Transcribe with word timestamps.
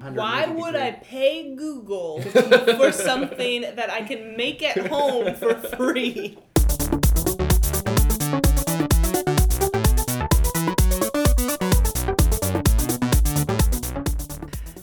Why 0.00 0.46
would 0.46 0.76
I 0.76 0.92
pay 0.92 1.54
Google 1.54 2.22
for 2.78 2.92
something 2.92 3.62
that 3.62 3.90
I 3.90 4.02
can 4.02 4.36
make 4.36 4.62
at 4.62 4.86
home 4.86 5.34
for 5.34 5.54
free? 5.54 6.38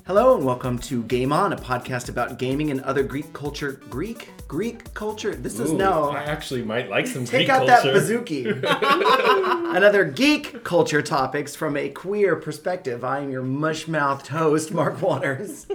Hello 0.10 0.36
and 0.36 0.44
welcome 0.44 0.80
to 0.80 1.04
Game 1.04 1.32
On, 1.32 1.54
a 1.54 1.55
podcast 1.55 2.10
about 2.10 2.39
gaming 2.39 2.71
and 2.71 2.82
other 2.82 3.04
Greek 3.04 3.32
culture. 3.32 3.73
Greek? 3.92 4.32
Greek 4.48 4.92
culture? 4.96 5.36
This 5.36 5.60
is 5.60 5.70
Ooh, 5.70 5.78
now. 5.78 6.10
I 6.10 6.24
actually 6.24 6.64
might 6.64 6.89
like 6.89 7.05
some 7.05 7.25
Take 7.25 7.46
Greek 7.46 7.50
out 7.50 7.68
culture. 7.68 7.93
that 7.93 8.25
bazooki. 8.25 9.75
Another 9.75 10.06
geek 10.06 10.64
culture 10.64 11.04
topics 11.04 11.56
from 11.56 11.78
a 11.78 11.89
queer 11.89 12.36
perspective. 12.38 13.04
I 13.04 13.20
am 13.20 13.30
your 13.30 13.43
mush 13.43 13.88
mouthed 13.88 14.25
host, 14.25 14.74
Mark 14.74 15.00
Waters. 15.00 15.68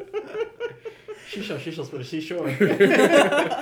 Shisha, 1.30 1.56
shisha's 1.60 1.88
for 1.88 1.98
the 1.98 2.04
seashore. 2.04 2.50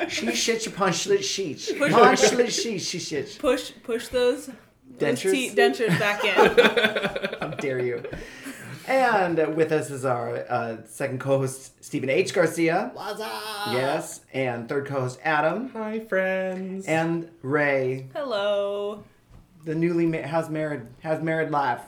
She 0.08 0.28
shits 0.28 0.66
upon 0.66 0.92
schlit 0.92 1.22
sheets. 1.22 1.68
Upon 1.70 2.16
schlit 2.16 2.48
sheets, 2.48 2.86
she 2.86 2.96
shits. 2.96 3.38
Push 3.38 3.72
push 3.82 4.08
those, 4.08 4.48
those 4.98 5.20
te- 5.20 5.50
dentures 5.54 5.98
back 5.98 6.24
in. 6.24 7.40
How 7.40 7.48
dare 7.56 7.84
you? 7.84 8.02
And 8.88 9.38
uh, 9.38 9.50
with 9.54 9.70
us 9.72 9.90
is 9.90 10.04
our 10.04 10.44
uh, 10.48 10.76
second 10.86 11.20
co 11.20 11.38
host, 11.38 11.82
Stephen 11.84 12.10
H. 12.10 12.34
Garcia. 12.34 12.90
What's 12.94 13.20
up? 13.20 13.30
Yes. 13.72 14.20
And 14.32 14.68
third 14.68 14.86
co 14.86 15.00
host, 15.02 15.20
Adam. 15.22 15.68
Hi, 15.70 16.00
friends. 16.00 16.86
And 16.86 17.30
Ray, 17.42 18.08
Hello. 18.14 19.04
the 19.64 19.74
newly 19.74 20.06
ma- 20.06 20.22
has 20.22 20.50
married 20.50 20.82
has 21.00 21.22
married 21.22 21.50
life. 21.50 21.80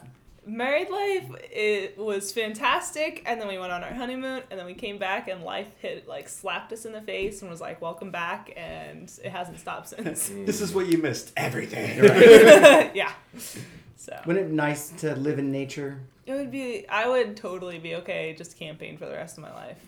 Married 0.47 0.91
life 0.91 1.25
it 1.51 1.97
was 1.99 2.31
fantastic, 2.31 3.23
and 3.25 3.41
then 3.41 3.49
we 3.49 3.59
went 3.59 3.73
on 3.73 3.83
our 3.83 3.95
honeymoon, 3.95 4.43
and 4.51 4.61
then 4.61 4.67
we 4.67 4.75
came 4.75 4.99
back, 4.99 5.27
and 5.27 5.43
life 5.43 5.69
hit 5.81 6.07
like 6.07 6.29
slapped 6.29 6.71
us 6.73 6.85
in 6.85 6.93
the 6.93 7.01
face 7.01 7.41
and 7.41 7.51
was 7.51 7.63
like, 7.63 7.81
"Welcome 7.81 8.11
back," 8.11 8.53
and 8.57 9.11
it 9.25 9.31
hasn't 9.31 9.59
stopped 9.59 9.89
since. 9.89 10.29
This 10.45 10.61
is 10.61 10.73
what 10.75 10.87
you 10.87 10.99
missed. 10.99 11.33
Everything. 11.37 11.99
yeah. 12.95 13.13
So 13.97 14.21
Wouldn't 14.27 14.47
it 14.47 14.49
be 14.51 14.55
nice 14.55 14.91
to 14.99 15.17
live 15.17 15.39
in 15.39 15.51
nature? 15.51 15.99
It 16.27 16.33
would 16.35 16.51
be. 16.51 16.87
I 16.89 17.09
would 17.09 17.37
totally 17.37 17.79
be 17.79 17.97
okay 17.97 18.35
just 18.37 18.59
camping 18.59 18.97
for 18.99 19.07
the 19.07 19.13
rest 19.13 19.37
of 19.39 19.43
my 19.43 19.53
life. 19.53 19.79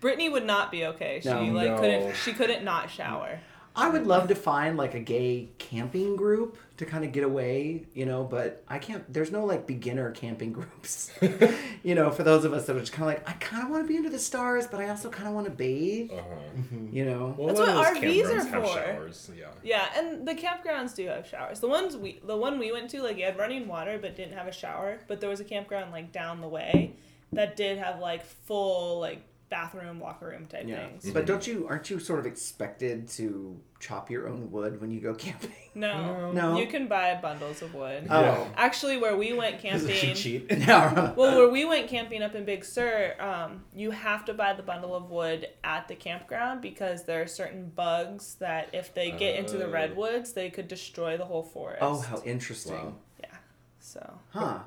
Brittany 0.00 0.28
would 0.28 0.44
not 0.44 0.70
be 0.70 0.84
okay. 0.86 1.20
She 1.22 1.28
No. 1.28 1.42
like 1.44 1.70
No. 1.70 1.78
couldn't. 1.78 2.16
She 2.16 2.32
couldn't 2.32 2.64
not 2.64 2.90
shower. 2.90 3.40
I 3.74 3.88
would 3.88 4.06
love 4.06 4.28
to 4.28 4.34
find 4.34 4.76
like 4.76 4.94
a 4.94 5.00
gay 5.00 5.48
camping 5.58 6.16
group 6.16 6.56
to 6.78 6.84
kind 6.84 7.04
of 7.04 7.12
get 7.12 7.24
away, 7.24 7.84
you 7.94 8.04
know, 8.04 8.22
but 8.24 8.62
I 8.68 8.78
can't. 8.78 9.10
There's 9.12 9.32
no 9.32 9.44
like 9.46 9.66
beginner 9.66 10.10
camping 10.10 10.52
groups, 10.58 11.10
you 11.82 11.94
know, 11.94 12.10
for 12.10 12.22
those 12.22 12.44
of 12.44 12.52
us 12.52 12.66
that 12.66 12.76
are 12.76 12.80
just 12.80 12.92
kind 12.92 13.08
of 13.10 13.16
like, 13.16 13.28
I 13.28 13.32
kind 13.34 13.64
of 13.64 13.70
want 13.70 13.84
to 13.84 13.88
be 13.88 13.96
under 13.96 14.10
the 14.10 14.18
stars, 14.18 14.66
but 14.66 14.80
I 14.80 14.88
also 14.90 15.08
kind 15.08 15.26
of 15.28 15.34
want 15.34 15.46
to 15.46 15.52
bathe, 15.52 16.10
Uh-huh. 16.12 16.76
you 16.92 17.04
know. 17.04 17.34
Well, 17.38 17.54
That's 17.54 17.60
what 17.60 17.96
RVs 17.96 18.24
are 18.26 18.40
for. 18.42 18.66
showers. 18.66 19.30
Yeah. 19.36 19.46
Yeah, 19.62 19.86
and 19.96 20.26
the 20.28 20.34
campgrounds 20.34 20.94
do 20.94 21.06
have 21.06 21.26
showers. 21.26 21.60
The 21.60 21.68
ones 21.68 21.96
we, 21.96 22.20
the 22.26 22.36
one 22.36 22.58
we 22.58 22.72
went 22.72 22.90
to, 22.90 23.02
like, 23.02 23.16
you 23.16 23.24
had 23.24 23.38
running 23.38 23.66
water 23.68 23.98
but 24.00 24.14
didn't 24.16 24.34
have 24.36 24.46
a 24.46 24.52
shower. 24.52 24.98
But 25.08 25.20
there 25.20 25.30
was 25.30 25.40
a 25.40 25.44
campground 25.44 25.92
like 25.92 26.12
down 26.12 26.40
the 26.40 26.48
way 26.48 26.92
that 27.32 27.56
did 27.56 27.78
have 27.78 27.98
like 28.00 28.24
full 28.24 29.00
like 29.00 29.20
bathroom, 29.48 30.00
locker 30.00 30.26
room 30.28 30.46
type 30.46 30.64
Yeah, 30.66 30.88
things. 30.88 31.10
but 31.12 31.24
don't 31.26 31.46
you 31.46 31.66
aren't 31.68 31.88
you 31.90 31.98
sort 32.00 32.18
of 32.18 32.26
expected 32.26 33.06
to 33.10 33.60
chop 33.78 34.10
your 34.10 34.28
own 34.28 34.50
wood 34.50 34.80
when 34.80 34.90
you 34.90 35.00
go 35.00 35.14
camping? 35.26 35.50
No, 35.74 36.32
No. 36.32 36.58
you 36.58 36.66
can 36.66 36.88
buy 36.88 37.14
bundles 37.20 37.62
of 37.62 37.74
wood. 37.74 38.06
Oh, 38.10 38.50
Actually, 38.56 38.96
where 38.96 39.16
we 39.16 39.32
went 39.34 39.60
This 39.62 39.82
is 39.82 39.88
a 39.88 39.92
cheat 40.14 40.48
camping, 40.48 40.60
sheet. 40.60 40.66
well, 41.16 41.36
where 41.38 41.48
we 41.50 41.64
went 41.64 41.88
camping 41.88 42.22
up 42.22 42.34
in 42.34 42.44
Big 42.44 42.64
Sur, 42.64 43.14
um, 43.20 43.64
you 43.74 43.90
have 43.92 44.24
to 44.24 44.34
buy 44.34 44.52
the 44.54 44.62
bundle 44.62 44.94
of 44.96 45.10
wood 45.10 45.46
at 45.62 45.86
the 45.86 45.94
campground 45.94 46.60
because 46.62 47.04
there 47.04 47.22
are 47.22 47.26
certain 47.26 47.68
bugs 47.68 48.34
that 48.36 48.70
if 48.72 48.94
they 48.94 49.10
get 49.12 49.36
into 49.36 49.58
the 49.58 49.66
Oh. 49.66 49.70
redwoods, 49.70 50.32
they 50.32 50.50
could 50.50 50.66
destroy 50.68 51.16
the 51.16 51.24
whole 51.26 51.42
forest. 51.42 51.78
Oh, 51.82 52.00
how 52.00 52.20
interesting. 52.24 52.74
Wow. 52.74 52.94
yeah. 53.20 53.36
So 53.78 54.18
Huh? 54.30 54.58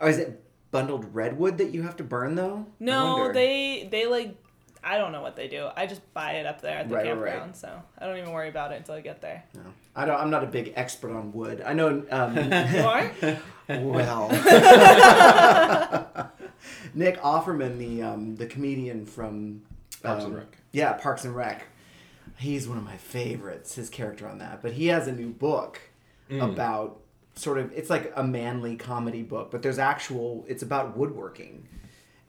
Or 0.00 0.08
is 0.08 0.18
it 0.18 0.42
bundled 0.70 1.14
redwood 1.14 1.58
that 1.58 1.70
you 1.72 1.82
have 1.82 1.96
to 1.96 2.04
burn 2.04 2.34
though? 2.34 2.66
No, 2.80 3.32
they 3.32 3.88
they 3.90 4.06
like 4.06 4.36
I 4.84 4.96
don't 4.96 5.10
know 5.12 5.22
what 5.22 5.34
they 5.34 5.48
do. 5.48 5.68
I 5.76 5.86
just 5.86 6.00
buy 6.14 6.32
it 6.34 6.46
up 6.46 6.60
there 6.62 6.78
at 6.78 6.88
the 6.88 6.94
Right, 6.94 7.04
right, 7.04 7.10
campground, 7.14 7.46
right. 7.48 7.56
so 7.56 7.82
I 7.98 8.06
don't 8.06 8.16
even 8.18 8.32
worry 8.32 8.48
about 8.48 8.70
it 8.72 8.76
until 8.76 8.94
I 8.94 9.00
get 9.00 9.20
there. 9.20 9.42
No. 9.54 9.62
I 9.96 10.04
don't. 10.06 10.18
I'm 10.20 10.30
not 10.30 10.44
a 10.44 10.46
big 10.46 10.72
expert 10.76 11.10
on 11.10 11.32
wood. 11.32 11.62
I 11.66 11.72
know. 11.74 12.04
Um, 12.10 12.36
You 12.74 12.82
are? 12.82 13.10
Well, 13.68 14.30
Nick 16.94 17.20
Offerman, 17.20 17.78
the 17.78 18.02
um, 18.02 18.36
the 18.36 18.46
comedian 18.46 19.04
from 19.06 19.62
Parks 20.02 20.24
um, 20.24 20.30
and 20.30 20.38
Rec. 20.38 20.56
Yeah, 20.72 20.92
Parks 20.94 21.24
and 21.24 21.34
Rec. 21.36 21.64
He's 22.38 22.68
one 22.68 22.78
of 22.78 22.84
my 22.84 22.96
favorites. 22.96 23.74
His 23.74 23.90
character 23.90 24.26
on 24.28 24.38
that, 24.38 24.62
but 24.62 24.72
he 24.72 24.86
has 24.88 25.06
a 25.08 25.12
new 25.12 25.30
book 25.30 25.80
Mm. 26.30 26.52
about 26.52 27.00
sort 27.38 27.58
of. 27.58 27.72
It's 27.72 27.88
like 27.90 28.12
a 28.16 28.22
manly 28.24 28.76
comedy 28.76 29.22
book, 29.22 29.50
but 29.50 29.62
there's 29.62 29.78
actual. 29.78 30.44
It's 30.48 30.62
about 30.62 30.96
woodworking. 30.96 31.66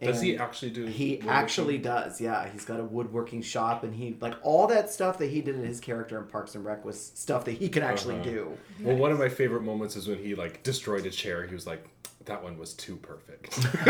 Does 0.02 0.22
he 0.22 0.38
actually 0.38 0.72
do? 0.72 0.86
He 0.86 1.20
actually 1.28 1.78
does. 1.78 2.22
Yeah, 2.22 2.47
he's 2.47 2.64
got 2.64 2.80
a 2.80 2.86
woodworking 2.86 3.42
shop, 3.42 3.84
and 3.84 3.94
he 3.94 4.16
like 4.22 4.36
all 4.44 4.66
that 4.68 4.90
stuff 4.90 5.18
that 5.18 5.28
he 5.30 5.42
did 5.42 5.56
in 5.56 5.66
his 5.66 5.81
character 5.81 6.18
in 6.18 6.25
Parks 6.28 6.56
and 6.56 6.64
Rec 6.64 6.86
was 6.86 7.12
stuff 7.16 7.44
that 7.46 7.52
he 7.53 7.68
can 7.68 7.84
actually 7.84 8.16
Uh-huh. 8.16 8.24
do. 8.24 8.58
Well, 8.81 8.96
one 8.96 9.12
of 9.12 9.19
my 9.19 9.28
favorite 9.28 9.64
moments 9.64 9.98
is 9.98 10.08
when 10.08 10.18
he 10.19 10.36
like 10.36 10.64
destroyed 10.64 11.06
a 11.06 11.09
chair. 11.09 11.46
He 11.46 11.53
was 11.53 11.68
like, 11.68 11.86
"That 12.25 12.42
one 12.42 12.58
was 12.58 12.74
too 12.75 12.96
perfect." 12.96 13.59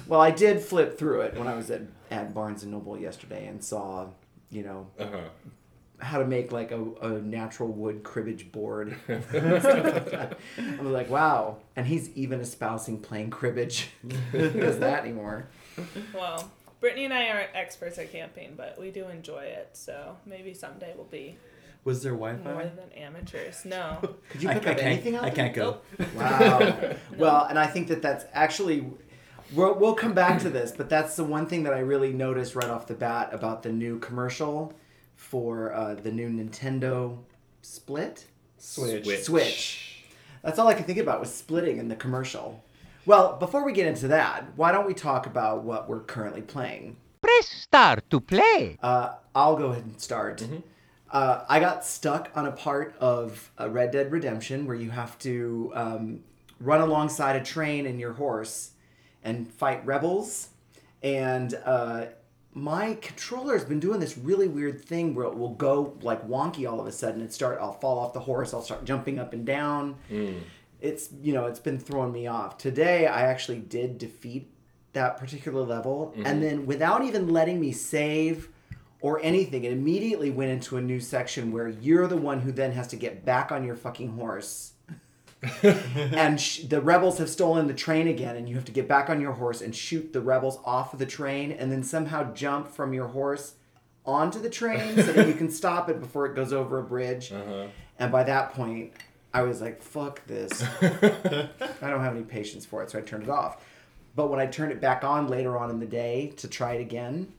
Well, 0.09 0.21
I 0.21 0.31
did 0.31 0.61
flip 0.61 0.99
through 0.99 1.23
it 1.23 1.37
when 1.37 1.47
I 1.49 1.55
was 1.55 1.71
at, 1.71 1.83
at 2.11 2.35
Barnes 2.35 2.63
and 2.65 2.73
Noble 2.73 2.99
yesterday 2.99 3.47
and 3.47 3.63
saw, 3.65 4.09
you 4.51 4.63
know, 4.63 4.89
uh-huh. 4.99 5.21
How 5.99 6.19
to 6.19 6.25
make 6.27 6.53
like 6.53 6.73
a, 6.73 6.83
a 7.03 7.09
natural 7.21 7.69
wood 7.69 8.03
cribbage 8.03 8.53
board. 8.53 8.97
I 9.09 10.31
was 10.81 10.93
like, 10.93 11.11
wow. 11.11 11.59
And 11.75 11.87
he's 11.87 12.11
even 12.11 12.41
espousing 12.41 13.01
playing 13.01 13.31
cribbage. 13.31 13.89
Who 14.33 14.51
does 14.51 14.79
that 14.81 15.03
anymore? 15.05 15.49
Well, 16.15 16.51
Brittany 16.81 17.07
and 17.07 17.15
I 17.15 17.29
aren't 17.29 17.51
experts 17.55 17.99
at 17.99 18.13
camping, 18.13 18.55
but 18.57 18.79
we 18.79 18.91
do 18.91 19.09
enjoy 19.09 19.45
it, 19.45 19.71
so 19.73 20.17
maybe 20.27 20.53
someday 20.55 20.93
we'll 20.95 21.07
be 21.07 21.39
Was 21.85 22.03
there 22.03 22.13
more 22.13 22.33
Wi-Fi? 22.33 22.53
More 22.53 22.63
than 22.63 22.93
amateurs. 22.93 23.65
No. 23.65 23.99
Could 24.31 24.43
you 24.43 24.49
I, 24.49 24.53
I 24.53 24.55
pick 24.59 24.67
up 24.69 24.77
can't, 24.77 24.87
anything 24.89 25.17
out 25.17 25.25
I 25.25 25.31
can't 25.31 25.55
go. 25.55 25.79
Wow. 26.15 26.95
Well, 27.17 27.47
and 27.47 27.59
I 27.59 27.67
think 27.67 27.89
that 27.89 28.03
that's 28.03 28.25
actually. 28.33 28.87
We'll, 29.53 29.75
we'll 29.75 29.95
come 29.95 30.13
back 30.13 30.41
to 30.41 30.51
this, 30.51 30.73
but 30.73 30.89
that's 30.89 31.15
the 31.15 31.23
one 31.23 31.47
thing 31.47 31.63
that 31.63 31.73
I 31.73 31.79
really 31.79 32.13
noticed 32.13 32.57
right 32.57 32.69
off 32.69 32.89
the 32.89 32.95
bat 32.95 33.29
about 33.33 33.63
the 33.63 33.71
new 33.71 34.01
commercial 34.01 34.75
for 35.31 35.73
uh, 35.73 35.95
the 35.95 36.13
new 36.13 36.29
Nintendo 36.29 37.19
Split. 37.63 38.27
Switch. 38.59 39.25
Switch. 39.25 40.05
That's 40.43 40.59
all 40.59 40.69
I 40.69 40.75
could 40.75 40.87
think 40.87 40.99
about 40.99 41.19
was 41.21 41.35
splitting 41.35 41.79
in 41.79 41.89
the 41.89 41.97
commercial. 41.97 42.63
Well, 43.07 43.37
before 43.37 43.65
we 43.65 43.73
get 43.73 43.87
into 43.87 44.09
that, 44.09 44.45
why 44.57 44.71
don't 44.73 44.87
we 44.87 44.95
talk 44.95 45.27
about 45.27 45.65
what 45.65 45.89
we're 45.89 46.01
currently 46.01 46.43
playing? 46.43 46.97
Press 47.21 47.49
start 47.49 48.09
to 48.11 48.21
play. 48.21 48.79
Uh, 48.83 49.15
I'll 49.35 49.57
go 49.57 49.67
ahead 49.67 49.85
and 49.85 50.01
start. 50.01 50.43
Uh, 51.11 51.45
I 51.49 51.59
got 51.61 51.85
stuck 51.85 52.31
on 52.37 52.47
a 52.47 52.53
part 52.53 52.95
of 53.01 53.51
uh, 53.59 53.69
Red 53.69 53.91
Dead 53.91 54.13
Redemption 54.13 54.67
where 54.67 54.77
you 54.77 54.91
have 54.91 55.19
to 55.21 55.73
um, 55.75 56.21
run 56.61 56.81
alongside 56.81 57.37
a 57.37 57.45
train 57.45 57.87
and 57.87 57.99
your 57.99 58.13
horse 58.13 58.71
and 59.25 59.49
fight 59.53 59.85
rebels. 59.85 60.51
And 61.03 61.55
uh, 61.65 62.07
my 62.57 62.95
controller's 63.03 63.65
been 63.65 63.79
doing 63.79 64.01
this 64.01 64.17
really 64.17 64.49
weird 64.49 64.83
thing 64.83 65.15
where 65.15 65.27
it 65.27 65.37
will 65.37 65.53
go 65.53 65.95
like 66.01 66.27
wonky 66.27 66.67
all 66.67 66.81
of 66.81 66.87
a 66.87 66.93
sudden. 66.93 67.21
and 67.21 67.31
start, 67.31 67.59
I'll 67.61 67.75
fall 67.75 67.99
off 67.99 68.15
the 68.15 68.21
horse, 68.21 68.55
I'll 68.55 68.63
start 68.63 68.87
jumping 68.87 69.19
up 69.19 69.35
and 69.35 69.45
down. 69.45 69.97
Mm. 70.11 70.41
It's 70.81 71.11
you 71.23 71.35
know 71.35 71.47
it's 71.47 71.61
been 71.61 71.79
throwing 71.79 72.13
me 72.13 72.27
off. 72.27 72.57
Today 72.57 73.07
I 73.07 73.23
actually 73.23 73.59
did 73.59 73.99
defeat 73.99 74.51
that 74.95 75.19
particular 75.19 75.63
level, 75.63 76.15
mm-hmm. 76.17 76.27
and 76.27 76.43
then 76.43 76.65
without 76.65 77.03
even 77.03 77.29
letting 77.29 77.61
me 77.61 77.73
save 77.73 78.49
or 79.03 79.21
anything, 79.23 79.65
it 79.65 79.73
immediately 79.73 80.31
went 80.31 80.51
into 80.51 80.79
a 80.79 80.81
new 80.81 80.99
section 80.99 81.53
where 81.53 81.69
you're 81.69 82.07
the 82.07 82.17
one 82.17 82.41
who 82.41 82.53
then 82.53 82.73
has 82.73 82.89
to 82.89 82.97
get 82.97 83.23
back 83.23 83.53
on 83.53 83.65
your 83.65 83.77
fucking 83.77 84.13
horse. 84.13 84.73
and 85.63 86.41
sh- 86.41 86.61
the 86.61 86.81
rebels 86.81 87.19
have 87.19 87.29
stolen 87.29 87.67
the 87.67 87.75
train 87.75 88.09
again, 88.09 88.37
and 88.37 88.49
you 88.49 88.55
have 88.55 88.65
to 88.67 88.73
get 88.73 88.89
back 88.89 89.11
on 89.11 89.21
your 89.21 89.33
horse 89.33 89.61
and 89.61 89.75
shoot 89.75 90.13
the 90.13 90.21
rebels 90.21 90.59
off 90.65 90.93
of 90.93 90.99
the 90.99 91.07
train, 91.07 91.53
and 91.53 91.71
then 91.71 91.83
somehow 91.83 92.33
jump 92.33 92.69
from 92.69 92.93
your 92.93 93.09
horse 93.09 93.55
onto 94.05 94.41
the 94.41 94.51
train 94.51 94.97
so 94.97 95.13
that 95.13 95.27
you 95.27 95.35
can 95.35 95.51
stop 95.63 95.89
it 95.89 96.01
before 96.01 96.27
it 96.27 96.35
goes 96.35 96.53
over 96.53 96.79
a 96.79 96.83
bridge. 96.83 97.33
Uh-huh. 97.33 97.67
And 97.99 98.13
by 98.13 98.25
that 98.25 98.53
point, 98.55 98.93
I 99.35 99.43
was 99.43 99.61
like, 99.61 99.83
fuck 99.83 100.25
this. 100.27 100.63
I 100.83 101.49
don't 101.81 102.01
have 102.01 102.15
any 102.15 102.25
patience 102.25 102.65
for 102.65 102.83
it, 102.83 102.91
so 102.91 102.99
I 102.99 103.03
turned 103.03 103.25
it 103.25 103.31
off. 103.31 103.65
But 104.15 104.29
when 104.29 104.41
I 104.41 104.47
turned 104.47 104.73
it 104.73 104.81
back 104.81 105.05
on 105.05 105.29
later 105.29 105.59
on 105.59 105.71
in 105.71 105.79
the 105.79 105.87
day 105.87 106.33
to 106.39 106.49
try 106.49 106.75
it 106.75 106.81
again, 106.81 107.33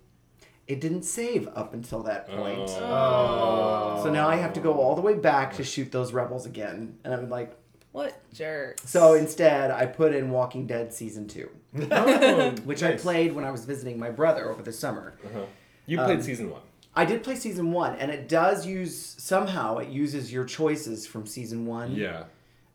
it 0.67 0.81
didn't 0.81 1.03
save 1.03 1.47
up 1.55 1.73
until 1.73 2.03
that 2.03 2.27
point. 2.27 2.69
Oh. 2.69 4.01
So 4.03 4.11
now 4.11 4.27
I 4.27 4.35
have 4.35 4.53
to 4.53 4.59
go 4.59 4.79
all 4.79 4.95
the 4.95 5.01
way 5.01 5.15
back 5.15 5.55
to 5.55 5.63
shoot 5.63 5.91
those 5.91 6.13
rebels 6.13 6.45
again. 6.45 6.97
And 7.03 7.13
I'm 7.13 7.29
like, 7.29 7.56
What 7.97 8.31
jerk? 8.31 8.79
So 8.85 9.15
instead, 9.15 9.71
I 9.71 9.87
put 9.87 10.13
in 10.13 10.29
Walking 10.29 10.67
Dead 10.67 10.93
season 10.93 11.27
two, 11.27 11.49
Oh, 11.91 12.51
which 12.63 12.83
I 12.83 12.91
nice. 12.91 13.01
played 13.01 13.33
when 13.33 13.43
I 13.43 13.49
was 13.49 13.65
visiting 13.65 13.97
my 13.97 14.11
brother 14.11 14.51
over 14.51 14.61
the 14.61 14.71
summer. 14.71 15.15
Uh-huh. 15.25 15.45
You 15.87 15.97
played 15.97 16.17
Um, 16.17 16.21
season 16.21 16.51
one. 16.51 16.61
I 16.95 17.05
did 17.05 17.23
play 17.23 17.35
season 17.35 17.71
one, 17.71 17.95
and 17.95 18.11
it 18.11 18.27
does 18.29 18.67
use 18.67 18.95
somehow 19.17 19.77
it 19.79 19.89
uses 19.89 20.31
your 20.31 20.45
choices 20.45 21.07
from 21.07 21.25
season 21.25 21.65
one. 21.65 21.95
Yeah. 21.95 22.25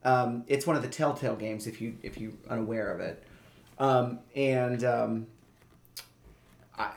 Um, 0.05 0.43
it's 0.49 0.67
one 0.67 0.75
of 0.75 0.83
the 0.83 0.89
Telltale 0.89 1.37
games 1.37 1.69
if 1.69 1.81
you 1.81 1.97
if 2.03 2.19
you 2.21 2.37
unaware 2.51 2.93
of 2.93 2.99
it, 3.01 3.23
um, 3.79 4.19
and 4.35 4.83
um, 4.83 5.27
I 6.77 6.91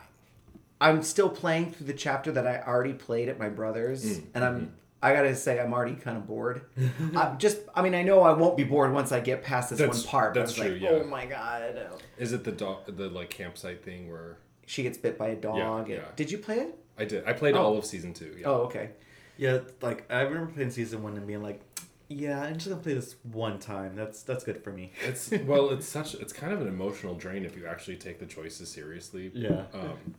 I'm 0.80 1.04
still 1.04 1.28
playing 1.28 1.70
through 1.72 1.86
the 1.86 1.94
chapter 1.94 2.32
that 2.32 2.44
I 2.44 2.60
already 2.60 2.92
played 2.94 3.28
at 3.28 3.38
my 3.38 3.48
brother's, 3.48 4.04
Mm, 4.18 4.24
and 4.34 4.44
I'm 4.44 4.72
I 5.06 5.14
gotta 5.14 5.34
say 5.36 5.60
I'm 5.60 5.72
already 5.72 5.94
kind 5.94 6.16
of 6.16 6.26
bored. 6.26 6.62
I'm 7.16 7.38
just 7.38 7.58
I 7.74 7.82
mean 7.82 7.94
I 7.94 8.02
know 8.02 8.20
I 8.20 8.32
won't 8.32 8.56
be 8.56 8.64
bored 8.64 8.92
once 8.92 9.12
I 9.12 9.20
get 9.20 9.42
past 9.42 9.70
this 9.70 9.78
That's- 9.78 10.02
one 10.02 10.10
part. 10.10 10.34
but 10.34 10.40
that's 10.40 10.58
I 10.58 10.64
true, 10.64 10.72
like, 10.74 10.82
yeah. 10.82 10.88
Oh 10.90 11.04
my 11.04 11.26
god! 11.26 11.76
Is 12.18 12.32
it 12.32 12.44
the 12.44 12.52
dog, 12.52 12.96
the 12.96 13.08
like 13.08 13.30
campsite 13.30 13.84
thing 13.84 14.10
where 14.10 14.36
She 14.66 14.82
gets 14.82 14.98
bit 14.98 15.16
by 15.18 15.28
a 15.28 15.36
dog. 15.36 15.88
yeah. 15.88 16.00
Did 16.16 16.30
you 16.30 16.38
play 16.38 16.58
it? 16.60 16.78
I 16.98 17.04
did? 17.04 17.24
I 17.26 17.32
played 17.34 17.54
Oh. 17.56 17.62
all 17.62 17.76
of 17.78 17.84
season 17.84 18.12
two. 18.14 18.34
Yeah. 18.38 18.46
Oh 18.48 18.54
okay. 18.68 18.90
Yeah, 19.38 19.58
like 19.82 20.10
I 20.10 20.22
remember 20.22 20.50
playing 20.52 20.70
season 20.70 21.02
one 21.02 21.16
and 21.16 21.26
being 21.26 21.42
like, 21.42 21.60
yeah, 22.08 22.40
I'm 22.42 22.54
just 22.54 22.68
gonna 22.68 22.80
play 22.80 22.94
this 22.94 23.16
one 23.32 23.58
time. 23.58 23.94
That's 23.94 24.22
that's 24.22 24.44
good 24.44 24.62
for 24.64 24.72
me. 24.72 24.92
It's 25.04 25.30
well, 25.44 25.70
it's 25.70 25.86
such 25.86 26.14
it's 26.14 26.32
kind 26.32 26.52
of 26.52 26.60
an 26.62 26.68
emotional 26.68 27.14
drain 27.14 27.44
if 27.44 27.54
you 27.56 27.66
actually 27.66 27.96
take 27.96 28.18
the 28.18 28.26
choices 28.26 28.70
seriously. 28.70 29.30
Yeah. 29.34 29.64
Um, 29.74 30.14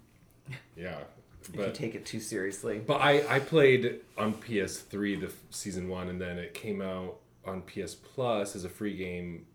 yeah, 0.76 1.00
If 1.50 1.56
you 1.56 1.62
but 1.62 1.76
take 1.76 1.96
it 1.96 2.06
too 2.06 2.20
seriously. 2.20 2.80
but 2.86 3.02
I 3.02 3.24
I 3.36 3.40
played 3.40 4.00
on 4.18 4.34
PS3 4.34 5.20
the 5.22 5.32
season 5.50 5.88
one, 5.90 6.10
and 6.10 6.20
then 6.22 6.38
it 6.38 6.54
came 6.54 6.82
out 6.82 7.18
on 7.46 7.62
PS 7.62 7.96
Plus 7.96 8.56
as 8.56 8.66
a 8.66 8.70
free 8.70 8.96
game. 8.98 9.46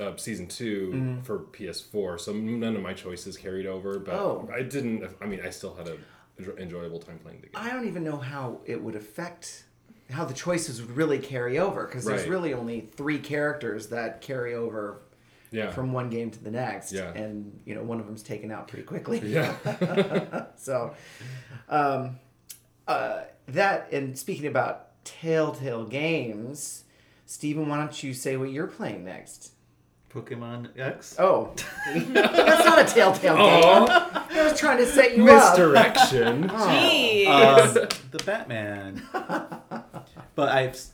Uh, 0.00 0.16
season 0.16 0.48
2 0.48 0.90
Mm-hmm. 0.92 1.20
for 1.22 1.38
PS4, 1.38 2.18
so 2.18 2.32
none 2.32 2.74
of 2.74 2.82
my 2.82 2.92
choices 2.92 3.36
carried 3.36 3.66
over, 3.66 4.00
but 4.00 4.14
Oh. 4.14 4.50
I 4.52 4.62
didn't. 4.62 5.08
I 5.20 5.26
mean, 5.26 5.40
I 5.46 5.50
still 5.50 5.76
had 5.76 5.86
a 5.86 5.96
enjo- 6.42 6.58
enjoyable 6.58 6.98
time 6.98 7.20
playing 7.20 7.40
the 7.42 7.46
game. 7.46 7.52
I 7.54 7.70
don't 7.70 7.86
even 7.86 8.02
know 8.02 8.16
how 8.16 8.58
it 8.66 8.82
would 8.82 8.96
affect 8.96 9.66
how 10.10 10.24
the 10.24 10.34
choices 10.34 10.80
would 10.82 10.90
really 10.96 11.20
carry 11.20 11.60
over 11.60 11.86
because 11.86 12.04
there's 12.04 12.26
really 12.26 12.52
only 12.52 12.88
three 12.96 13.20
characters 13.20 13.86
that 13.90 14.20
carry 14.22 14.54
over 14.54 15.02
yeah, 15.50 15.70
from 15.70 15.92
one 15.92 16.10
game 16.10 16.30
to 16.30 16.42
the 16.42 16.50
next 16.50 16.92
Yeah. 16.92 17.12
and 17.12 17.60
you 17.64 17.74
know 17.74 17.82
one 17.82 18.00
of 18.00 18.06
them's 18.06 18.22
taken 18.22 18.50
out 18.52 18.68
pretty 18.68 18.84
quickly 18.84 19.18
yeah. 19.24 20.46
so 20.56 20.94
um, 21.68 22.18
uh, 22.86 23.22
that 23.48 23.92
and 23.92 24.18
speaking 24.18 24.46
about 24.46 25.04
telltale 25.04 25.84
games 25.86 26.84
Steven, 27.26 27.68
why 27.68 27.78
don't 27.78 28.02
you 28.02 28.12
say 28.12 28.36
what 28.36 28.50
you're 28.50 28.66
playing 28.66 29.04
next 29.04 29.52
Pokemon 30.12 30.76
X. 30.78 31.14
oh 31.18 31.52
that's 31.94 32.64
not 32.64 32.78
a 32.80 32.84
telltale 32.84 33.36
game 33.36 33.44
Oh, 33.44 33.86
i 34.32 34.42
was 34.44 34.58
trying 34.58 34.78
to 34.78 34.86
set 34.86 35.16
you 35.16 35.28
up 35.30 35.50
misdirection. 35.56 36.50
Oh. 36.50 36.54
Jeez. 36.56 37.26
Um, 37.26 37.88
the 38.10 38.18
Batman. 38.24 39.02
but 40.34 40.48
I've 40.48 40.70
s- 40.70 40.90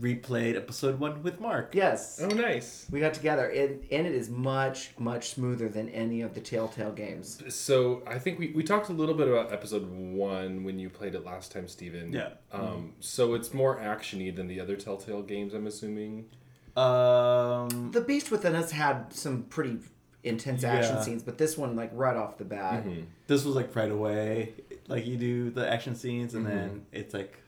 replayed 0.00 0.56
episode 0.56 0.98
one 0.98 1.22
with 1.22 1.38
Mark. 1.40 1.74
yes 1.74 2.18
oh, 2.22 2.28
nice. 2.28 2.86
We 2.90 3.00
got 3.00 3.12
together, 3.14 3.46
and, 3.48 3.84
and 3.92 4.06
it 4.06 4.14
is 4.14 4.30
much, 4.30 4.92
much 4.98 5.30
smoother 5.30 5.68
than 5.68 5.88
any 5.90 6.22
of 6.22 6.34
the 6.34 6.40
Telltale 6.40 6.92
games. 6.92 7.42
So 7.54 8.02
I 8.06 8.18
think 8.18 8.38
we, 8.38 8.52
we 8.52 8.62
talked 8.62 8.88
a 8.88 8.92
little 8.92 9.14
bit 9.14 9.28
about 9.28 9.52
episode 9.52 9.86
one 9.90 10.64
when 10.64 10.78
you 10.78 10.88
played 10.88 11.14
it 11.14 11.24
last 11.26 11.52
time, 11.52 11.68
Steven. 11.68 12.12
Yeah. 12.12 12.30
Um, 12.52 12.94
so 13.00 13.34
it's 13.34 13.52
more 13.52 13.78
actiony 13.78 14.34
than 14.34 14.46
the 14.46 14.60
other 14.60 14.76
Telltale 14.76 15.22
games, 15.22 15.52
I'm 15.52 15.66
assuming. 15.66 16.26
Um, 16.76 17.90
The 17.92 18.00
Beast 18.00 18.30
Within 18.30 18.54
Us 18.54 18.70
had 18.70 19.12
some 19.12 19.44
pretty 19.44 19.78
intense 20.24 20.64
action 20.64 20.96
Yeah. 20.96 21.02
scenes, 21.02 21.22
but 21.22 21.38
this 21.38 21.56
one, 21.56 21.76
like 21.76 21.90
right 21.92 22.16
off 22.16 22.38
the 22.38 22.44
bat, 22.44 22.84
Mm-hmm. 22.84 23.02
this 23.26 23.44
was 23.44 23.54
like 23.54 23.74
right 23.76 23.90
away. 23.90 24.54
Like 24.88 25.06
you 25.06 25.16
do 25.16 25.50
the 25.50 25.68
action 25.70 25.94
scenes, 25.96 26.34
and 26.34 26.46
then 26.46 26.86
it's 26.92 27.12
like 27.14 27.38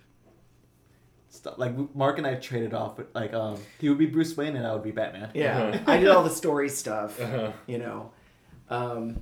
stuff. 1.28 1.54
Like 1.58 1.74
Mark 1.94 2.18
and 2.18 2.26
I 2.26 2.34
traded 2.34 2.74
off. 2.74 2.96
But 2.96 3.10
like, 3.14 3.32
um, 3.34 3.58
he 3.80 3.88
would 3.88 3.98
be 3.98 4.06
Bruce 4.06 4.36
Wayne, 4.36 4.56
and 4.56 4.66
I 4.66 4.72
would 4.72 4.82
be 4.82 4.90
Batman. 4.92 5.30
yeah, 5.34 5.58
Uh-huh. 5.62 5.84
I 5.86 5.98
did 5.98 6.08
all 6.08 6.22
the 6.24 6.30
story 6.30 6.68
stuff, 6.68 7.20
Uh-huh. 7.20 7.52
you 7.66 7.78
know, 7.78 8.10
um, 8.70 9.20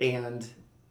and 0.00 0.46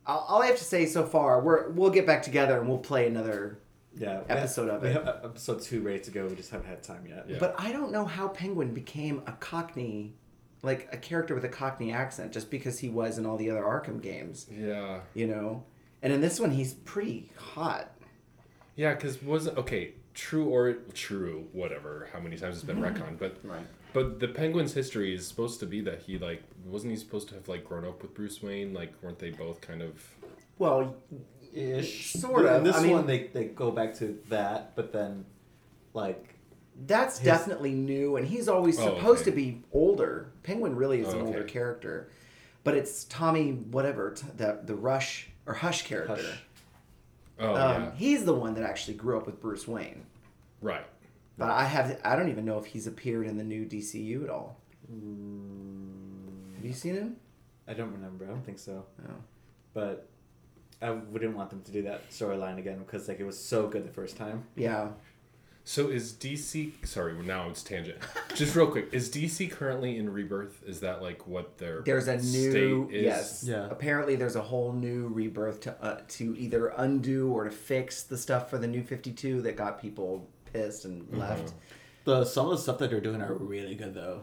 all, 0.06 0.20
all 0.28 0.42
I 0.42 0.48
have 0.48 0.58
to 0.58 0.64
say 0.64 0.86
so 0.86 1.06
far, 1.06 1.42
we're 1.42 1.70
we'll 1.70 1.90
get 1.90 2.06
back 2.06 2.24
together 2.24 2.60
and 2.60 2.68
we'll 2.68 2.78
play 2.80 3.08
another. 3.08 3.60
Yeah, 4.00 4.22
Episode 4.30 4.68
have, 4.68 4.76
of 4.76 4.82
we 4.84 4.90
it. 4.90 4.94
have 4.94 5.08
episode 5.24 5.60
two 5.60 5.82
ready 5.82 6.00
to 6.02 6.12
go. 6.12 6.28
We 6.28 6.36
just 6.36 6.52
haven't 6.52 6.68
had 6.68 6.84
time 6.84 7.08
yet. 7.10 7.26
Yeah. 7.28 7.38
But 7.40 7.56
I 7.58 7.72
don't 7.72 7.92
know 7.92 8.06
how 8.06 8.28
Penguin 8.28 8.72
became 8.72 9.24
a 9.26 9.32
Cockney, 9.32 10.14
like 10.62 10.88
a 10.92 10.98
character 10.98 11.34
with 11.34 11.46
a 11.46 11.50
Cockney 11.50 11.92
accent, 11.92 12.32
just 12.32 12.52
because 12.52 12.78
he 12.78 12.90
was 12.90 13.18
in 13.18 13.26
all 13.26 13.38
the 13.38 13.50
other 13.50 13.64
Arkham 13.64 14.00
games, 14.00 14.46
Yeah. 14.52 15.00
you 15.16 15.26
know. 15.26 15.64
And 16.04 16.14
in 16.14 16.22
this 16.22 16.40
one, 16.40 16.52
he's 16.52 16.76
pretty 16.76 17.32
hot. 17.38 17.92
Yeah, 18.78 18.94
because 18.94 19.22
wasn't 19.22 19.58
okay. 19.58 19.96
True 20.14 20.46
or 20.46 20.74
true, 20.94 21.48
whatever. 21.52 22.08
How 22.14 22.20
many 22.20 22.38
times 22.38 22.56
it's 22.56 22.64
been 22.66 22.78
mm-hmm. 22.78 22.96
retconned, 23.04 23.20
but 23.20 23.38
Right. 23.44 23.62
but 23.94 24.20
the 24.20 24.28
Penguin's 24.30 24.74
history 24.74 25.14
is 25.14 25.28
supposed 25.28 25.60
to 25.60 25.66
be 25.66 25.82
that 25.82 26.00
he 26.04 26.18
like 26.18 26.42
wasn't 26.66 26.92
he 26.92 26.98
supposed 26.98 27.28
to 27.30 27.36
have 27.36 27.48
like 27.48 27.64
grown 27.66 27.86
up 27.86 28.02
with 28.02 28.14
Bruce 28.16 28.42
Wayne? 28.42 28.74
Like 28.74 28.94
weren't 29.04 29.20
they 29.20 29.30
both 29.32 29.60
kind 29.62 29.82
of? 29.82 30.02
Well, 30.58 30.96
Ish. 31.54 32.14
Sort 32.14 32.46
In 32.46 32.54
of. 32.54 32.64
this 32.64 32.76
I 32.78 32.84
mean- 32.84 32.92
one, 32.94 33.08
they, 33.08 33.28
they 33.28 33.46
go 33.46 33.72
back 33.72 33.96
to 33.96 34.20
that, 34.30 34.76
but 34.76 34.92
then, 34.92 35.26
like, 35.94 36.36
that's 36.86 37.18
His- 37.20 37.26
definitely 37.26 37.74
new, 37.74 38.16
and 38.18 38.28
he's 38.28 38.48
always 38.48 38.80
Oh, 38.80 38.96
supposed 38.96 39.22
okay. 39.22 39.32
to 39.32 39.36
be 39.36 39.62
older. 39.72 40.30
Penguin 40.44 40.76
really 40.76 41.00
is 41.02 41.14
Oh, 41.14 41.20
an 41.20 41.26
older 41.26 41.44
character, 41.44 42.10
but 42.64 42.76
it's 42.76 43.06
Tommy 43.06 43.52
whatever 43.54 44.12
t- 44.12 44.28
the 44.36 44.60
the 44.64 44.76
Rush 44.76 45.30
or 45.48 45.54
Hush 45.56 45.84
character. 45.84 46.16
Hush. 46.16 46.44
Oh 47.40 47.56
um, 47.56 47.84
yeah, 47.84 47.92
He's 47.96 48.26
the 48.26 48.34
one 48.34 48.54
that 48.56 48.64
actually 48.64 48.96
grew 48.96 49.18
up 49.18 49.26
with 49.26 49.40
Bruce 49.40 49.68
Wayne. 49.68 50.06
right. 50.62 50.86
But 51.38 51.52
I 51.52 51.66
have 51.66 52.00
I 52.04 52.16
don't 52.16 52.30
even 52.30 52.46
know 52.46 52.58
if 52.58 52.66
he's 52.66 52.88
appeared 52.88 53.28
in 53.28 53.38
the 53.38 53.44
new 53.44 53.66
DCU 53.66 54.24
at 54.24 54.30
all. 54.30 54.58
Have 54.90 56.66
you 56.66 56.74
seen 56.74 56.96
him? 56.96 57.18
I 57.68 57.74
don't 57.74 57.92
remember. 57.92 58.26
I 58.26 58.30
don't 58.30 58.44
think 58.44 58.58
so. 58.58 58.86
No. 59.04 59.14
But 59.74 60.10
I 60.82 60.92
wouldn't 60.92 61.36
want 61.36 61.50
them 61.52 61.62
to 61.64 61.72
do 61.72 61.84
that 61.84 62.10
storyline 62.10 62.58
again 62.58 62.80
because 62.80 63.08
like 63.08 63.20
it 63.20 63.26
was 63.26 63.38
so 63.40 63.68
good 63.68 63.86
the 63.86 63.92
first 63.92 64.18
time. 64.18 64.46
Yeah. 64.56 64.90
So 65.70 65.90
is 65.90 66.14
DC? 66.14 66.86
Sorry, 66.88 67.14
now 67.26 67.50
it's 67.50 67.62
tangent. 67.62 67.98
Just 68.36 68.56
real 68.56 68.68
quick, 68.68 68.88
is 68.94 69.10
DC 69.10 69.52
currently 69.52 69.98
in 69.98 70.10
rebirth? 70.14 70.64
Is 70.66 70.80
that 70.80 71.02
like 71.02 71.28
what 71.28 71.58
their 71.58 71.82
There's 71.82 72.08
a 72.08 72.16
new 72.16 72.52
state 72.88 72.96
is? 72.96 73.04
yes. 73.04 73.44
Yeah. 73.46 73.68
Apparently, 73.70 74.16
there's 74.16 74.38
a 74.38 74.42
whole 74.42 74.72
new 74.72 75.10
rebirth 75.10 75.60
to 75.62 75.76
uh, 75.84 76.00
to 76.08 76.34
either 76.40 76.68
undo 76.78 77.34
or 77.34 77.44
to 77.44 77.52
fix 77.52 78.04
the 78.04 78.18
stuff 78.18 78.50
for 78.50 78.58
the 78.58 78.66
new 78.68 78.82
52 78.82 79.42
that 79.42 79.58
got 79.58 79.82
people 79.82 80.30
pissed 80.54 80.86
and 80.86 81.02
Mm-hmm. 81.04 81.20
left. 81.20 81.54
The 82.06 82.24
some 82.24 82.46
of 82.46 82.52
the 82.54 82.58
stuff 82.60 82.78
that 82.78 82.90
they're 82.90 83.02
doing 83.02 83.22
are 83.22 83.34
really 83.34 83.76
good 83.76 83.94
though. 83.94 84.22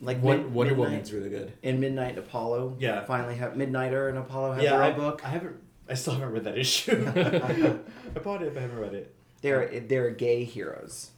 Like 0.00 0.22
Won- 0.22 0.44
Mid- 0.44 0.54
Wonder 0.54 0.72
Midnight- 0.74 0.88
Woman's 0.92 1.12
really 1.12 1.28
good. 1.28 1.52
in 1.62 1.78
Midnight 1.78 2.10
and 2.16 2.18
Apollo. 2.20 2.76
Yeah. 2.80 3.04
Finally, 3.04 3.34
have 3.34 3.52
Midnighter 3.52 4.08
and 4.08 4.16
Apollo 4.16 4.52
have 4.54 4.62
yeah, 4.62 4.70
their 4.70 4.82
I, 4.82 4.90
own 4.92 4.96
book. 4.96 5.20
I 5.26 5.28
haven't. 5.28 5.56
I 5.90 5.92
still 5.94 6.14
haven't 6.14 6.32
read 6.32 6.44
that 6.44 6.56
issue. 6.56 7.04
I 8.16 8.18
bought 8.20 8.40
it, 8.42 8.54
but 8.54 8.58
I 8.60 8.62
haven't 8.62 8.78
read 8.80 8.94
it. 8.94 9.14
They're 9.46 9.80
they're 9.80 10.10
gay 10.10 10.42
heroes. 10.44 11.10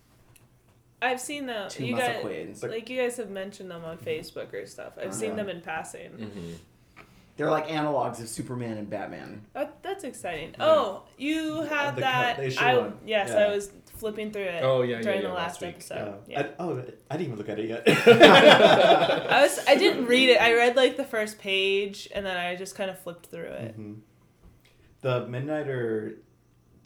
I've 1.01 1.21
seen 1.21 1.47
them. 1.47 1.71
Two 1.71 1.87
you 1.87 1.95
muscle 1.95 2.09
guys, 2.13 2.23
queens. 2.23 2.63
like 2.63 2.91
you 2.91 3.01
guys 3.01 3.17
have 3.17 3.31
mentioned 3.31 3.71
them 3.71 3.85
on 3.85 3.97
Facebook 3.99 4.53
or 4.53 4.67
stuff. 4.67 4.95
I've 5.01 5.15
seen 5.15 5.31
Uh-huh. 5.31 5.37
them 5.45 5.49
in 5.49 5.61
passing. 5.63 6.11
Mhm. 6.11 6.55
They're 7.37 7.51
like 7.51 7.69
analogs 7.69 8.21
of 8.21 8.29
Superman 8.29 8.79
and 8.79 8.91
Batman. 8.91 9.47
That, 9.53 9.81
that's 9.83 10.03
exciting. 10.03 10.57
Oh, 10.59 11.05
you 11.17 11.63
have 11.63 11.95
The 11.95 12.01
that. 12.01 12.37
co- 12.37 12.49
the 12.49 12.59
I 12.59 12.77
one. 12.79 12.99
yes, 13.07 13.31
Yeah. 13.31 13.37
I 13.45 13.55
was 13.55 13.71
flipping 13.95 14.33
through 14.33 14.43
it. 14.43 14.65
Oh, 14.65 14.83
yeah, 14.83 14.97
yeah, 14.97 15.03
during 15.03 15.23
yeah, 15.23 15.29
the 15.29 15.35
last 15.35 15.63
last, 15.63 15.63
week. 15.63 15.75
episode. 15.77 16.15
Yeah. 16.27 16.41
Yeah. 16.41 16.47
I, 16.59 16.63
oh, 16.65 16.83
I 17.09 17.17
didn't 17.17 17.27
even 17.27 17.39
look 17.39 17.49
at 17.49 17.61
it 17.61 17.69
yet. 17.69 17.83
I 17.89 19.41
was. 19.43 19.61
I 19.69 19.77
didn't 19.77 20.07
read 20.07 20.31
it. 20.31 20.41
I 20.41 20.53
read 20.55 20.75
like 20.75 20.97
the 20.97 21.05
first 21.05 21.39
page, 21.39 22.09
and 22.13 22.27
then 22.27 22.37
I 22.37 22.57
just 22.57 22.75
kind 22.75 22.91
of 22.91 22.99
flipped 22.99 23.27
through 23.27 23.45
it. 23.45 23.79
Mhm. 23.79 23.99
The 25.03 25.27
Midnighter 25.27 26.17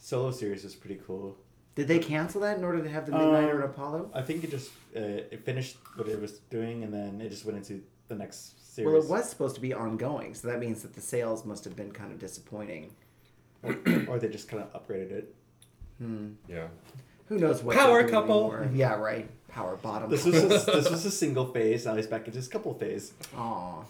solo 0.03 0.31
series 0.33 0.65
is 0.65 0.75
pretty 0.75 1.01
cool. 1.07 1.37
Did 1.75 1.89
they 1.89 1.99
cancel 2.01 2.41
that 2.43 2.59
in 2.59 2.65
order 2.65 2.83
to 2.83 2.91
have 2.91 3.07
the 3.07 3.13
Midnighter 3.13 3.55
and 3.55 3.63
Um, 3.65 3.71
Apollo? 3.71 4.11
I 4.13 4.21
think 4.21 4.45
it 4.45 4.51
just 4.51 4.71
uh, 4.95 5.01
it 5.35 5.43
finished 5.45 5.77
what 5.97 6.09
it 6.09 6.21
was 6.21 6.33
doing, 6.51 6.83
and 6.85 6.93
then 6.93 7.21
it 7.23 7.31
just 7.31 7.47
went 7.47 7.57
into 7.57 7.83
the 8.09 8.15
next 8.17 8.75
series. 8.75 8.87
Well, 8.93 9.03
it 9.03 9.09
was 9.09 9.29
supposed 9.31 9.55
to 9.55 9.61
be 9.61 9.73
ongoing, 9.73 10.35
so 10.35 10.49
that 10.49 10.59
means 10.59 10.83
that 10.83 10.93
the 10.93 11.01
sales 11.01 11.45
must 11.47 11.65
have 11.65 11.75
been 11.77 11.93
kind 11.93 12.13
of 12.13 12.19
disappointing. 12.19 12.95
or 13.63 14.19
they 14.19 14.29
just 14.29 14.49
kind 14.49 14.61
of 14.63 14.73
upgraded 14.75 15.13
it. 15.13 15.35
Hmm. 15.99 16.31
Yeah. 16.49 16.67
Who 17.27 17.39
knows 17.39 17.63
what 17.63 17.77
Power 17.77 18.03
couple. 18.09 18.53
anymore. 18.53 18.69
Yeah, 18.75 18.95
right. 18.97 19.31
Power 19.53 19.77
bottom. 19.77 20.09
This 20.11 20.25
was 20.25 20.43
a, 20.43 20.49
this 20.49 20.89
was 20.91 21.05
a 21.05 21.11
single 21.11 21.45
phase. 21.47 21.85
Now 21.85 21.95
he's 21.95 22.07
back 22.07 22.27
into 22.27 22.39
his 22.39 22.49
couple 22.49 22.73
phase. 22.75 23.13
Aw, 23.37 23.83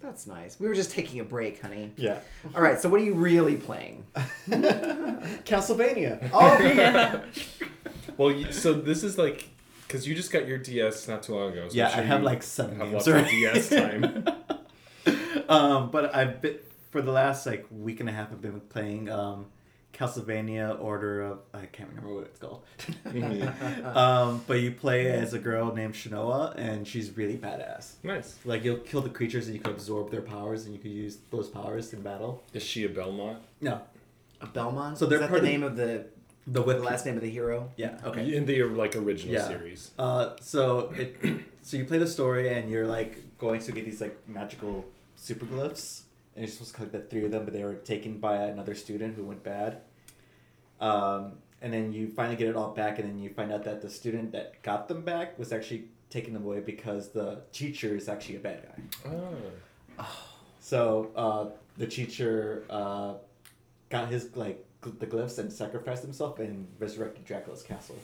that's 0.00 0.26
nice. 0.26 0.60
We 0.60 0.68
were 0.68 0.74
just 0.74 0.90
taking 0.90 1.20
a 1.20 1.24
break, 1.24 1.62
honey. 1.62 1.92
Yeah. 1.96 2.20
All 2.54 2.60
right, 2.60 2.78
so 2.78 2.88
what 2.90 3.00
are 3.00 3.04
you 3.04 3.14
really 3.14 3.56
playing? 3.56 4.04
Castlevania. 5.44 6.28
Oh, 6.32 7.22
Well, 8.16 8.32
you, 8.32 8.52
so 8.52 8.72
this 8.74 9.02
is 9.04 9.16
like 9.18 9.48
Because 9.86 10.06
you 10.06 10.14
just 10.14 10.30
got 10.32 10.46
your 10.46 10.58
DS 10.58 11.08
not 11.08 11.22
too 11.22 11.34
long 11.34 11.52
ago. 11.52 11.68
So 11.68 11.74
yeah, 11.74 11.86
I'm 11.86 11.92
sure 11.94 12.02
I 12.02 12.06
have 12.06 12.20
you 12.20 12.26
like 12.26 12.42
seven 12.42 12.76
have 12.76 12.90
games 12.90 12.94
lots 12.94 13.06
of 13.06 13.14
already. 13.14 13.40
DS 13.40 13.68
time. 13.70 14.24
um, 15.48 15.90
but 15.90 16.14
I've 16.14 16.42
been 16.42 16.58
for 16.90 17.00
the 17.02 17.12
last 17.12 17.46
like 17.46 17.66
week 17.70 18.00
and 18.00 18.08
a 18.08 18.12
half. 18.12 18.30
I've 18.32 18.40
been 18.42 18.60
playing 18.60 19.08
um, 19.10 19.46
Castlevania 19.98 20.80
Order 20.80 21.22
of 21.22 21.38
I 21.52 21.66
can't 21.66 21.88
remember 21.88 22.14
what 22.14 22.24
it's 22.24 22.38
called. 22.38 22.62
um, 23.96 24.42
but 24.46 24.60
you 24.60 24.70
play 24.72 25.06
as 25.10 25.34
a 25.34 25.38
girl 25.38 25.74
named 25.74 25.94
Shanoa, 25.94 26.54
and 26.56 26.86
she's 26.86 27.16
really 27.16 27.36
badass. 27.36 27.94
nice. 28.02 28.36
Like 28.44 28.64
you'll 28.64 28.78
kill 28.78 29.00
the 29.00 29.10
creatures, 29.10 29.46
and 29.46 29.54
you 29.56 29.60
can 29.60 29.72
absorb 29.72 30.10
their 30.10 30.22
powers, 30.22 30.64
and 30.66 30.74
you 30.74 30.80
can 30.80 30.92
use 30.92 31.18
those 31.30 31.48
powers 31.48 31.92
in 31.92 32.02
battle. 32.02 32.42
Is 32.52 32.62
she 32.62 32.84
a 32.84 32.88
Belmont? 32.88 33.38
No, 33.60 33.80
A 34.40 34.46
Belmont. 34.46 34.98
So 34.98 35.04
So 35.04 35.10
they're 35.10 35.18
is 35.18 35.22
that 35.22 35.28
part 35.30 35.42
the 35.42 35.48
name 35.48 35.62
of 35.62 35.76
the 35.76 36.06
the 36.46 36.62
the 36.62 36.78
last 36.78 37.04
name 37.04 37.16
of 37.16 37.22
the 37.22 37.30
hero? 37.30 37.70
Yeah. 37.76 37.98
Okay. 38.04 38.34
In 38.34 38.46
the 38.46 38.62
like 38.64 38.94
original 38.96 39.34
Yeah. 39.34 39.48
series. 39.48 39.90
Uh, 39.98 40.36
so 40.40 40.92
it, 40.96 41.16
so 41.62 41.76
you 41.76 41.84
play 41.84 41.98
the 41.98 42.06
story, 42.06 42.48
and 42.54 42.70
you're 42.70 42.86
like 42.86 43.36
going 43.38 43.60
to 43.62 43.72
get 43.72 43.84
these 43.84 44.00
like 44.00 44.16
magical 44.28 44.84
super 45.16 45.44
glyphs, 45.46 46.02
and 46.36 46.44
you're 46.44 46.52
supposed 46.52 46.70
to 46.70 46.76
collect 46.76 46.92
the 46.92 47.00
three 47.00 47.24
of 47.24 47.32
them, 47.32 47.44
but 47.44 47.52
they 47.52 47.64
were 47.64 47.74
taken 47.74 48.18
by 48.18 48.36
another 48.44 48.74
student 48.74 49.16
who 49.16 49.24
went 49.24 49.42
bad. 49.42 49.80
Um, 50.80 51.32
and 51.60 51.72
then 51.72 51.92
you 51.92 52.08
finally 52.08 52.36
get 52.36 52.48
it 52.48 52.56
all 52.56 52.72
back, 52.72 52.98
and 52.98 53.08
then 53.08 53.18
you 53.18 53.30
find 53.30 53.52
out 53.52 53.64
that 53.64 53.82
the 53.82 53.90
student 53.90 54.30
that 54.32 54.62
got 54.62 54.86
them 54.88 55.02
back 55.02 55.38
was 55.38 55.52
actually 55.52 55.84
taking 56.10 56.32
them 56.32 56.44
away 56.44 56.60
because 56.60 57.08
the 57.10 57.40
teacher 57.52 57.96
is 57.96 58.08
actually 58.08 58.36
a 58.36 58.40
bad 58.40 58.62
guy. 59.04 59.10
Oh. 59.98 60.04
So 60.60 61.10
uh, 61.16 61.46
the 61.78 61.86
teacher 61.86 62.64
uh, 62.68 63.14
got 63.88 64.08
his 64.10 64.36
like 64.36 64.62
gl- 64.82 64.98
the 64.98 65.06
glyphs 65.06 65.38
and 65.38 65.50
sacrificed 65.50 66.02
himself 66.02 66.40
and 66.40 66.66
resurrected 66.78 67.24
Dracula's 67.24 67.62
castle. 67.62 67.96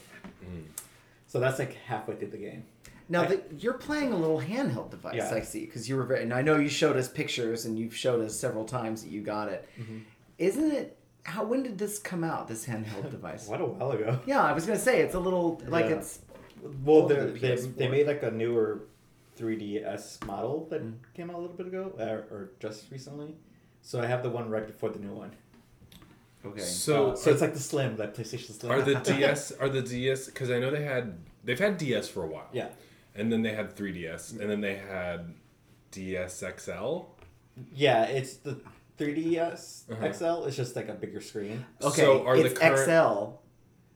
Mm. 0.42 0.62
So 1.26 1.40
that's 1.40 1.58
like 1.58 1.74
halfway 1.74 2.14
through 2.16 2.28
the 2.28 2.38
game. 2.38 2.64
Now 3.10 3.24
I- 3.24 3.26
the, 3.26 3.42
you're 3.58 3.74
playing 3.74 4.14
a 4.14 4.16
little 4.16 4.40
handheld 4.40 4.90
device, 4.90 5.16
Yeah. 5.16 5.34
I 5.34 5.42
see, 5.42 5.66
because 5.66 5.90
you 5.90 5.96
were 5.96 6.04
very. 6.04 6.22
And 6.22 6.32
I 6.32 6.40
know 6.40 6.56
you 6.56 6.70
showed 6.70 6.96
us 6.96 7.06
pictures, 7.06 7.66
and 7.66 7.78
you've 7.78 7.94
showed 7.94 8.24
us 8.24 8.34
several 8.34 8.64
times 8.64 9.02
that 9.02 9.10
you 9.10 9.20
got 9.20 9.50
it. 9.50 9.68
Mhm. 9.78 10.04
not 10.38 10.72
it? 10.72 10.96
How 11.24 11.44
when 11.44 11.62
did 11.62 11.78
this 11.78 11.98
come 11.98 12.22
out? 12.24 12.48
This 12.48 12.66
handheld 12.66 13.10
device? 13.18 13.46
Quite 13.46 13.60
a 13.60 13.66
while 13.66 13.90
ago. 13.92 14.18
Yeah, 14.26 14.42
I 14.42 14.52
was 14.52 14.66
gonna 14.66 14.78
say 14.78 15.00
it's 15.00 15.14
a 15.14 15.20
little 15.20 15.60
like 15.66 15.86
Yeah. 15.86 15.96
it's. 15.96 16.20
Well, 16.84 17.06
they 17.08 17.16
they 17.30 17.56
they 17.56 17.88
made 17.88 18.06
like 18.06 18.22
a 18.22 18.30
newer 18.30 18.82
3DS 19.38 20.24
model 20.26 20.66
that 20.70 20.82
Mm. 20.82 20.94
came 21.14 21.30
out 21.30 21.36
a 21.36 21.40
little 21.40 21.56
bit 21.56 21.66
ago, 21.66 21.92
or, 21.98 22.18
or 22.34 22.50
just 22.60 22.90
recently. 22.90 23.34
So 23.82 24.00
I 24.00 24.06
have 24.06 24.22
the 24.22 24.30
one 24.30 24.48
right 24.48 24.66
before 24.66 24.90
the 24.90 24.98
new 25.00 25.12
one. 25.12 25.32
Okay. 26.46 26.60
So, 26.60 27.10
Uh, 27.12 27.16
so 27.16 27.30
it's 27.32 27.40
like 27.40 27.54
the 27.54 27.60
Slim, 27.60 27.96
like 27.96 28.14
PlayStation 28.14 28.52
Slim. 28.52 28.70
are 28.72 28.82
the 28.82 28.94
DS 29.12 29.52
are 29.52 29.68
the 29.68 29.82
DS 29.82 30.26
because 30.26 30.50
I 30.50 30.58
know 30.58 30.70
they 30.70 30.84
had 30.84 31.18
they've 31.42 31.58
had 31.58 31.78
DS 31.78 32.08
for 32.08 32.22
a 32.22 32.26
while. 32.26 32.48
yeah, 32.52 32.68
And 33.14 33.32
then 33.32 33.42
they 33.42 33.54
had 33.54 33.74
3DS, 33.76 34.38
and 34.40 34.48
then 34.50 34.60
they 34.60 34.76
had 34.76 35.34
DS 35.90 36.42
XL. 36.58 37.06
yeah, 37.74 38.04
it's 38.04 38.34
the 38.36 38.60
3DS 38.98 39.90
Uh-huh. 39.90 40.12
XL. 40.12 40.44
It's 40.46 40.56
just 40.56 40.76
like 40.76 40.88
a 40.88 40.94
bigger 40.94 41.20
screen. 41.20 41.64
okay. 41.82 42.02
So 42.02 42.24
are 42.26 42.36
the 42.36 42.46
it's 42.46 42.58
current- 42.58 42.78
XL. 42.88 43.40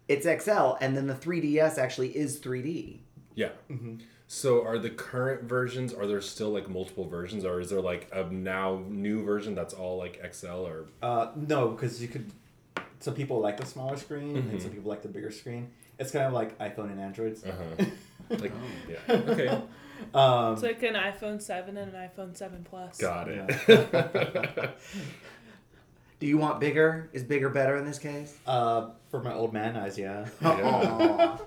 It's 0.08 0.26
XL, 0.44 0.76
and 0.80 0.96
then 0.96 1.06
the 1.06 1.14
3DS 1.14 1.76
actually 1.78 2.16
is 2.16 2.38
3D. 2.40 3.00
Yeah. 3.34 3.50
Mhm. 3.70 4.00
So 4.26 4.62
are 4.64 4.78
the 4.78 4.90
current 4.90 5.42
versions? 5.44 5.92
Are 5.94 6.06
there 6.06 6.20
still 6.20 6.50
like 6.50 6.68
multiple 6.68 7.06
versions, 7.08 7.44
or 7.44 7.60
is 7.60 7.70
there 7.70 7.80
like 7.80 8.08
a 8.12 8.24
now 8.24 8.82
new 8.88 9.22
version 9.22 9.54
that's 9.54 9.72
all 9.74 9.96
like 9.98 10.18
XL 10.22 10.66
or? 10.66 10.86
Uh, 11.02 11.32
no, 11.36 11.68
because 11.68 12.00
you 12.02 12.08
could. 12.08 12.30
Some 13.00 13.14
people 13.14 13.40
like 13.40 13.58
the 13.58 13.64
smaller 13.66 13.96
screen, 13.96 14.36
and 14.36 14.50
Mhm. 14.52 14.60
some 14.62 14.70
people 14.72 14.88
like 14.90 15.02
the 15.02 15.08
bigger 15.08 15.30
screen. 15.30 15.70
It's 15.98 16.10
kind 16.10 16.26
of 16.26 16.32
like 16.32 16.58
iPhone 16.58 16.90
and 16.90 17.00
Androids. 17.00 17.44
Uh-huh. 17.44 17.84
Like 18.30 18.52
yeah. 18.88 19.14
Okay. 19.14 19.62
Um, 20.14 20.54
It's 20.54 20.62
like 20.62 20.82
an 20.82 20.94
iPhone 20.94 21.40
7 21.42 21.76
and 21.76 21.94
an 21.94 22.08
iPhone 22.08 22.36
7 22.36 22.64
Plus. 22.68 22.98
Got 22.98 23.28
it. 23.28 24.70
Do 26.20 26.26
you 26.26 26.36
want 26.38 26.58
bigger? 26.58 27.08
Is 27.12 27.22
bigger 27.22 27.48
better 27.48 27.76
in 27.76 27.84
this 27.84 27.98
case? 27.98 28.36
uh, 28.46 28.90
for 29.10 29.22
my 29.22 29.32
old 29.32 29.52
man 29.52 29.76
eyes, 29.76 29.96
yeah. 29.96 30.26
Aw. 30.42 31.38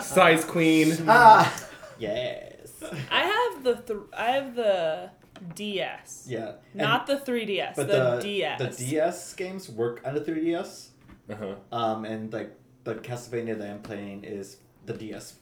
Size 0.00 0.44
queen. 0.44 0.96
ah. 1.08 1.64
yes. 1.98 2.82
I 3.10 3.20
have 3.22 3.62
the 3.64 3.74
th- 3.76 4.00
I 4.16 4.30
have 4.32 4.54
the 4.56 5.10
DS. 5.54 6.26
Yeah. 6.28 6.52
Not 6.74 7.06
the 7.06 7.16
3DS, 7.18 7.76
But 7.76 7.86
the, 7.88 8.16
the, 8.16 8.20
DS. 8.22 8.58
the 8.76 8.84
DS 8.86 9.34
games 9.34 9.68
work 9.68 10.00
on 10.04 10.14
the 10.14 10.20
3DS. 10.20 10.88
Uh-huh. 11.30 11.54
Um, 11.70 12.04
and 12.04 12.32
like 12.32 12.56
the 12.84 12.96
Castlevania 12.96 13.56
that 13.58 13.70
I'm 13.70 13.82
playing 13.82 14.24
is 14.24 14.56
the 14.84 14.94
DS 14.94 15.34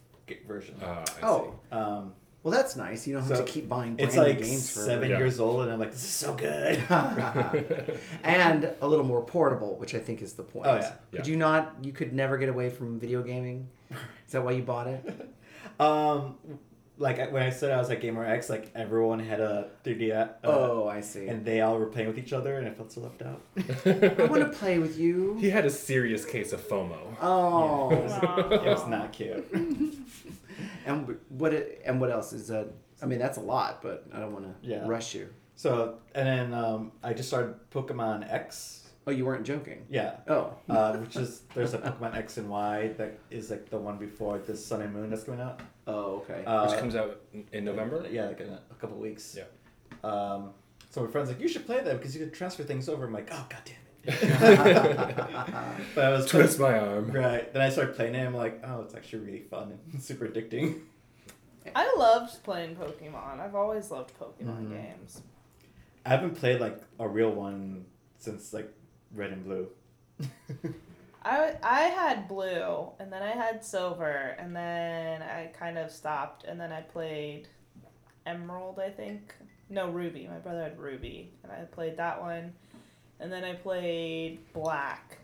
version. 0.47 0.77
I 0.83 1.05
Oh, 1.23 1.55
Um, 1.73 2.13
well, 2.43 2.53
that's 2.55 2.75
nice. 2.77 3.07
You 3.07 3.15
don't 3.15 3.23
have 3.25 3.37
So, 3.39 3.45
to 3.45 3.51
keep 3.51 3.69
buying 3.69 3.97
brand 3.97 4.09
it's 4.09 4.17
new 4.17 4.23
like 4.23 4.39
games 4.39 4.71
for 4.73 4.81
seven 4.81 5.11
Yeah. 5.11 5.19
years 5.19 5.39
old, 5.41 5.63
and 5.63 5.73
I'm 5.73 5.79
like, 5.79 5.91
this 5.93 6.03
is 6.05 6.11
so 6.11 6.35
good. 6.35 6.83
and 8.23 8.73
a 8.81 8.87
little 8.89 9.05
more 9.05 9.23
portable, 9.23 9.77
which 9.79 9.95
I 9.95 9.99
think 9.99 10.23
is 10.23 10.35
the 10.35 10.43
point. 10.43 10.67
Oh, 10.67 10.77
yeah. 10.77 10.93
Could 11.13 11.27
Yeah. 11.27 11.33
you 11.33 11.37
not? 11.37 11.75
You 11.83 11.93
could 11.93 12.13
never 12.13 12.39
get 12.39 12.49
away 12.49 12.71
from 12.71 12.99
video 12.99 13.23
gaming. 13.23 13.69
Is 13.91 14.33
that 14.33 14.45
why 14.45 14.53
you 14.53 14.63
bought 14.63 14.87
it? 14.87 15.29
um, 15.81 16.37
like 16.99 17.33
when 17.33 17.43
I 17.43 17.49
said 17.51 17.73
I 17.73 17.79
was 17.79 17.89
like 17.89 18.01
Gamer 18.03 18.25
X, 18.27 18.51
like 18.51 18.71
everyone 18.75 19.19
had 19.21 19.41
a 19.41 19.69
3D, 19.85 20.13
uh, 20.15 20.29
oh, 20.45 20.87
I 20.87 21.01
see. 21.01 21.29
and 21.29 21.45
they 21.47 21.63
all 21.63 21.79
were 21.79 21.87
playing 21.87 22.09
with 22.09 22.19
each 22.19 22.33
other, 22.35 22.59
and 22.59 22.69
I 22.69 22.71
felt 22.73 22.93
so 22.93 23.01
left 23.01 23.23
out. 23.23 23.41
I 23.87 24.27
want 24.29 24.43
to 24.43 24.51
play 24.53 24.79
with 24.79 24.99
you. 24.99 25.37
he 25.41 25.49
had 25.51 25.65
a 25.65 25.71
serious 25.71 26.25
case 26.27 26.53
of 26.53 26.61
FOMO. 26.69 26.99
Oh. 27.23 27.91
Aw. 27.91 28.49
it 28.51 28.65
was 28.65 28.87
not 28.87 29.13
cute. 29.13 29.47
And 30.87 31.17
what? 31.29 31.53
It, 31.55 31.83
and 31.85 32.01
what 32.01 32.11
else 32.11 32.33
is 32.33 32.49
that? 32.49 32.69
I 33.03 33.07
mean, 33.07 33.19
that's 33.19 33.39
a 33.39 33.43
lot, 33.43 33.83
but 33.83 34.07
I 34.13 34.21
don't 34.21 34.33
want 34.33 34.45
to 34.47 34.69
Yeah. 34.69 34.87
rush 34.87 35.15
you. 35.15 35.29
So 35.55 35.99
and 36.15 36.27
then 36.27 36.55
um, 36.55 36.93
I 37.03 37.13
just 37.13 37.29
started 37.29 37.55
Pokemon 37.71 38.31
X. 38.33 38.89
Oh, 39.07 39.11
you 39.11 39.25
weren't 39.25 39.45
joking. 39.47 39.87
Yeah. 39.89 40.17
Oh. 40.29 40.55
Uh, 40.69 40.97
which 40.99 41.17
is 41.17 41.43
there's 41.55 41.73
a 41.75 41.79
Pokemon 41.79 42.15
X 42.15 42.37
and 42.37 42.49
Y 42.51 42.89
that 42.99 43.19
is 43.31 43.51
like 43.51 43.69
the 43.71 43.79
one 43.79 43.97
before 43.97 44.39
the 44.39 44.57
Sun 44.57 44.83
and 44.83 44.93
Moon 44.93 45.09
that's 45.11 45.25
coming 45.25 45.41
out. 45.41 45.61
Oh, 45.87 46.17
okay. 46.29 46.45
Uh, 46.45 46.69
Which 46.69 46.79
comes 46.79 46.95
out 46.95 47.21
in- 47.33 47.47
in 47.53 47.65
November. 47.65 48.07
Yeah, 48.11 48.27
like 48.27 48.41
in 48.41 48.49
a, 48.51 48.61
a 48.71 48.75
couple 48.75 48.97
weeks. 48.99 49.37
Yeah. 49.37 49.45
Um, 50.09 50.51
so 50.91 51.03
my 51.05 51.11
friend's 51.11 51.31
like, 51.31 51.41
you 51.41 51.49
should 51.49 51.67
play 51.67 51.81
that 51.83 51.99
because 51.99 52.15
you 52.15 52.21
can 52.25 52.31
transfer 52.33 52.63
things 52.63 52.89
over. 52.89 53.07
I'm 53.07 53.13
like, 53.13 53.29
oh 53.33 53.47
god 53.49 53.63
damn 53.65 53.75
it. 53.75 53.90
but 55.95 56.05
I 56.05 56.11
was 56.11 56.27
Twist 56.27 56.59
my 56.59 56.79
arm. 56.79 57.11
right. 57.13 57.53
Then 57.53 57.63
I 57.63 57.69
started 57.69 57.95
playing 57.97 58.15
it. 58.15 58.25
I'm 58.27 58.35
like, 58.35 58.63
oh, 58.65 58.81
it's 58.83 58.95
actually 58.95 59.21
really 59.27 59.41
fun 59.43 59.79
and 59.93 60.03
super 60.03 60.27
addicting. 60.27 60.81
I 61.77 61.93
loved 61.97 62.43
playing 62.43 62.77
Pokemon. 62.77 63.39
I've 63.41 63.55
always 63.55 63.91
loved 63.91 64.13
Pokemon 64.19 64.69
Mhm. 64.69 64.71
games. 64.71 65.23
I 66.07 66.11
haven't 66.11 66.37
played 66.37 66.61
like 66.61 66.81
a 66.99 67.07
real 67.07 67.31
one 67.33 67.85
since 68.19 68.53
like 68.55 68.73
Red 69.15 69.33
and 69.33 69.45
Blue. 69.45 69.69
I, 71.23 71.55
I 71.63 71.81
had 71.83 72.29
blue, 72.29 72.89
and 72.99 73.13
then 73.13 73.23
I 73.23 73.33
had 73.33 73.63
silver, 73.63 74.35
and 74.39 74.57
then 74.57 75.21
I 75.21 75.51
kind 75.59 75.77
of 75.77 75.91
stopped, 75.91 76.45
and 76.45 76.59
then 76.59 76.73
I 76.73 76.81
played 76.81 77.47
emerald, 78.25 78.79
I 78.79 78.89
think. 78.89 79.35
No, 79.69 79.91
ruby. 79.91 80.27
My 80.27 80.39
brother 80.39 80.63
had 80.63 80.79
ruby, 80.79 81.31
and 81.43 81.53
I 81.53 81.65
played 81.65 81.99
that 81.99 82.23
one, 82.23 82.55
and 83.21 83.31
then 83.31 83.45
I 83.45 83.55
played 83.55 84.39
black 84.53 85.19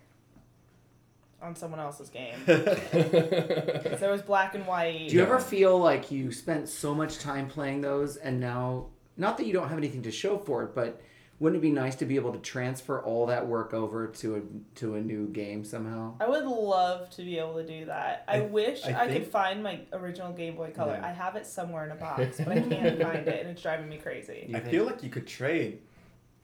on 1.43 1.55
someone 1.55 1.81
else's 1.81 2.09
game. 2.09 2.35
'Cause 2.47 4.01
there 4.01 4.11
was 4.11 4.23
black 4.23 4.55
and 4.55 4.67
white. 4.67 5.09
Do 5.09 5.17
you 5.17 5.23
ever 5.23 5.39
feel 5.39 5.79
like 5.79 6.11
you 6.11 6.33
spent 6.33 6.69
so 6.69 6.95
much 6.95 7.19
time 7.19 7.49
playing 7.49 7.81
those 7.83 8.17
and 8.17 8.41
now, 8.41 8.87
not 9.17 9.37
that 9.39 9.47
you 9.47 9.53
don't 9.53 9.69
have 9.69 9.79
anything 9.79 10.03
to 10.03 10.11
show 10.11 10.39
for 10.39 10.63
it, 10.65 10.75
but 10.75 11.01
wouldn't 11.39 11.59
it 11.59 11.63
be 11.63 11.71
nice 11.71 11.95
to 11.97 12.07
be 12.07 12.17
able 12.17 12.33
to 12.33 12.39
transfer 12.39 13.03
all 13.03 13.27
that 13.27 13.47
work 13.47 13.75
over 13.75 14.07
to 14.07 14.37
a 14.37 14.41
to 14.77 14.95
a 14.95 15.01
new 15.03 15.27
game 15.29 15.63
somehow? 15.65 16.15
I 16.19 16.27
would 16.29 16.47
love 16.47 17.11
to 17.11 17.23
be 17.23 17.39
able 17.39 17.57
to 17.57 17.67
do 17.67 17.85
that. 17.87 18.25
I, 18.27 18.39
I- 18.39 18.41
wish 18.47 18.85
I 18.87 19.05
I, 19.05 19.09
could 19.09 19.27
find 19.27 19.63
my 19.63 19.81
original 19.93 20.33
Game 20.33 20.57
Boy 20.57 20.71
Color. 20.71 20.95
Yeah. 20.99 21.07
I 21.07 21.13
have 21.13 21.37
it 21.37 21.47
somewhere 21.47 21.85
in 21.85 21.91
a 21.91 21.97
box, 21.97 22.39
but 22.39 22.49
I 22.49 22.61
can't 22.63 23.01
find 23.03 23.29
it, 23.29 23.41
and 23.41 23.51
it's 23.51 23.61
driving 23.61 23.89
me 23.91 23.99
crazy. 23.99 24.47
You 24.49 24.57
I 24.57 24.61
think- 24.61 24.71
feel 24.73 24.85
like 24.87 25.03
you 25.03 25.11
could 25.11 25.27
trade. 25.27 25.81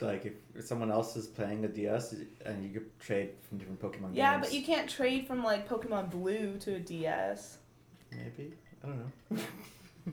Like 0.03 0.27
if 0.27 0.33
if 0.55 0.65
someone 0.67 0.91
else 0.91 1.17
is 1.17 1.27
playing 1.27 1.65
a 1.65 1.69
DS 1.69 2.15
and 2.45 2.63
you 2.65 2.71
could 2.71 2.99
trade 3.01 3.31
from 3.49 3.59
different 3.59 3.81
Pokemon 3.81 4.03
games. 4.09 4.17
Yeah, 4.17 4.33
games. 4.35 4.47
but 4.47 4.55
you 4.55 4.63
can't 4.65 4.89
trade 4.91 5.27
from 5.27 5.43
like 5.43 5.69
Pokemon 5.69 6.11
Blue 6.11 6.59
to 6.59 6.75
a 6.75 6.79
DS. 6.81 7.59
Maybe 8.11 8.53
I 8.85 8.87
don't 8.89 8.99
know. 9.31 9.43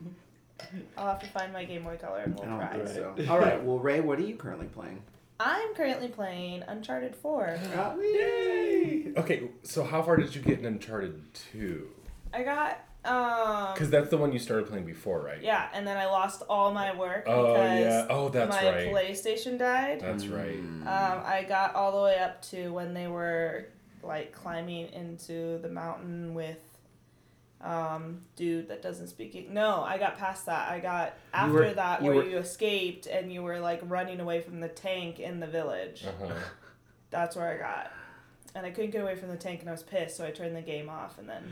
I'll 0.96 1.06
have 1.08 1.20
to 1.20 1.26
find 1.28 1.52
my 1.52 1.64
Game 1.64 1.84
Boy 1.84 1.96
Color 1.96 2.20
and 2.20 2.34
we'll 2.38 2.44
I 2.44 2.48
don't 2.50 2.58
try. 2.58 2.72
think 2.72 2.84
Right. 3.16 3.26
so. 3.26 3.32
All 3.32 3.38
right. 3.40 3.62
Well, 3.62 3.78
Ray, 3.78 4.00
what 4.00 4.18
are 4.18 4.22
you 4.22 4.36
currently 4.36 4.66
playing? 4.66 5.02
I'm 5.42 5.74
currently 5.74 6.08
playing 6.08 6.62
Uncharted 6.68 7.16
4. 7.16 7.58
Yay! 8.02 9.12
Okay, 9.16 9.50
so 9.62 9.84
how 9.84 10.02
far 10.02 10.16
did 10.18 10.34
you 10.34 10.42
get 10.42 10.58
in 10.58 10.66
Uncharted 10.66 11.32
2? 11.52 11.88
I 12.34 12.42
got 12.42 12.84
um 13.04 13.72
Because 13.72 13.90
that's 13.90 14.10
the 14.10 14.18
one 14.18 14.32
you 14.32 14.38
started 14.38 14.68
playing 14.68 14.84
before, 14.84 15.20
right? 15.20 15.42
yeah, 15.42 15.68
and 15.72 15.86
then 15.86 15.96
I 15.96 16.06
lost 16.06 16.42
all 16.48 16.70
my 16.72 16.94
work 16.96 17.24
Oh 17.26 17.52
because 17.54 17.80
yeah. 17.80 18.06
Oh, 18.10 18.28
that's 18.28 18.50
my 18.54 18.70
right. 18.70 18.92
PlayStation 18.92 19.58
died. 19.58 20.00
That's 20.00 20.26
right. 20.26 20.58
Um, 20.58 21.22
I 21.24 21.44
got 21.48 21.74
all 21.74 21.92
the 21.96 22.02
way 22.04 22.18
up 22.18 22.42
to 22.50 22.72
when 22.72 22.92
they 22.94 23.06
were 23.08 23.66
like 24.02 24.32
climbing 24.32 24.88
into 24.92 25.58
the 25.58 25.68
mountain 25.68 26.34
with 26.34 26.58
um, 27.62 28.22
dude 28.36 28.68
that 28.68 28.80
doesn't 28.80 29.08
speak. 29.08 29.34
Eng- 29.36 29.52
No, 29.52 29.82
I 29.82 29.98
got 29.98 30.16
past 30.16 30.46
that. 30.46 30.70
I 30.70 30.80
got 30.80 31.14
after 31.34 31.52
were- 31.52 31.72
that 31.74 32.00
you 32.02 32.06
where 32.06 32.16
were- 32.16 32.24
you 32.24 32.38
escaped 32.38 33.06
and 33.06 33.30
you 33.32 33.42
were 33.42 33.60
like 33.60 33.80
running 33.84 34.20
away 34.20 34.40
from 34.40 34.60
the 34.60 34.68
tank 34.68 35.20
in 35.20 35.40
the 35.40 35.46
village. 35.46 36.04
Uh-huh. 36.06 36.32
That's 37.10 37.36
where 37.36 37.48
I 37.52 37.56
got. 37.58 37.92
And 38.54 38.66
I 38.66 38.70
couldn't 38.70 38.90
get 38.90 39.02
away 39.02 39.14
from 39.14 39.28
the 39.28 39.36
tank 39.36 39.60
and 39.60 39.68
I 39.68 39.72
was 39.72 39.82
pissed, 39.82 40.16
so 40.16 40.26
I 40.26 40.30
turned 40.30 40.56
the 40.56 40.60
game 40.62 40.88
off 40.88 41.18
and 41.18 41.28
then 41.28 41.44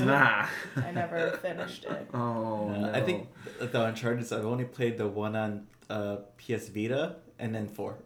Nah. 0.06 0.46
I 0.76 0.90
never 0.92 1.32
finished 1.42 1.84
it. 1.84 2.08
Oh 2.14 2.68
Uh, 2.68 2.78
no. 2.78 2.92
I 2.92 3.00
think 3.00 3.28
the 3.58 3.82
Uncharted. 3.84 4.32
I've 4.32 4.44
only 4.46 4.64
played 4.64 4.96
the 4.98 5.08
one 5.08 5.34
on 5.36 5.66
uh, 5.90 6.16
PS 6.38 6.68
Vita 6.68 7.16
and 7.38 7.54
then 7.54 7.66
four. 7.68 7.96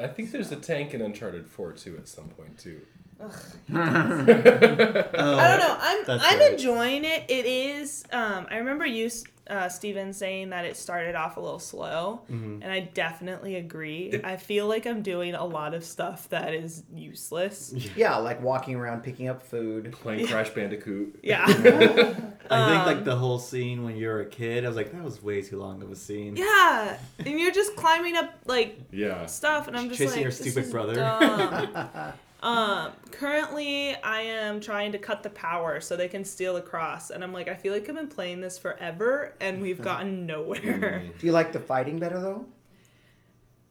I 0.00 0.06
think 0.08 0.32
there's 0.32 0.50
a 0.52 0.56
tank 0.56 0.92
in 0.94 1.00
Uncharted 1.02 1.46
4 1.46 1.72
too 1.72 1.96
at 1.96 2.08
some 2.08 2.28
point 2.28 2.58
too. 2.58 2.80
Oh, 3.20 3.30
I 3.72 5.48
don't 5.48 5.58
know. 5.60 5.76
I'm 5.80 6.04
I'm 6.20 6.38
right. 6.38 6.52
enjoying 6.52 7.04
it. 7.04 7.24
It 7.28 7.46
is. 7.46 8.04
Um, 8.12 8.46
I 8.50 8.56
remember 8.58 8.84
you, 8.86 9.08
uh, 9.48 9.68
Steven, 9.68 10.12
saying 10.12 10.50
that 10.50 10.64
it 10.64 10.76
started 10.76 11.14
off 11.14 11.36
a 11.36 11.40
little 11.40 11.58
slow, 11.58 12.22
Mm-hmm. 12.30 12.62
and 12.62 12.72
I 12.72 12.80
definitely 12.80 13.56
agree. 13.56 14.20
I 14.24 14.36
feel 14.36 14.66
like 14.66 14.86
I'm 14.86 15.02
doing 15.02 15.34
a 15.34 15.44
lot 15.44 15.74
of 15.74 15.84
stuff 15.84 16.28
that 16.30 16.54
is 16.54 16.82
useless. 16.94 17.74
yeah, 17.96 18.16
like 18.16 18.40
walking 18.42 18.74
around 18.74 19.02
picking 19.02 19.28
up 19.28 19.42
food. 19.42 19.92
Playing 19.92 20.26
Crash 20.26 20.50
Bandicoot. 20.50 21.18
Yeah, 21.22 21.44
I 21.48 21.52
think 21.52 22.50
Um, 22.50 22.86
like 22.86 23.04
the 23.04 23.16
whole 23.16 23.38
scene 23.38 23.84
when 23.84 23.96
you're 23.96 24.20
a 24.20 24.26
kid, 24.26 24.64
I 24.64 24.68
was 24.68 24.76
like, 24.76 24.92
that 24.92 25.02
was 25.02 25.22
way 25.22 25.40
too 25.42 25.58
long 25.58 25.82
of 25.82 25.90
a 25.90 25.96
scene. 25.96 26.36
yeah, 26.36 26.98
and 27.18 27.38
you're 27.40 27.52
just 27.52 27.74
climbing 27.76 28.16
up 28.16 28.34
like 28.46 28.78
Yeah. 28.92 29.26
stuff, 29.26 29.68
and 29.68 29.76
I'm 29.76 29.88
just 29.88 29.98
Chasing 29.98 30.16
like, 30.16 30.22
your 30.22 30.30
this 30.30 30.40
stupid 30.40 30.64
is 30.66 30.70
brother." 30.70 32.14
Dumb. 32.44 32.58
um, 32.86 32.92
currently, 33.10 33.94
I 33.96 34.20
am 34.20 34.60
trying 34.60 34.92
to 34.92 34.98
cut 34.98 35.22
the 35.22 35.30
power 35.30 35.80
so 35.80 35.96
they 35.96 36.08
can 36.08 36.24
steal 36.24 36.54
the 36.54 36.60
cross, 36.60 37.10
and 37.10 37.24
I'm 37.24 37.32
like, 37.32 37.48
I 37.48 37.54
feel 37.54 37.72
like 37.72 37.88
I've 37.88 37.96
been 37.96 38.08
playing 38.08 38.40
this 38.40 38.58
forever, 38.58 39.34
and 39.40 39.60
we've 39.62 39.80
gotten 39.90 40.26
nowhere. 40.26 41.02
Do 41.18 41.26
you 41.26 41.32
like 41.32 41.52
the 41.52 41.60
fighting 41.60 41.98
better 41.98 42.20
though? 42.20 42.46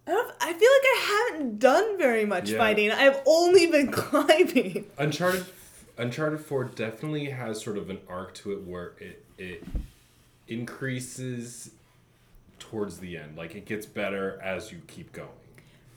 I, 0.06 0.12
don't, 0.12 0.36
I 0.42 0.48
feel 0.54 0.54
like 0.54 0.62
I 0.84 1.30
haven't 1.32 1.60
done 1.60 1.98
very 1.98 2.26
much 2.26 2.50
Yeah. 2.50 2.58
fighting. 2.58 2.92
I've 2.92 3.22
only 3.26 3.68
been 3.68 3.90
climbing. 3.92 4.88
Uncharted 4.98 5.46
Uncharted 5.98 6.40
4 6.42 6.64
definitely 6.66 7.26
has 7.30 7.62
sort 7.64 7.78
of 7.78 7.90
an 7.90 8.00
arc 8.10 8.34
to 8.36 8.52
it 8.52 8.64
where 8.64 8.94
it 9.00 9.24
it 9.38 9.64
increases 10.48 11.72
towards 12.60 12.98
the 13.00 13.16
end. 13.18 13.38
Like 13.38 13.56
it 13.56 13.66
gets 13.66 13.86
better 13.86 14.40
as 14.44 14.72
you 14.72 14.82
keep 14.88 15.12
going. 15.14 15.30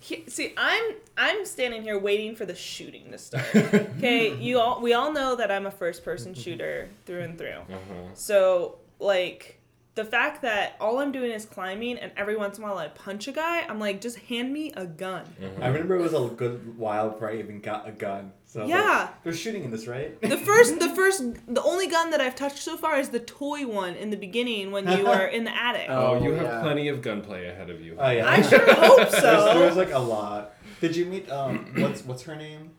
He- 0.00 0.24
See, 0.28 0.52
I'm 0.56 0.94
I'm 1.16 1.44
standing 1.46 1.82
here 1.82 1.98
waiting 1.98 2.36
for 2.36 2.44
the 2.46 2.54
shooting 2.54 3.10
to 3.12 3.18
start. 3.18 3.44
Okay, 3.96 4.34
you 4.36 4.60
all 4.60 4.80
we 4.80 4.92
all 4.94 5.12
know 5.12 5.36
that 5.36 5.50
I'm 5.50 5.66
a 5.66 5.70
first 5.70 6.04
person 6.04 6.34
shooter 6.34 6.88
through 7.06 7.22
and 7.22 7.38
through. 7.38 7.48
Uh-huh. 7.70 7.94
So 8.14 8.76
like 9.00 9.55
the 9.96 10.04
fact 10.04 10.42
that 10.42 10.76
all 10.78 10.98
I'm 11.00 11.10
doing 11.10 11.32
is 11.32 11.44
climbing 11.46 11.98
and 11.98 12.12
every 12.16 12.36
once 12.36 12.58
in 12.58 12.64
a 12.64 12.66
while 12.66 12.76
I 12.78 12.88
punch 12.88 13.26
a 13.28 13.32
guy, 13.32 13.62
I'm 13.62 13.80
like, 13.80 14.00
just 14.00 14.18
hand 14.18 14.52
me 14.52 14.70
a 14.76 14.84
gun. 14.86 15.24
I 15.60 15.66
remember 15.68 15.96
it 15.96 16.02
was 16.02 16.12
a 16.14 16.28
good 16.36 16.76
while 16.78 17.10
before 17.10 17.30
I 17.30 17.36
even 17.38 17.60
got 17.60 17.88
a 17.88 17.92
gun. 17.92 18.32
So 18.44 18.66
Yeah. 18.66 18.78
like, 19.10 19.22
they're 19.24 19.32
shooting 19.32 19.64
in 19.64 19.70
this, 19.70 19.86
right? 19.86 20.20
The 20.20 20.36
first, 20.36 20.78
the 20.78 20.90
first, 20.94 21.24
the 21.52 21.62
only 21.62 21.86
gun 21.88 22.10
that 22.10 22.20
I've 22.20 22.36
touched 22.36 22.58
so 22.58 22.76
far 22.76 22.98
is 22.98 23.08
the 23.08 23.20
toy 23.20 23.66
one 23.66 23.94
in 23.94 24.10
the 24.10 24.16
beginning 24.18 24.70
when 24.70 24.86
you 24.86 25.04
were 25.04 25.26
in 25.26 25.44
the 25.44 25.56
attic. 25.56 25.86
Oh, 25.88 26.06
Oh, 26.16 26.22
you 26.22 26.32
have 26.34 26.42
yeah. 26.44 26.60
plenty 26.60 26.88
of 26.88 27.00
gunplay 27.02 27.46
ahead 27.48 27.70
of 27.70 27.80
you. 27.80 27.96
Oh 27.98 28.10
yeah. 28.10 28.28
I 28.28 28.42
sure 28.42 28.60
hope 28.74 29.08
so. 29.10 29.20
There's, 29.20 29.44
there 29.56 29.66
was 29.66 29.76
like 29.76 29.92
a 29.92 29.98
lot. 29.98 30.52
Did 30.82 30.94
you 30.94 31.06
meet 31.06 31.30
um 31.30 31.72
what's 31.78 32.04
what's 32.04 32.22
her 32.24 32.36
name 32.36 32.70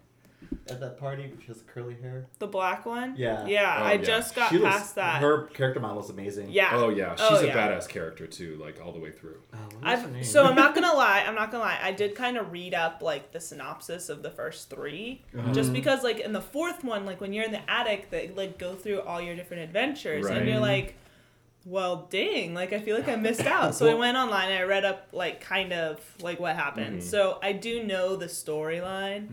at 0.72 0.80
that 0.80 0.98
party? 1.00 1.32
She 1.42 1.48
has 1.48 1.62
curly 1.74 1.96
hair. 2.02 2.26
The 2.40 2.48
black 2.48 2.86
one. 2.86 3.16
Yeah. 3.18 3.46
Yeah, 3.46 3.78
Oh, 3.80 3.84
I 3.86 3.94
yeah. 3.94 4.02
just 4.02 4.36
got 4.36 4.50
She 4.50 4.58
looks- 4.58 4.76
past 4.76 4.96
that. 4.96 5.22
Her 5.22 5.44
character 5.48 5.80
model 5.80 6.04
is 6.04 6.10
amazing. 6.10 6.50
Yeah. 6.50 6.70
Oh 6.74 6.90
yeah, 6.90 7.16
she's 7.16 7.26
Oh, 7.30 7.36
a 7.40 7.46
yeah. 7.48 7.56
badass 7.70 7.88
character 7.88 8.28
too, 8.28 8.58
like 8.62 8.80
all 8.84 8.92
the 8.92 9.00
way 9.00 9.12
through. 9.12 9.38
Oh, 9.54 9.58
what 9.80 9.94
is 9.94 10.02
her 10.04 10.10
I've, 10.18 10.26
so 10.26 10.44
I'm 10.46 10.56
not 10.56 10.76
gonna 10.76 10.94
lie. 10.94 11.24
I'm 11.28 11.36
not 11.36 11.52
gonna 11.52 11.64
lie. 11.64 11.80
I 11.82 11.92
did 11.92 12.16
kind 12.16 12.38
of 12.38 12.52
read 12.52 12.74
up 12.74 13.02
like 13.02 13.32
the 13.32 13.40
synopsis 13.40 14.10
of 14.10 14.24
the 14.24 14.32
first 14.32 14.70
3 14.70 15.24
Uh-huh. 15.38 15.54
just 15.54 15.74
because 15.74 16.04
like 16.04 16.20
in 16.20 16.34
the 16.34 16.42
fourth 16.42 16.84
one, 16.84 17.06
like 17.06 17.22
when 17.22 17.34
you're 17.34 17.46
in 17.46 17.52
the 17.52 17.70
attic, 17.70 18.10
they 18.10 18.30
like 18.36 18.58
go 18.58 18.76
through 18.76 19.02
all 19.02 19.22
your 19.22 19.36
different 19.36 19.64
adventures, 19.64 20.26
and 20.28 20.48
you're 20.48 20.60
like, 20.60 20.96
well, 21.66 22.08
dang, 22.10 22.54
like 22.54 22.72
I 22.72 22.80
feel 22.80 22.96
like 22.96 23.10
I 23.10 23.18
missed 23.18 23.42
out. 23.46 23.76
So 23.76 23.90
I 23.90 23.94
went 23.94 24.16
online 24.18 24.52
and 24.52 24.60
I 24.60 24.64
read 24.64 24.86
up 24.86 25.08
like 25.12 25.42
kind 25.42 25.74
of 25.74 26.00
like 26.22 26.40
what 26.40 26.56
happened. 26.56 27.02
Mhm. 27.02 27.04
So 27.04 27.40
I 27.44 27.52
do 27.52 27.84
know 27.84 28.16
the 28.16 28.28
storyline, 28.28 29.28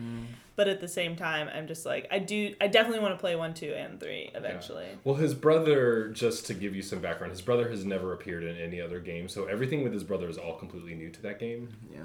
but 0.57 0.69
at 0.69 0.81
the 0.81 0.89
same 0.89 1.17
time, 1.17 1.49
I'm 1.55 1.67
just 1.67 1.85
like 1.87 2.07
I 2.11 2.19
do. 2.19 2.55
I 2.61 2.67
definitely 2.69 3.01
want 3.01 3.15
to 3.15 3.21
play 3.21 3.37
one, 3.37 3.55
two, 3.55 3.73
and 3.73 3.99
three 4.01 4.31
eventually. 4.35 4.87
Well, 5.05 5.17
his 5.17 5.35
brother, 5.35 6.09
just 6.09 6.47
to 6.47 6.55
give 6.55 6.75
you 6.75 6.83
some 6.83 7.01
background, 7.01 7.33
his 7.33 7.43
brother 7.43 7.69
has 7.71 7.85
never 7.85 8.13
appeared 8.13 8.45
in 8.45 8.57
any 8.57 8.81
other 8.81 9.01
game, 9.01 9.29
so 9.29 9.45
everything 9.47 9.83
with 9.83 9.93
his 9.93 10.05
brother 10.05 10.29
is 10.29 10.39
all 10.39 10.55
completely 10.57 10.95
new 10.95 11.11
to 11.11 11.23
that 11.23 11.39
game. 11.39 11.69
Yeah. 11.93 12.01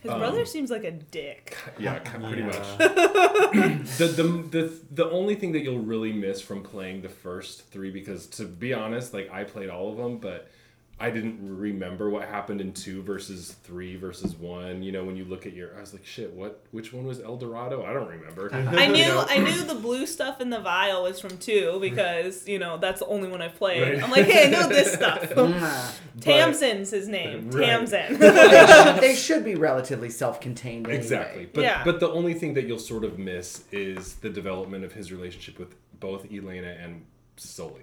His 0.00 0.10
Um, 0.10 0.18
brother 0.18 0.44
seems 0.44 0.70
like 0.70 0.82
a 0.84 0.90
dick. 0.90 1.56
Yeah, 1.78 1.98
pretty 2.00 2.42
Yeah. 2.42 2.46
much. 2.46 2.78
the, 3.98 4.12
the 4.16 4.22
the 4.58 4.72
the 4.90 5.10
only 5.10 5.34
thing 5.34 5.52
that 5.52 5.60
you'll 5.62 5.78
really 5.78 6.12
miss 6.12 6.40
from 6.40 6.62
playing 6.62 7.02
the 7.02 7.08
first 7.08 7.68
three 7.70 7.90
because 7.90 8.26
to 8.26 8.44
be 8.44 8.72
honest 8.74 9.12
like 9.14 9.30
i 9.32 9.44
played 9.44 9.68
all 9.70 9.90
of 9.90 9.96
them 9.98 10.18
but 10.18 10.50
i 11.02 11.10
didn't 11.10 11.38
remember 11.42 12.08
what 12.08 12.26
happened 12.28 12.60
in 12.60 12.72
two 12.72 13.02
versus 13.02 13.52
three 13.64 13.96
versus 13.96 14.34
one 14.36 14.82
you 14.82 14.92
know 14.92 15.04
when 15.04 15.16
you 15.16 15.24
look 15.24 15.44
at 15.46 15.52
your 15.52 15.76
i 15.76 15.80
was 15.80 15.92
like 15.92 16.04
shit 16.06 16.32
what 16.32 16.64
which 16.70 16.92
one 16.92 17.04
was 17.04 17.20
el 17.20 17.36
dorado 17.36 17.84
i 17.84 17.92
don't 17.92 18.08
remember 18.08 18.48
I 18.54 18.86
You 18.86 18.92
knew 18.92 19.04
know? 19.08 19.26
I 19.28 19.38
knew 19.38 19.62
the 19.64 19.74
blue 19.74 20.06
stuff 20.06 20.40
in 20.40 20.48
the 20.50 20.60
vial 20.60 21.02
was 21.02 21.20
from 21.20 21.36
two 21.38 21.78
because 21.80 22.46
you 22.48 22.58
know 22.58 22.78
that's 22.78 23.00
the 23.00 23.06
only 23.06 23.28
one 23.28 23.42
I 23.42 23.48
played. 23.48 23.82
Right. 23.82 24.02
I'm 24.02 24.10
like, 24.10 24.26
hey, 24.26 24.46
I 24.46 24.50
know 24.50 24.68
this 24.68 24.92
stuff. 25.00 25.20
Tenzin's 26.20 26.90
his 26.90 27.08
name. 27.08 27.50
Right. 27.50 27.68
Tenzin. 27.68 29.00
they 29.00 29.14
should 29.26 29.44
be 29.44 29.54
relatively 29.54 30.10
self-contained. 30.10 30.86
Anyway. 30.86 31.00
exactly 31.02 31.46
but 31.52 31.62
Yeah. 31.62 31.82
but 31.84 32.00
the 32.00 32.08
only 32.10 32.34
thing 32.34 32.54
that 32.54 32.66
you'll 32.66 32.78
sort 32.78 33.04
of 33.04 33.18
miss 33.18 33.64
is 33.72 34.14
the 34.16 34.30
development 34.30 34.84
of 34.84 34.92
his 34.92 35.10
relationship 35.12 35.58
with 35.58 35.74
both 36.00 36.26
elena 36.32 36.76
and 36.82 37.04
sully 37.36 37.82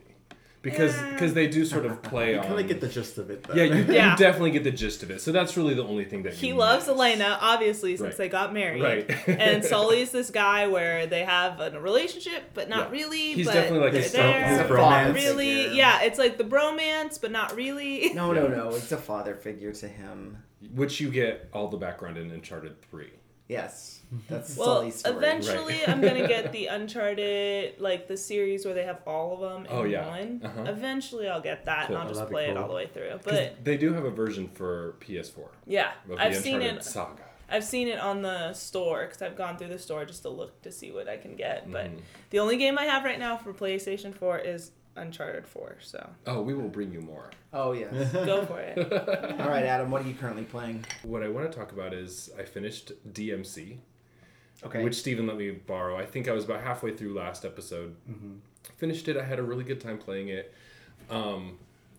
because 0.62 0.96
because 1.14 1.34
they 1.34 1.48
do 1.48 1.64
sort 1.66 1.86
of 1.86 2.02
play 2.02 2.32
You 2.34 2.40
on 2.40 2.46
kind 2.48 2.60
of 2.60 2.68
get 2.68 2.82
the 2.82 2.88
gist 2.88 3.18
of 3.18 3.30
it. 3.30 3.44
Though. 3.44 3.54
yeah, 3.54 3.64
you, 3.64 3.94
Yeah. 3.94 4.12
you 4.12 4.18
definitely 4.18 4.52
get 4.52 4.64
the 4.64 4.72
gist 4.72 5.04
of 5.04 5.12
it. 5.12 5.22
So 5.22 5.32
that's 5.32 5.56
really 5.56 5.74
the 5.74 5.84
only 5.86 6.04
thing 6.06 6.24
that 6.24 6.34
he 6.34 6.48
you 6.50 6.56
loves 6.56 6.88
miss. 6.88 6.96
Elena, 6.96 7.38
obviously, 7.42 7.96
since 7.96 8.10
Right. 8.10 8.18
they 8.18 8.30
got 8.30 8.54
married. 8.54 8.82
Right. 8.84 9.28
and 9.28 9.64
Sully's 9.74 10.12
this 10.12 10.30
guy 10.30 10.68
where 10.68 11.08
they 11.08 11.24
have 11.24 11.60
a 11.62 11.80
relationship, 11.80 12.52
but 12.54 12.68
not 12.70 12.88
Yeah. 12.94 13.00
really. 13.02 13.34
He's 13.34 13.46
but 13.48 13.54
definitely 13.54 13.80
like 13.92 13.94
they're 13.94 14.34
there. 14.34 14.66
a 14.66 14.68
bromance. 14.68 14.78
father 14.78 15.14
Really, 15.14 15.56
figure. 15.64 15.72
yeah, 15.74 16.02
it's 16.04 16.20
like 16.20 16.38
the 16.38 16.44
bromance, 16.44 17.20
but 17.22 17.32
not 17.32 17.56
really. 17.56 18.14
No, 18.14 18.34
no, 18.34 18.48
no. 18.48 18.70
It's 18.70 18.92
a 18.92 18.98
father 18.98 19.36
figure 19.36 19.72
to 19.74 19.88
him. 19.88 20.44
Which 20.76 21.00
you 21.00 21.10
get 21.10 21.50
all 21.54 21.70
the 21.70 21.78
background 21.78 22.18
in 22.18 22.30
Uncharted 22.32 22.82
3. 22.82 23.08
Yes, 23.50 24.00
that's 24.30 24.56
Well, 24.56 24.76
Sully's 24.76 24.96
story. 25.00 25.18
eventually 25.18 25.74
Right. 25.80 25.90
I'm 25.90 26.02
gonna 26.02 26.28
get 26.28 26.52
the 26.54 26.68
Uncharted, 26.68 27.80
like 27.82 28.08
the 28.08 28.16
series 28.16 28.64
where 28.64 28.76
they 28.76 28.84
have 28.86 29.02
all 29.08 29.34
of 29.34 29.40
them 29.42 29.66
in 29.66 29.72
Oh, 29.72 29.84
yeah. 29.84 30.08
one. 30.08 30.42
Uh-huh. 30.44 30.66
Eventually 30.68 31.28
I'll 31.28 31.42
get 31.42 31.66
that 31.66 31.88
Cool. 31.88 31.96
and 31.96 32.04
I'll 32.04 32.08
just 32.10 32.20
that'd 32.20 32.30
be 32.30 32.36
play 32.36 32.50
it 32.50 32.56
all 32.58 32.68
the 32.68 32.74
way 32.76 32.86
through. 32.88 33.20
But 33.24 33.64
they 33.66 33.76
do 33.76 33.92
have 33.94 34.06
a 34.06 34.12
version 34.12 34.48
for 34.48 34.96
PS4 35.02 35.50
yeah, 35.66 35.92
of 36.10 36.20
I've 36.20 36.36
seen 36.36 36.56
Uncharted 36.62 36.78
it. 36.78 36.84
saga. 36.86 37.24
I've 37.52 37.64
seen 37.64 37.88
it 37.88 38.00
on 38.00 38.22
the 38.22 38.54
store 38.54 39.08
because 39.08 39.24
I've 39.24 39.36
gone 39.36 39.58
through 39.58 39.70
the 39.70 39.80
store 39.80 40.06
just 40.06 40.22
to 40.22 40.30
look 40.30 40.62
to 40.62 40.72
see 40.72 40.92
what 40.92 41.10
I 41.10 41.18
can 41.18 41.36
get. 41.36 41.72
But 41.72 41.86
Mhm. 41.88 42.02
the 42.30 42.38
only 42.38 42.58
game 42.58 42.78
I 42.78 42.84
have 42.86 43.04
right 43.04 43.18
now 43.18 43.36
for 43.38 43.52
PlayStation 43.54 44.14
4 44.14 44.38
is 44.38 44.70
Uncharted 45.00 45.48
4. 45.48 45.78
So 45.82 46.10
Oh, 46.28 46.42
we 46.42 46.54
will 46.54 46.70
bring 46.70 46.92
you 46.92 47.02
more. 47.02 47.32
oh 47.54 47.72
yes. 47.74 48.12
go 48.14 48.46
for 48.46 48.60
it. 48.60 48.78
All 49.42 49.50
right, 49.50 49.64
Adam. 49.66 49.90
What 49.92 50.04
are 50.04 50.08
you 50.08 50.14
currently 50.16 50.44
playing? 50.44 50.86
What 51.04 51.24
I 51.24 51.30
want 51.30 51.52
to 51.52 51.58
talk 51.58 51.72
about 51.72 51.94
is 51.94 52.30
I 52.38 52.44
finished 52.44 52.92
DMC, 53.14 53.78
Okay. 54.66 54.84
which 54.84 54.96
Steven 54.96 55.26
let 55.28 55.38
me 55.38 55.52
borrow. 55.52 55.98
I 55.98 56.06
think 56.06 56.28
I 56.28 56.34
was 56.34 56.44
about 56.46 56.62
halfway 56.62 56.94
through 56.96 57.14
last 57.14 57.46
episode. 57.46 57.96
Mm-hmm. 58.10 58.34
Finished 58.78 59.08
it. 59.08 59.18
I 59.18 59.24
had 59.24 59.40
a 59.40 59.44
really 59.44 59.64
good 59.64 59.80
time 59.82 59.98
playing 59.98 60.30
it. 60.30 60.54
Um, 61.10 61.58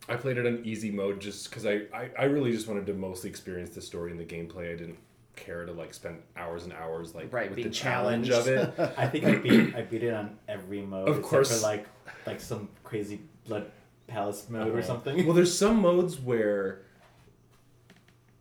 I 0.09 0.17
played 0.17 0.39
it 0.39 0.47
on 0.47 0.61
easy 0.65 0.91
mode 0.91 1.21
just 1.21 1.49
because 1.51 1.67
I, 1.67 1.83
I, 1.95 2.11
I 2.19 2.25
really 2.25 2.53
just 2.53 2.69
wanted 2.69 2.87
to 2.87 2.95
mostly 2.95 3.31
experience 3.31 3.71
the 3.71 3.81
story 3.81 4.11
and 4.11 4.21
the 4.21 4.25
gameplay. 4.25 4.73
I 4.73 4.77
didn't 4.77 4.99
care 5.41 5.65
to 5.67 5.73
like 5.73 5.93
spend 5.95 6.23
hours 6.37 6.65
and 6.65 6.73
hours 6.73 7.15
like 7.15 7.33
Right, 7.33 7.51
with 7.51 7.65
the 7.65 7.71
challenge 7.71 8.31
of 8.31 8.47
it. 8.47 8.73
I 8.97 9.07
think 9.09 9.25
I 9.25 9.35
beat 9.37 9.75
I 9.75 9.83
beat 9.83 10.03
it 10.05 10.15
on 10.15 10.39
every 10.49 10.83
mode. 10.83 11.09
Of 11.09 11.23
course. 11.23 11.51
For 11.61 11.67
like 11.67 11.87
like 12.27 12.41
some 12.41 12.69
crazy 12.85 13.21
blood 13.47 13.71
palace 14.07 14.47
mode 14.49 14.69
or 14.69 14.79
Uh-huh. 14.79 14.83
something. 14.87 15.25
Well, 15.27 15.35
there's 15.35 15.57
some 15.57 15.81
modes 15.81 16.19
where, 16.21 16.83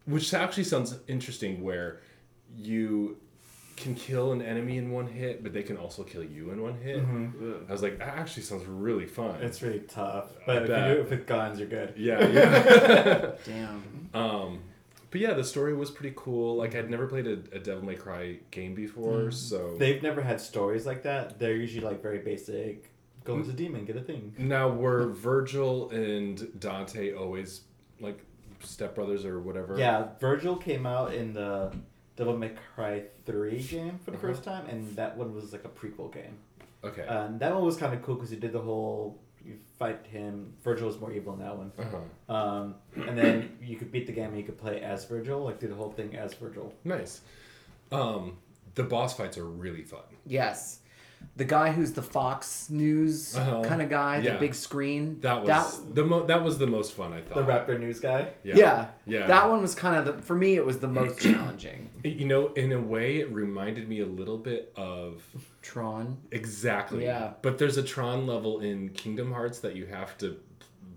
which 0.06 0.34
actually 0.34 0.64
sounds 0.64 0.96
interesting, 1.08 1.64
where 1.64 2.02
you 2.58 3.18
can 3.78 3.96
kill 3.96 4.34
an 4.34 4.42
enemy 4.42 4.78
in 4.78 4.92
one 4.92 5.08
hit, 5.08 5.42
but 5.42 5.54
they 5.54 5.64
can 5.64 5.78
also 5.78 6.04
kill 6.04 6.24
you 6.24 6.52
in 6.52 6.62
one 6.62 6.74
hit. 6.82 6.98
Mhm. 6.98 7.70
I 7.70 7.72
was 7.72 7.82
like, 7.82 7.98
that 8.00 8.18
actually 8.18 8.44
sounds 8.44 8.66
really 8.66 9.06
fun. 9.06 9.42
It's 9.42 9.62
really 9.62 9.80
tough. 9.80 10.32
I 10.42 10.46
But 10.46 10.64
if 10.64 10.70
you 10.70 10.76
do 10.96 11.02
it 11.02 11.10
with 11.10 11.26
guns, 11.28 11.60
you're 11.60 11.70
good. 11.70 11.94
yeah, 11.96 12.28
yeah. 12.28 13.32
Damn. 13.46 14.10
um, 14.14 14.60
but 15.12 15.22
yeah, 15.22 15.34
the 15.34 15.44
story 15.44 15.74
was 15.74 15.90
pretty 15.92 16.14
cool. 16.18 16.56
Like 16.56 16.76
I'd 16.76 16.90
never 16.90 17.08
played 17.08 17.28
a, 17.28 17.40
a 17.56 17.60
Devil 17.60 17.84
May 17.86 17.96
Cry 17.96 18.38
game 18.52 18.74
before, 18.76 19.14
Mm. 19.30 19.34
so 19.34 19.76
They've 19.78 20.02
never 20.04 20.22
had 20.22 20.40
stories 20.42 20.86
like 20.86 21.04
that. 21.04 21.40
They're 21.40 21.56
usually 21.56 21.86
like 21.86 22.02
very 22.02 22.20
basic. 22.20 22.92
Go 23.26 23.40
as 23.40 23.50
a 23.50 23.54
demon, 23.54 23.86
get 23.86 23.96
a 23.98 24.02
thing. 24.02 24.34
Now 24.38 24.70
were 24.70 25.10
Virgil 25.10 25.90
and 25.92 26.60
Dante 26.60 27.14
always 27.14 27.62
like 28.00 28.20
stepbrothers 28.64 29.26
or 29.26 29.40
whatever? 29.40 29.78
Yeah, 29.78 30.08
Virgil 30.20 30.56
came 30.56 30.86
out 30.86 31.14
in 31.14 31.34
the 31.34 31.72
Devil 32.16 32.38
May 32.38 32.52
Cry 32.76 33.04
3 33.26 33.60
game 33.62 34.00
for 34.04 34.12
the 34.12 34.18
Uh-huh. 34.18 34.28
first 34.28 34.44
time, 34.44 34.66
and 34.68 34.96
that 34.96 35.16
one 35.18 35.34
was 35.36 35.52
like 35.54 35.66
a 35.66 35.70
prequel 35.70 36.12
game. 36.14 36.38
Okay. 36.84 37.06
And 37.08 37.40
that 37.42 37.54
one 37.54 37.64
was 37.66 37.78
kind 37.78 37.94
of 37.94 38.02
cool 38.02 38.16
because 38.16 38.32
you 38.32 38.40
did 38.40 38.54
the 38.54 38.62
whole 38.62 39.20
you 39.50 39.58
fight 39.78 40.06
him. 40.06 40.54
Virgil 40.64 40.90
is 40.90 41.00
more 41.00 41.12
evil 41.12 41.34
in 41.34 41.40
that 41.40 41.58
one. 41.58 41.72
uh-huh. 41.78 42.34
Um, 42.34 42.76
and 42.96 43.18
then 43.18 43.58
you 43.62 43.76
could 43.78 43.92
beat 43.92 44.06
the 44.08 44.14
game 44.14 44.30
and 44.30 44.38
you 44.38 44.44
could 44.44 44.58
play 44.58 44.82
as 44.82 45.06
Virgil, 45.06 45.44
like 45.44 45.60
do 45.60 45.68
the 45.68 45.76
whole 45.76 45.92
thing 45.92 46.16
as 46.16 46.34
Virgil. 46.34 46.74
Nice. 46.84 47.22
Um, 47.92 48.38
the 48.76 48.84
boss 48.84 49.16
fights 49.18 49.38
are 49.38 49.46
really 49.46 49.84
fun. 49.84 50.02
Yes. 50.26 50.79
The 51.36 51.46
guy 51.46 51.72
who's 51.72 51.94
the 51.94 52.02
Fox 52.02 52.70
News 52.70 53.34
Uh-huh. 53.36 53.64
kind 53.64 53.82
of 53.82 53.90
guy, 53.90 54.18
Yeah. 54.18 54.34
the 54.34 54.40
big 54.40 54.54
screen. 54.54 55.20
That 55.22 55.44
was 55.46 55.86
the 55.94 56.04
mo- 56.04 56.26
that 56.26 56.44
was 56.44 56.58
the 56.58 56.68
most 56.68 56.94
fun 56.94 57.14
I 57.14 57.22
thought. 57.22 57.36
The 57.36 57.46
thought. 57.46 57.68
Raptor 57.68 57.80
News 57.80 58.00
guy. 58.02 58.28
Yeah. 58.44 58.56
yeah. 58.58 58.88
Yeah. 59.06 59.28
That 59.28 59.50
one 59.50 59.62
was 59.62 59.74
kind 59.74 59.96
of 59.96 60.04
the, 60.18 60.22
for 60.22 60.36
me. 60.36 60.56
It 60.56 60.66
was 60.66 60.80
the 60.80 60.90
most 60.90 61.20
challenging. 61.28 61.90
You 62.04 62.26
know, 62.28 62.48
in 62.54 62.74
a 62.74 62.80
way, 62.82 63.20
it 63.20 63.32
reminded 63.32 63.88
me 63.88 64.02
a 64.02 64.06
little 64.06 64.38
bit 64.38 64.74
of 64.76 65.24
Tron. 65.62 66.18
exactly. 66.32 67.04
Yeah. 67.06 67.32
But 67.42 67.58
there's 67.58 67.78
a 67.78 67.84
Tron 67.84 68.28
level 68.28 68.60
in 68.60 68.90
Kingdom 68.90 69.32
Hearts 69.32 69.60
that 69.60 69.76
you 69.78 69.86
have 69.86 70.18
to 70.18 70.38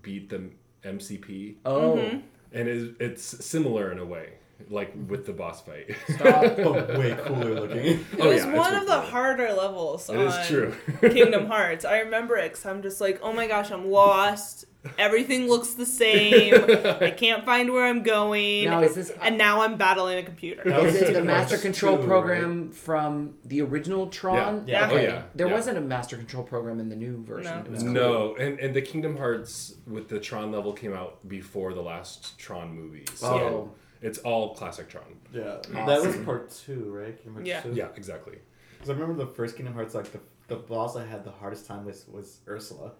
beat 0.01 0.29
the 0.29 0.49
MCP, 0.83 1.55
Oh, 1.65 1.95
Mm-hmm. 1.95 2.17
and 2.51 2.67
it, 2.67 2.95
it's 2.99 3.23
similar 3.45 3.91
in 3.93 3.99
a 3.99 4.05
way, 4.05 4.33
like 4.69 4.93
with 5.07 5.25
the 5.25 5.33
boss 5.33 5.61
fight. 5.61 5.95
stop. 6.07 6.43
Oh, 6.59 6.71
way 6.99 7.15
cooler 7.25 7.59
looking. 7.59 8.05
Oh, 8.13 8.17
it 8.17 8.21
Oh, 8.21 8.29
was 8.29 8.45
yeah, 8.45 8.53
one 8.55 8.75
of 8.75 8.85
the 8.85 8.93
cooler. 8.93 9.05
harder 9.11 9.53
levels 9.53 10.09
It 10.09 10.15
on 10.17 10.27
is 10.27 10.47
true. 10.47 10.73
Kingdom 11.01 11.47
Hearts. 11.47 11.83
I 11.85 11.99
remember 11.99 12.37
it 12.37 12.51
because 12.51 12.65
I'm 12.65 12.81
just 12.81 13.01
like, 13.01 13.19
oh 13.21 13.33
my 13.33 13.47
gosh, 13.47 13.71
I'm 13.71 13.89
lost. 13.89 14.65
Everything 14.97 15.47
looks 15.47 15.75
the 15.75 15.85
same. 15.85 16.53
I 16.55 17.09
can't 17.17 17.45
find 17.45 17.71
where 17.71 17.85
I'm 17.85 18.03
going. 18.03 18.65
Now, 18.65 18.81
is 18.81 18.95
this- 18.95 19.13
and 19.21 19.37
now 19.37 19.61
I'm 19.61 19.77
battling 19.77 20.17
a 20.17 20.23
computer. 20.23 20.61
That 20.65 20.83
Is 20.83 20.95
it 20.95 21.13
the 21.13 21.23
Master 21.23 21.57
Control 21.57 21.97
2, 21.97 22.03
program 22.05 22.71
from 22.71 23.35
the 23.45 23.61
original 23.61 24.07
Tron? 24.07 24.65
Yeah. 24.67 24.89
Yeah. 24.89 24.93
Oh, 24.93 24.97
yeah. 25.01 25.21
There 25.35 25.47
Yeah. 25.47 25.53
wasn't 25.53 25.77
a 25.77 25.81
Master 25.81 26.17
Control 26.17 26.43
program 26.43 26.81
in 26.81 26.89
the 26.89 26.97
new 26.97 27.23
version. 27.23 27.53
No. 27.59 27.59
It 27.61 27.71
was 27.71 27.83
cool. 27.83 27.91
No, 27.93 28.35
and, 28.35 28.59
and 28.59 28.73
the 28.75 28.81
Kingdom 28.81 29.15
Hearts 29.17 29.75
with 29.87 30.09
the 30.09 30.19
Tron 30.19 30.51
level 30.51 30.73
came 30.73 30.93
out 30.93 31.25
before 31.29 31.73
the 31.73 31.81
last 31.81 32.37
Tron 32.37 32.73
movie. 32.75 33.05
Oh. 33.09 33.15
So 33.15 33.27
Oh. 33.27 33.71
It's 34.03 34.19
all 34.19 34.53
classic 34.53 34.89
Tron. 34.89 35.03
Yeah, 35.33 35.57
Awesome. 35.59 35.73
that 35.87 36.01
was 36.05 36.15
part 36.17 36.51
two, 36.51 36.91
right? 36.93 37.15
Kingdom 37.17 37.33
Hearts 37.35 37.47
Yeah. 37.49 37.61
2? 37.61 37.73
Yeah, 37.73 37.87
exactly. 37.95 38.37
Because 38.73 38.89
I 38.89 38.93
remember 38.93 39.25
the 39.25 39.31
first 39.31 39.55
Kingdom 39.55 39.73
Hearts, 39.73 39.95
like 39.95 40.11
the, 40.11 40.19
the 40.47 40.57
boss 40.57 40.95
I 40.95 41.05
had 41.05 41.23
the 41.23 41.31
hardest 41.31 41.65
time 41.65 41.85
with 41.85 42.07
was 42.09 42.39
Ursula. 42.47 42.91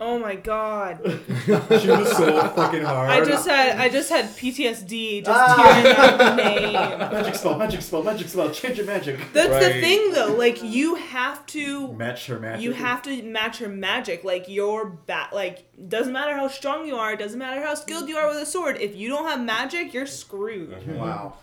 Oh 0.00 0.16
my 0.16 0.36
god. 0.36 1.00
she 1.44 1.50
was 1.90 2.16
so 2.16 2.40
fucking 2.50 2.84
hard. 2.84 3.10
I 3.10 3.24
just 3.24 3.48
had 3.48 3.78
I 3.80 3.88
just 3.88 4.08
had 4.10 4.26
PTSD 4.26 5.24
just 5.24 5.28
Ah. 5.28 5.80
hearing 5.82 5.96
that 5.96 6.36
name. 6.36 6.72
magic 7.12 7.34
spell, 7.34 7.58
magic 7.58 7.82
spell, 7.82 8.02
magic 8.04 8.28
spell, 8.28 8.48
change 8.50 8.76
your 8.78 8.86
magic. 8.86 9.18
That's 9.32 9.64
the 9.64 9.72
thing 9.80 10.12
though, 10.12 10.34
like 10.34 10.62
you 10.62 10.94
have 10.94 11.44
to 11.46 11.92
Match 11.94 12.26
her 12.26 12.38
magic. 12.38 12.62
you 12.62 12.72
have 12.74 13.02
to 13.02 13.22
match 13.24 13.58
your 13.60 13.70
magic. 13.70 14.22
Like 14.22 14.48
your 14.48 14.86
bat 14.86 15.30
like 15.32 15.64
doesn't 15.88 16.12
matter 16.12 16.36
how 16.36 16.46
strong 16.46 16.86
you 16.86 16.94
are, 16.94 17.16
doesn't 17.16 17.38
matter 17.38 17.60
how 17.60 17.74
skilled 17.74 18.08
you 18.08 18.16
are 18.18 18.28
with 18.28 18.36
a 18.38 18.46
sword. 18.46 18.76
If 18.80 18.94
you 18.94 19.08
don't 19.08 19.24
have 19.26 19.40
magic, 19.40 19.92
you're 19.92 20.06
screwed. 20.06 20.96
Wow. 20.96 21.34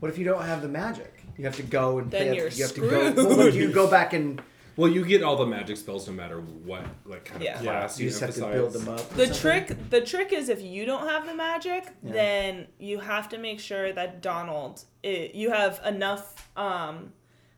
What 0.00 0.10
if 0.10 0.16
you 0.16 0.24
don't 0.24 0.42
have 0.44 0.62
the 0.62 0.68
magic? 0.68 1.12
You 1.36 1.44
have 1.44 1.56
to 1.56 1.62
go 1.62 1.98
and 1.98 2.10
Then 2.10 2.28
play. 2.28 2.36
you're 2.36 2.48
you 2.48 2.62
have 2.64 2.72
to 2.74 2.86
screwed. 2.88 3.14
go. 3.16 3.28
Well, 3.36 3.48
you 3.54 3.70
go 3.72 3.90
back 3.90 4.14
and 4.14 4.40
Well, 4.78 4.88
you 4.88 5.04
get 5.04 5.24
all 5.24 5.34
the 5.34 5.44
magic 5.44 5.76
spells 5.76 6.06
no 6.06 6.12
matter 6.14 6.38
what 6.38 6.84
like 7.04 7.24
kind 7.24 7.38
of 7.38 7.42
Yeah. 7.42 7.58
class 7.60 7.98
you 7.98 8.04
you, 8.04 8.10
just 8.10 8.20
have 8.20 8.32
to 8.36 8.46
emphasize. 8.46 8.72
build 8.72 8.72
them 8.86 8.94
up? 8.94 9.00
or 9.12 9.14
The 9.16 9.26
something? 9.34 9.40
trick 9.66 9.90
the 9.90 10.00
trick 10.00 10.32
is 10.32 10.48
if 10.48 10.62
you 10.62 10.86
don't 10.86 11.08
have 11.08 11.26
the 11.26 11.34
magic, 11.34 11.84
Yeah. 12.04 12.12
then 12.12 12.66
you 12.78 13.00
have 13.00 13.28
to 13.30 13.38
make 13.38 13.58
sure 13.58 13.92
that 13.92 14.22
Donald 14.22 14.84
it, 15.02 15.34
you 15.34 15.50
have 15.50 15.80
enough 15.84 16.48
um 16.56 17.12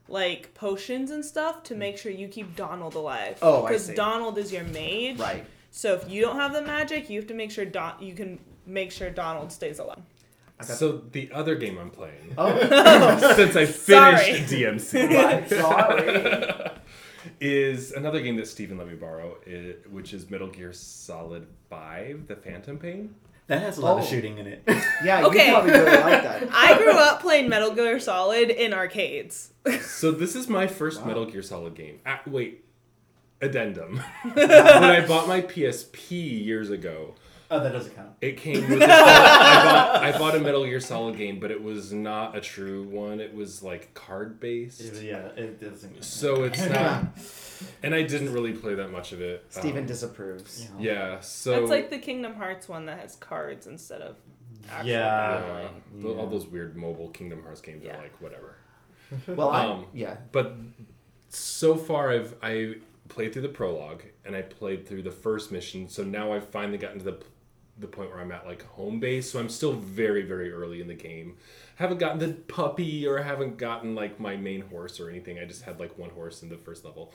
like 0.08 0.54
potions 0.54 1.10
and 1.10 1.22
stuff 1.22 1.62
to 1.64 1.74
make 1.74 1.98
sure 1.98 2.10
you 2.10 2.26
keep 2.26 2.56
Donald 2.56 2.94
alive. 2.94 3.38
Oh, 3.42 3.64
I 3.64 3.68
Because 3.68 3.84
see. 3.86 3.94
Donald 3.94 4.38
is 4.38 4.50
your 4.50 4.64
mage. 4.64 5.18
Right. 5.18 5.44
So 5.70 5.92
if 5.96 6.08
you 6.10 6.22
don't 6.22 6.36
have 6.36 6.54
the 6.54 6.62
magic, 6.62 7.10
you 7.10 7.20
have 7.20 7.28
to 7.28 7.34
make 7.34 7.50
sure 7.50 7.66
Don 7.66 7.92
you 8.00 8.14
can 8.14 8.38
make 8.64 8.90
sure 8.92 9.10
Donald 9.10 9.52
stays 9.52 9.78
alive. 9.78 10.00
I 10.58 10.64
got- 10.64 10.76
So 10.78 11.02
the 11.12 11.30
other 11.32 11.54
game 11.54 11.78
I'm 11.78 11.90
playing, 11.90 12.34
Oh, 12.36 12.52
since 13.36 13.56
I 13.56 13.64
Sorry. 13.66 14.16
finished 14.16 14.52
DMC, 14.52 15.08
right, 15.14 15.48
sorry. 15.64 16.70
is 17.40 17.92
another 17.92 18.20
game 18.20 18.36
that 18.36 18.46
Stephen 18.48 18.78
let 18.78 18.88
me 18.88 18.94
borrow, 18.94 19.36
i 19.46 19.74
which 19.90 20.12
is 20.12 20.30
Metal 20.30 20.48
Gear 20.48 20.72
Solid 20.72 21.46
Five: 21.68 22.26
The 22.26 22.36
Phantom 22.36 22.78
Pain. 22.78 23.14
That 23.46 23.62
has 23.62 23.78
a 23.78 23.80
lot 23.80 23.96
Oh. 23.96 23.98
of 23.98 24.06
shooting 24.06 24.38
in 24.38 24.46
it. 24.46 24.62
Yeah, 25.04 25.24
Okay. 25.26 25.46
you 25.46 25.52
probably 25.54 25.72
really 25.72 25.84
like 25.90 26.22
that. 26.22 26.48
I 26.52 26.76
grew 26.78 26.92
up 26.92 27.20
playing 27.20 27.48
Metal 27.48 27.72
Gear 27.74 27.98
Solid 27.98 28.50
in 28.50 28.72
arcades. 28.72 29.52
So 29.82 30.12
this 30.12 30.36
is 30.36 30.48
my 30.48 30.66
first 30.66 31.00
Wow. 31.00 31.06
Metal 31.08 31.26
Gear 31.26 31.42
Solid 31.42 31.74
game. 31.74 32.00
Ah, 32.06 32.20
wait, 32.26 32.64
addendum. 33.42 34.02
when 34.34 34.50
I 34.50 35.04
bought 35.06 35.26
my 35.26 35.40
PSP 35.40 36.44
years 36.44 36.70
ago, 36.70 37.14
oh, 37.50 37.60
that 37.62 37.72
doesn't 37.72 37.94
count. 37.96 38.10
it 38.20 38.36
came 38.36 38.68
with. 38.68 38.80
A, 38.82 38.84
I, 38.84 39.64
bought, 39.64 40.04
I 40.04 40.18
bought 40.18 40.34
a 40.36 40.40
Metal 40.40 40.64
Gear 40.64 40.80
Solid 40.80 41.16
game, 41.16 41.38
but 41.40 41.50
it 41.50 41.62
was 41.62 41.92
not 41.92 42.36
a 42.36 42.40
true 42.40 42.84
one. 42.84 43.20
It 43.20 43.34
was 43.34 43.62
like 43.62 43.92
card 43.94 44.40
based. 44.40 44.80
It- 44.80 45.02
yeah, 45.02 45.26
it 45.36 45.60
doesn't. 45.60 46.04
So 46.04 46.44
it's 46.44 46.64
not, 46.68 47.04
and 47.82 47.94
I 47.94 48.02
didn't 48.02 48.32
really 48.32 48.52
play 48.52 48.74
that 48.74 48.90
much 48.90 49.12
of 49.12 49.20
it. 49.20 49.44
Steven 49.50 49.78
Um, 49.82 49.86
disapproves. 49.86 50.68
yeah, 50.78 51.20
so 51.20 51.52
That's 51.52 51.70
like 51.70 51.90
the 51.90 51.98
Kingdom 51.98 52.34
Hearts 52.34 52.68
one 52.68 52.86
that 52.86 52.98
has 53.00 53.16
cards 53.16 53.66
instead 53.66 54.00
of 54.02 54.16
actual 54.70 54.88
Yeah. 54.90 54.98
yeah, 54.98 55.40
battling. 55.40 56.02
th- 56.02 56.16
all 56.16 56.26
those 56.28 56.46
weird 56.46 56.76
mobile 56.76 57.08
Kingdom 57.10 57.42
Hearts 57.42 57.60
games 57.60 57.82
Yeah. 57.84 57.96
are 57.98 58.02
like 58.02 58.20
whatever. 58.20 58.56
Well, 59.26 59.50
I, 59.50 59.64
Um, 59.66 59.86
yeah. 59.92 60.18
But 60.30 60.54
so 61.30 61.74
far, 61.76 62.10
I've 62.10 62.34
I 62.42 62.74
played 63.08 63.32
through 63.32 63.42
the 63.42 63.48
prologue 63.48 64.02
and 64.24 64.36
I 64.36 64.42
played 64.42 64.86
through 64.86 65.02
the 65.02 65.10
first 65.10 65.50
mission. 65.50 65.88
So 65.88 66.04
now 66.04 66.32
I've 66.32 66.48
finally 66.48 66.78
gotten 66.78 66.98
to 67.00 67.04
the 67.04 67.18
the 67.80 67.86
point 67.86 68.10
where 68.10 68.20
I'm 68.20 68.30
at 68.32 68.46
like 68.46 68.64
home 68.66 69.00
base. 69.00 69.30
So 69.30 69.38
I'm 69.40 69.48
still 69.48 69.72
very 69.72 70.22
very 70.22 70.52
early 70.52 70.80
in 70.80 70.86
the 70.88 70.94
game. 70.94 71.36
Haven't 71.76 71.98
gotten 71.98 72.18
the 72.18 72.34
puppy 72.34 73.06
or 73.06 73.18
haven't 73.18 73.56
gotten 73.56 73.94
like 73.94 74.20
my 74.20 74.36
main 74.36 74.60
horse 74.62 75.00
or 75.00 75.08
anything. 75.08 75.38
I 75.38 75.44
just 75.46 75.62
had 75.62 75.80
like 75.80 75.98
one 75.98 76.10
horse 76.10 76.42
in 76.42 76.48
the 76.48 76.58
first 76.58 76.84
level. 76.84 77.12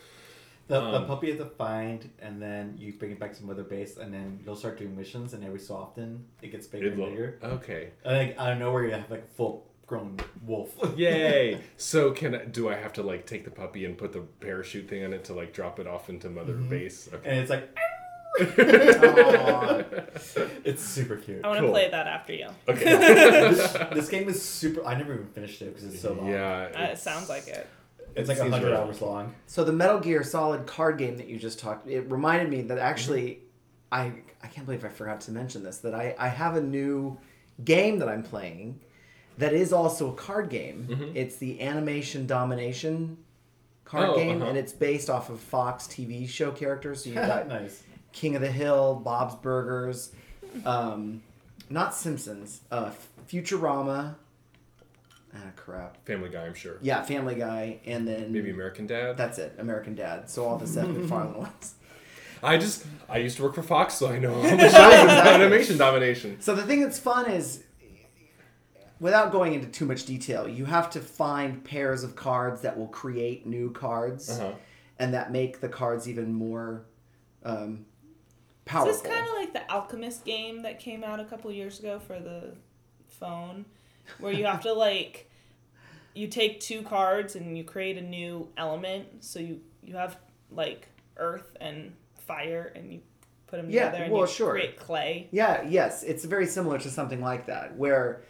The, 0.67 0.79
the 0.81 0.97
Um, 0.97 1.05
puppy 1.05 1.27
you 1.27 1.33
have 1.37 1.47
to 1.47 1.55
find, 1.55 2.09
and 2.19 2.41
then 2.41 2.73
you 2.79 2.93
bring 2.93 3.11
it 3.11 3.19
back 3.19 3.33
to 3.33 3.37
some 3.37 3.51
other 3.51 3.63
base, 3.63 3.97
and 3.97 4.11
then 4.11 4.39
you'll 4.43 4.55
start 4.55 4.79
doing 4.79 4.97
missions, 4.97 5.33
and 5.35 5.43
every 5.43 5.59
so 5.59 5.75
often 5.75 6.25
it 6.41 6.51
gets 6.51 6.65
bigger 6.65 6.87
and 6.87 6.97
bigger. 6.97 7.37
okay. 7.43 7.91
And 8.03 8.17
like 8.17 8.39
out 8.39 8.53
of 8.53 8.57
nowhere, 8.57 8.85
you 8.85 8.91
have 8.93 9.11
like 9.11 9.31
full 9.35 9.67
grown 9.85 10.17
wolf. 10.43 10.73
Yay! 10.97 11.61
so 11.77 12.09
can 12.09 12.33
I, 12.33 12.45
do 12.45 12.67
I 12.67 12.73
have 12.73 12.93
to 12.93 13.03
like 13.03 13.27
take 13.27 13.45
the 13.45 13.51
puppy 13.51 13.85
and 13.85 13.95
put 13.95 14.11
the 14.11 14.21
parachute 14.39 14.89
thing 14.89 15.05
on 15.05 15.13
it 15.13 15.23
to 15.25 15.33
like 15.33 15.53
drop 15.53 15.79
it 15.79 15.85
off 15.85 16.09
into 16.09 16.27
mother 16.31 16.55
base? 16.55 17.07
Okay. 17.13 17.29
and 17.29 17.39
it's 17.39 17.51
like 17.51 17.69
Aw. 17.77 17.94
It's 20.65 20.83
super 20.83 21.15
cute. 21.17 21.43
I 21.43 21.47
want 21.47 21.57
to 21.59 21.63
Cool. 21.63 21.71
play 21.71 21.89
that 21.89 22.07
after 22.07 22.33
you. 22.33 22.47
Okay. 22.67 22.83
this, 23.49 23.73
this 23.93 24.09
game 24.09 24.27
is 24.29 24.41
super. 24.41 24.85
I 24.85 24.95
never 24.95 25.13
even 25.13 25.27
finished 25.27 25.61
it 25.61 25.73
because 25.75 25.83
it's 25.93 26.01
so 26.01 26.13
long. 26.13 26.27
yeah. 26.29 26.69
Uh, 26.75 26.81
it 26.91 26.97
sounds 26.97 27.29
like 27.29 27.47
it. 27.47 27.67
it's 28.15 28.17
it 28.17 28.27
like 28.27 28.37
seems 28.37 28.51
hundred 28.51 28.71
right. 28.71 28.79
hours 28.79 29.01
long. 29.01 29.33
So 29.47 29.63
the 29.63 29.73
Metal 29.73 29.99
Gear 29.99 30.23
Solid 30.23 30.65
card 30.65 30.97
game 30.97 31.17
that 31.17 31.27
you 31.27 31.37
just 31.37 31.59
talked, 31.59 31.87
it 31.87 32.09
reminded 32.11 32.49
me 32.49 32.61
that 32.63 32.77
actually, 32.77 33.39
I 33.91 34.13
I 34.43 34.47
can't 34.47 34.65
believe 34.65 34.83
I 34.85 34.89
forgot 34.89 35.21
to 35.21 35.31
mention 35.31 35.63
this 35.63 35.77
that 35.79 35.93
I 35.95 36.15
I 36.19 36.27
have 36.29 36.55
a 36.55 36.61
new 36.61 37.17
game 37.63 37.99
that 37.99 38.09
I'm 38.09 38.23
playing, 38.23 38.79
that 39.37 39.53
is 39.53 39.71
also 39.71 40.11
a 40.11 40.15
card 40.15 40.49
game. 40.49 40.87
Mhm. 40.89 41.15
It's 41.15 41.37
the 41.37 41.61
Animation 41.61 42.27
Domination 42.27 43.17
card 43.85 44.09
Oh, 44.09 44.15
game, 44.17 44.41
uh-huh. 44.41 44.49
and 44.49 44.57
it's 44.57 44.73
based 44.73 45.09
off 45.09 45.29
of 45.29 45.39
Fox 45.39 45.85
TV 45.87 46.27
show 46.27 46.51
characters. 46.51 47.03
So 47.03 47.09
you 47.11 47.15
got 47.33 47.47
nice. 47.47 47.83
King 48.15 48.35
of 48.35 48.41
the 48.41 48.51
Hill, 48.51 48.95
Bob's 49.03 49.35
Burgers, 49.35 50.11
um, 50.65 51.21
not 51.69 51.93
Simpsons, 51.93 52.61
uh, 52.71 52.91
Futurama. 53.29 54.15
Ah, 55.35 55.39
crap. 55.57 55.97
Family 56.05 56.29
Guy, 56.29 56.45
I'm 56.45 56.53
sure. 56.53 56.77
Yeah, 56.81 57.01
Family 57.03 57.35
Guy, 57.35 57.79
and 57.85 58.07
then 58.07 58.31
Maybe 58.31 58.51
American 58.51 58.87
Dad. 58.87 59.17
That's 59.17 59.37
it, 59.37 59.53
American 59.59 59.95
Dad. 59.95 60.29
So 60.29 60.45
all 60.45 60.57
the 60.57 60.65
Seth 60.65 60.87
MacFarlane 60.95 61.35
ones. 61.35 61.75
I 62.41 62.57
just 62.57 62.85
I 63.09 63.17
used 63.17 63.35
to 63.37 63.43
work 63.43 63.53
for 63.55 63.63
Fox, 63.63 63.95
so 63.95 64.07
I 64.07 64.17
know 64.17 64.33
all 64.33 64.41
the 64.43 64.49
shows 64.49 64.73
and 64.73 65.09
animation 65.27 65.77
domination. 65.77 66.39
So 66.39 66.55
the 66.55 66.63
thing 66.63 66.79
that's 66.79 66.99
fun 66.99 67.29
is, 67.29 67.63
without 69.01 69.33
going 69.33 69.53
into 69.55 69.67
too 69.67 69.85
much 69.85 70.05
detail, 70.05 70.47
you 70.47 70.63
have 70.65 70.89
to 70.91 71.01
find 71.01 71.63
pairs 71.65 72.03
of 72.03 72.15
cards 72.15 72.61
that 72.61 72.77
will 72.77 72.87
create 72.87 73.45
new 73.45 73.71
cards, 73.71 74.29
Uh-huh. 74.29 74.53
and 74.99 75.13
that 75.13 75.33
make 75.33 75.59
the 75.59 75.67
cards 75.69 76.07
even 76.07 76.33
more 76.33 76.85
um, 77.43 77.85
Is 78.65 78.71
powerful. 78.71 78.93
this 78.93 79.01
kind 79.01 79.27
of 79.27 79.33
like 79.35 79.53
the 79.53 79.71
Alchemist 79.71 80.25
game 80.25 80.61
that 80.63 80.79
came 80.79 81.03
out 81.03 81.19
a 81.19 81.25
couple 81.25 81.51
years 81.51 81.79
ago 81.79 81.99
for 81.99 82.19
the 82.19 82.53
phone, 83.07 83.65
where 84.19 84.31
you 84.33 84.45
have 84.45 84.61
to 84.61 84.73
like, 84.87 85.29
you 86.13 86.27
take 86.27 86.59
two 86.59 86.81
cards 86.81 87.35
and 87.35 87.57
you 87.57 87.63
create 87.63 87.97
a 87.97 88.01
new 88.01 88.49
element. 88.57 89.23
So 89.23 89.39
you 89.39 89.61
you 89.83 89.95
have 89.95 90.17
like 90.51 90.87
earth 91.17 91.55
and 91.61 91.93
fire, 92.17 92.71
and 92.75 92.91
you 92.91 93.01
put 93.47 93.57
them 93.57 93.69
Yeah, 93.69 93.85
together 93.91 94.03
and 94.05 94.13
well, 94.13 94.21
you 94.23 94.27
sure. 94.27 94.51
create 94.51 94.77
clay. 94.79 95.27
Yeah, 95.31 95.61
yes, 95.67 96.01
it's 96.03 96.25
very 96.25 96.47
similar 96.47 96.79
to 96.79 96.89
something 96.89 97.21
like 97.21 97.45
that, 97.45 97.75
where, 97.77 98.23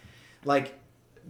like, 0.44 0.78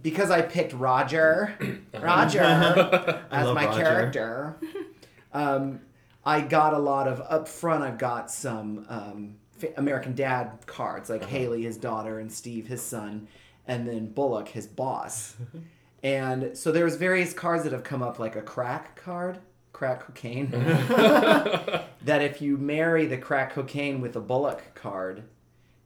because 0.02 0.30
I 0.32 0.42
picked 0.42 0.72
Roger, 0.72 1.54
Roger 2.00 2.40
as 3.30 3.52
my 3.54 3.66
Roger. 3.66 3.80
character, 3.82 4.56
um, 5.32 5.80
I 6.26 6.40
got 6.40 6.74
a 6.74 6.78
lot 6.78 7.06
of 7.06 7.20
up 7.20 7.46
front. 7.46 7.84
I've 7.84 7.98
got 7.98 8.32
some 8.32 8.84
um, 8.88 9.36
American 9.76 10.14
Dad 10.14 10.58
cards, 10.66 11.08
like 11.08 11.24
Hayley, 11.24 11.62
his 11.62 11.76
daughter, 11.76 12.18
and 12.18 12.30
Steve, 12.32 12.66
his 12.66 12.82
son, 12.82 13.28
and 13.66 13.86
then 13.86 14.08
Bullock, 14.08 14.48
his 14.48 14.66
boss. 14.66 15.36
and 16.02 16.58
so 16.58 16.72
there's 16.72 16.96
various 16.96 17.32
cards 17.32 17.62
that 17.62 17.72
have 17.72 17.84
come 17.84 18.02
up, 18.02 18.18
like 18.18 18.34
a 18.34 18.42
crack 18.42 19.00
card, 19.00 19.38
crack 19.72 20.00
cocaine. 20.00 20.50
that 20.50 22.22
if 22.22 22.42
you 22.42 22.56
marry 22.56 23.06
the 23.06 23.18
crack 23.18 23.52
cocaine 23.52 24.00
with 24.00 24.16
a 24.16 24.20
Bullock 24.20 24.74
card, 24.74 25.22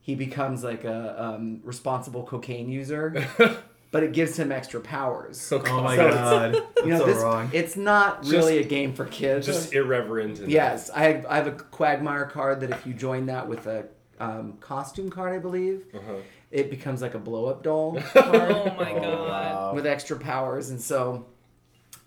he 0.01 0.15
becomes 0.15 0.63
like 0.63 0.83
a 0.83 1.23
um, 1.23 1.61
responsible 1.63 2.23
cocaine 2.23 2.67
user, 2.67 3.27
but 3.91 4.03
it 4.03 4.13
gives 4.13 4.37
him 4.37 4.51
extra 4.51 4.79
powers. 4.79 5.51
Oh 5.51 5.59
my 5.83 5.95
So 5.97 6.07
it's- 6.07 6.15
god. 6.15 6.63
You 6.83 6.87
know, 6.91 6.99
so 6.99 7.05
this, 7.05 7.17
wrong. 7.21 7.49
it's 7.53 7.75
not 7.75 8.23
Just- 8.23 8.33
really 8.33 8.57
a 8.57 8.63
game 8.63 8.93
for 8.93 9.05
kids. 9.05 9.45
Just 9.45 9.73
irreverent. 9.73 10.39
And 10.39 10.51
yes, 10.51 10.89
I 10.89 11.03
have, 11.03 11.25
I 11.27 11.35
have 11.35 11.47
a 11.47 11.51
Quagmire 11.51 12.25
card 12.25 12.61
that 12.61 12.71
if 12.71 12.87
you 12.87 12.93
join 12.93 13.27
that 13.27 13.47
with 13.47 13.67
a 13.67 13.85
um, 14.19 14.53
costume 14.61 15.09
card, 15.11 15.33
I 15.33 15.39
believe, 15.39 15.83
Uh-huh. 15.93 16.15
it 16.51 16.69
becomes 16.71 17.01
like 17.01 17.13
a 17.13 17.19
blow 17.19 17.45
up 17.45 17.61
doll 17.63 17.99
card 18.13 18.35
Oh 18.51 18.73
my 18.77 18.93
Oh, 18.93 19.01
god. 19.27 19.75
with 19.75 19.85
extra 19.85 20.17
powers, 20.17 20.69
and 20.71 20.81
so 20.81 21.27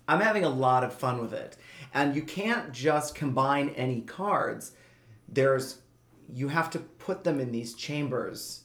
I'm 0.07 0.19
having 0.21 0.43
a 0.43 0.49
lot 0.49 0.83
of 0.83 0.93
fun 0.93 1.21
with 1.21 1.33
it. 1.33 1.55
And 1.93 2.15
you 2.15 2.21
can't 2.23 2.73
just 2.73 3.15
combine 3.15 3.69
any 3.69 4.01
cards. 4.01 4.73
There's 5.29 5.79
you 6.33 6.49
have 6.49 6.69
to 6.71 6.79
put 6.79 7.23
them 7.23 7.39
in 7.39 7.51
these 7.51 7.73
chambers 7.75 8.63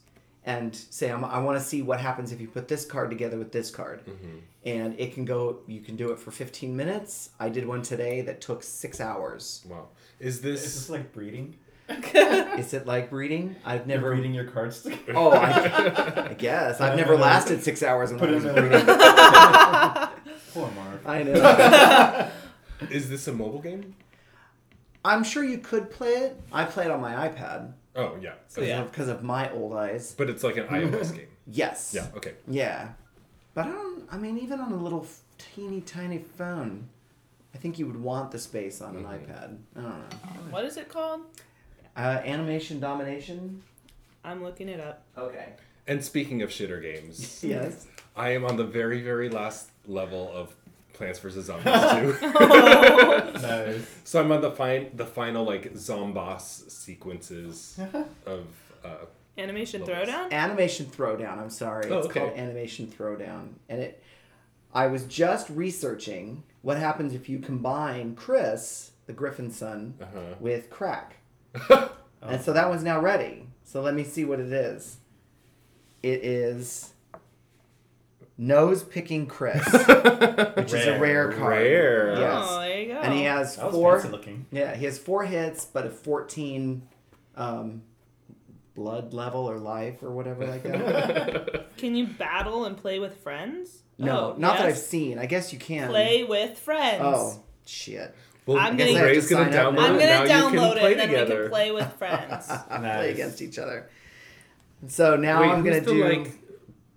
and 0.51 0.75
say 0.75 1.11
I'm, 1.11 1.25
I 1.25 1.39
want 1.41 1.59
to 1.59 1.65
see 1.65 1.81
what 1.83 2.01
happens 2.01 2.33
if 2.33 2.41
you 2.41 2.49
put 2.49 2.67
this 2.67 2.85
card 2.85 3.11
together 3.11 3.39
with 3.39 3.53
this 3.53 3.71
card. 3.71 4.05
Mm-hmm. 4.05 4.37
And 4.67 4.99
it 4.99 5.15
can 5.15 5.25
go 5.25 5.61
you 5.67 5.81
can 5.81 5.97
do 5.97 6.11
it 6.11 6.19
for 6.19 6.31
15 6.31 6.77
minutes. 6.77 7.31
I 7.39 7.49
did 7.49 7.67
one 7.67 7.83
today 7.83 8.21
that 8.23 8.41
took 8.41 8.63
6 8.63 9.01
hours. 9.01 9.65
Wow. 9.69 9.89
Is 10.19 10.41
this 10.41 10.61
Is 10.61 10.65
this 10.65 10.75
this 10.75 10.91
like 10.91 11.13
breeding? 11.13 11.57
Is 11.89 12.75
it 12.75 12.87
like 12.87 13.11
breeding? 13.11 13.57
I've 13.65 13.87
Never 13.87 14.03
never 14.03 14.15
reading 14.17 14.35
your 14.35 14.45
cards 14.45 14.83
together. 14.83 15.13
Oh, 15.15 15.31
I, 15.31 16.31
I 16.31 16.35
guess 16.35 16.81
I've 16.81 16.97
never 16.97 17.17
lasted 17.17 17.63
6 17.63 17.83
hours 17.83 18.11
when 18.11 18.19
Put 18.19 18.31
I 18.31 18.33
in 18.35 18.43
reading. 18.43 18.87
Poor 20.53 20.71
Marv. 20.73 21.07
I 21.07 21.23
know. 21.23 22.31
is 22.91 23.09
this 23.09 23.29
a 23.29 23.33
mobile 23.33 23.61
game? 23.61 23.95
I'm 25.05 25.25
sure 25.25 25.43
you 25.45 25.59
could 25.59 25.91
play 25.91 26.13
it. 26.13 26.41
I 26.53 26.65
play 26.65 26.85
it 26.85 26.91
on 26.91 27.01
my 27.01 27.29
iPad. 27.29 27.73
Oh 27.97 28.17
yeah. 28.21 28.35
because 28.49 28.69
Yeah. 28.69 28.83
Because 28.85 29.09
of 29.09 29.23
my 29.23 29.51
old 29.53 29.75
eyes. 29.75 30.15
But 30.17 30.31
it's 30.31 30.43
like 30.43 30.57
an 30.57 30.67
iOS 30.69 31.15
game. 31.15 31.29
Yes. 31.47 31.93
Yeah. 31.95 32.07
Okay. 32.17 32.35
Yeah. 32.49 32.91
But 33.55 33.67
I 33.67 33.71
don't. 33.71 34.05
I 34.13 34.17
mean, 34.19 34.39
even 34.39 34.61
on 34.61 34.73
a 34.73 34.77
little 34.77 35.07
teeny 35.39 35.81
tiny 35.81 36.19
phone, 36.19 36.89
I 37.55 37.59
think 37.59 37.79
you 37.79 37.87
would 37.87 38.01
want 38.01 38.31
the 38.31 38.39
space 38.39 38.81
on 38.81 38.97
an 38.97 39.05
iPad. 39.05 39.57
I 39.77 39.81
don't 39.81 39.85
know. 39.85 40.51
What 40.51 40.65
is 40.65 40.77
it 40.77 40.89
called? 40.89 41.23
Uh, 41.97 42.21
animation 42.25 42.79
domination. 42.81 43.63
I'm 44.25 44.43
looking 44.43 44.69
it 44.69 44.81
up. 44.81 45.03
Okay. 45.17 45.55
And 45.87 46.05
speaking 46.05 46.43
of 46.43 46.51
shitter 46.51 46.81
games, 46.81 47.43
Yes. 47.45 47.87
I 48.17 48.31
am 48.31 48.45
on 48.45 48.57
the 48.57 48.65
very 48.65 49.03
very 49.03 49.29
last 49.29 49.71
level 49.87 50.31
of 50.33 50.55
Plants 51.01 51.19
vs 51.19 51.45
Zombies 51.47 52.21
2. 52.21 52.31
Nice. 53.41 53.87
so 54.05 54.21
I'm 54.21 54.31
on 54.33 54.43
the 54.43 54.51
fine 54.51 54.91
the 54.93 55.07
final 55.07 55.45
like 55.45 55.73
zomboss 55.73 56.71
sequences 56.71 57.81
of 58.27 58.47
uh, 58.85 59.07
Animation 59.39 59.83
Levels. 59.83 60.09
Throwdown? 60.09 60.31
Animation 60.31 60.87
Throwdown. 60.87 61.39
I'm 61.39 61.49
sorry. 61.49 61.91
Oh, 61.91 61.99
it's 61.99 62.09
okay. 62.09 62.21
called 62.21 62.33
Animation 62.35 62.87
Throwdown, 62.87 63.55
and 63.71 63.81
it. 63.81 64.03
I 64.75 64.89
was 64.89 65.05
just 65.07 65.49
researching 65.49 66.43
what 66.61 66.77
happens 66.77 67.15
if 67.15 67.31
you 67.31 67.39
combine 67.39 68.15
Chris, 68.15 68.91
the 69.07 69.15
Griffin 69.15 69.51
son, 69.51 69.95
uh-huh. 70.01 70.35
with 70.39 70.69
Crack. 70.69 71.17
And 72.23 72.41
so 72.41 72.53
that 72.53 72.69
one's 72.69 72.85
now 72.85 73.01
ready. 73.01 73.47
So 73.65 73.81
let 73.81 73.95
me 73.95 74.05
see 74.05 74.25
what 74.25 74.39
it 74.39 74.53
is. 74.53 74.99
It 76.03 76.25
is 76.25 76.93
nose 78.43 78.83
picking 78.83 79.27
Chris, 79.27 79.63
which 79.73 80.73
is 80.73 80.87
a 80.87 80.99
Rare. 80.99 81.29
rare 81.29 81.33
card. 81.33 81.51
Rare. 81.53 82.15
Yes. 82.19 82.47
Oh, 82.49 82.61
there 82.61 82.81
you 82.81 82.89
go. 82.95 83.01
And 83.01 83.13
he 83.15 83.25
has 83.25 83.57
That 83.57 83.67
was 83.67 83.75
four. 83.75 83.99
fancy 84.01 84.11
looking. 84.13 84.47
Yeah, 84.51 84.75
he 84.75 84.87
has 84.87 84.99
four 84.99 85.25
hits, 85.25 85.67
but 85.67 85.87
a 85.87 85.91
fourteen 85.91 86.89
um, 87.37 87.83
blood 88.75 89.13
level 89.13 89.49
or 89.49 89.59
life 89.59 90.03
or 90.03 90.11
whatever 90.11 90.47
like 90.47 90.63
that. 90.63 91.67
Can 91.77 91.95
you 91.95 92.07
battle 92.07 92.65
and 92.65 92.77
play 92.77 92.99
with 92.99 93.19
friends? 93.19 93.83
No, 93.99 94.33
Oh, 94.33 94.35
not 94.39 94.57
that 94.57 94.63
I've 94.67 94.75
yes. 94.77 94.87
seen. 94.87 95.19
I 95.19 95.27
guess 95.27 95.53
you 95.53 95.59
can. 95.59 95.89
Play 95.91 96.25
with 96.25 96.59
friends. 96.59 97.03
Oh 97.05 97.43
shit! 97.67 98.15
Well, 98.47 98.57
I'm 98.59 98.79
gonna- 98.79 98.95
Ray's 99.03 99.29
gonna 99.29 99.53
sign 99.53 99.55
up 99.61 99.75
download 99.75 99.77
now. 99.77 99.85
I'm 99.87 99.97
it. 99.97 100.01
gonna 100.01 100.23
you 100.25 100.31
download 100.31 100.51
can 100.51 100.77
it 100.77 100.81
play 100.81 100.91
and 100.93 101.01
then 101.01 101.09
we 101.11 101.15
together. 101.17 101.43
can 101.43 101.51
play 101.51 101.71
with 101.73 101.93
friends. 101.99 102.47
Play 102.69 102.79
Nice. 102.81 103.11
against 103.13 103.43
each 103.43 103.59
other. 103.59 103.91
So 104.89 105.17
now 105.17 105.43
Wait, 105.43 105.51
I'm 105.51 105.63
gonna 105.63 105.81
the, 105.81 105.93
do 105.93 106.05
like 106.05 106.40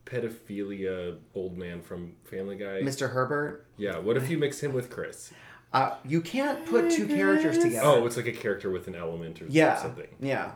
pedophilia 0.06 1.18
old 1.34 1.58
man 1.58 1.82
from 1.82 2.14
Family 2.26 2.56
Guy? 2.56 2.82
Mr. 2.82 3.12
Herbert. 3.12 3.66
Yeah. 3.78 3.98
What 4.00 4.18
if 4.18 4.30
you 4.30 4.38
mix 4.38 4.60
him 4.62 4.74
with 4.74 4.90
Chris? 4.90 5.32
Uh, 5.72 5.96
you 6.06 6.22
can't 6.22 6.66
put 6.68 6.92
two 6.92 7.08
characters 7.08 7.58
together. 7.58 7.82
Oh, 7.86 8.06
it's 8.06 8.16
like 8.18 8.28
a 8.28 8.32
character 8.32 8.70
with 8.70 8.88
an 8.88 8.96
element 8.96 9.42
or 9.42 9.46
yeah, 9.50 9.76
something. 9.78 10.08
yeah. 10.20 10.52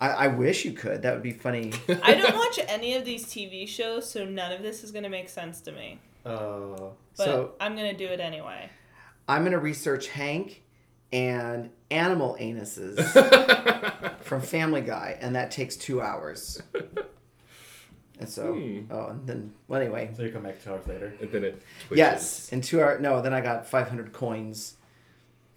I, 0.00 0.08
I 0.08 0.26
wish 0.28 0.64
you 0.64 0.72
could. 0.72 1.02
That 1.02 1.14
would 1.14 1.22
be 1.22 1.32
funny. 1.32 1.72
I 2.02 2.14
don't 2.14 2.34
watch 2.34 2.58
any 2.68 2.96
of 2.96 3.04
these 3.04 3.26
TV 3.26 3.68
shows, 3.68 4.10
so 4.10 4.24
none 4.24 4.50
of 4.50 4.62
this 4.62 4.82
is 4.82 4.90
gonna 4.90 5.08
make 5.10 5.28
sense 5.28 5.60
to 5.62 5.72
me. 5.72 6.00
Uh, 6.26 6.90
But 7.16 7.24
So- 7.24 7.52
I'm 7.60 7.76
gonna 7.76 7.96
do 7.96 8.06
it 8.06 8.18
anyway. 8.18 8.70
I'm 9.28 9.44
gonna 9.44 9.58
research 9.58 10.08
Hank 10.08 10.62
and 11.12 11.70
animal 11.90 12.36
anuses 12.40 12.98
from 14.22 14.40
Family 14.40 14.80
Guy, 14.80 15.16
and 15.20 15.36
that 15.36 15.50
takes 15.52 15.76
two 15.76 16.00
hours. 16.00 16.60
And 18.20 18.28
so, 18.28 18.52
Hmm. 18.52 18.80
oh, 18.90 19.06
and 19.08 19.26
then 19.26 19.52
well, 19.66 19.80
anyway, 19.80 20.10
so 20.16 20.22
you 20.22 20.30
come 20.30 20.42
back 20.42 20.62
two 20.62 20.70
hours 20.70 20.86
later. 20.86 21.12
And 21.20 21.32
then 21.32 21.42
it 21.44 21.62
twitches. 21.88 21.98
yes, 21.98 22.48
in 22.52 22.60
two 22.60 22.80
hours. 22.82 23.00
No, 23.00 23.20
then 23.22 23.32
I 23.32 23.40
got 23.40 23.66
500 23.66 24.12
coins. 24.12 24.76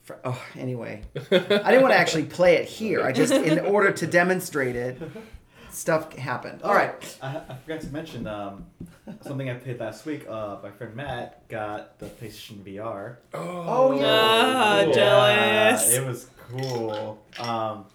For, 0.04 0.17
oh, 0.26 0.41
anyway, 0.58 1.02
I 1.15 1.38
didn't 1.39 1.82
want 1.82 1.93
to 1.93 1.97
actually 1.97 2.23
play 2.26 2.56
it 2.56 2.65
here. 2.65 3.04
I 3.04 3.12
just, 3.13 3.32
in 3.34 3.60
order 3.60 3.91
to 3.91 4.06
demonstrate 4.08 4.76
it, 4.76 4.97
stuff 5.71 6.13
happened. 6.17 6.62
All 6.62 6.73
right. 6.73 7.17
I, 7.21 7.38
I 7.38 7.56
forgot 7.63 7.82
to 7.82 7.88
mention 7.88 8.28
um, 8.28 8.65
something 9.21 9.49
I 9.49 9.54
played 9.54 9.80
last 9.80 10.06
week. 10.06 10.26
Uh, 10.28 10.58
my 10.62 10.71
friend 10.71 10.93
Matt 10.95 11.47
got 11.47 11.99
the 11.99 12.08
PlayStation 12.08 12.58
VR. 12.65 13.15
Oh, 13.34 13.93
yeah. 13.97 14.04
Ah, 14.06 14.82
cool. 14.84 14.93
jealous. 14.93 15.93
Yeah, 15.93 16.02
it 16.02 16.06
was 16.08 16.28
cool. 16.49 17.23
Um, 17.39 17.86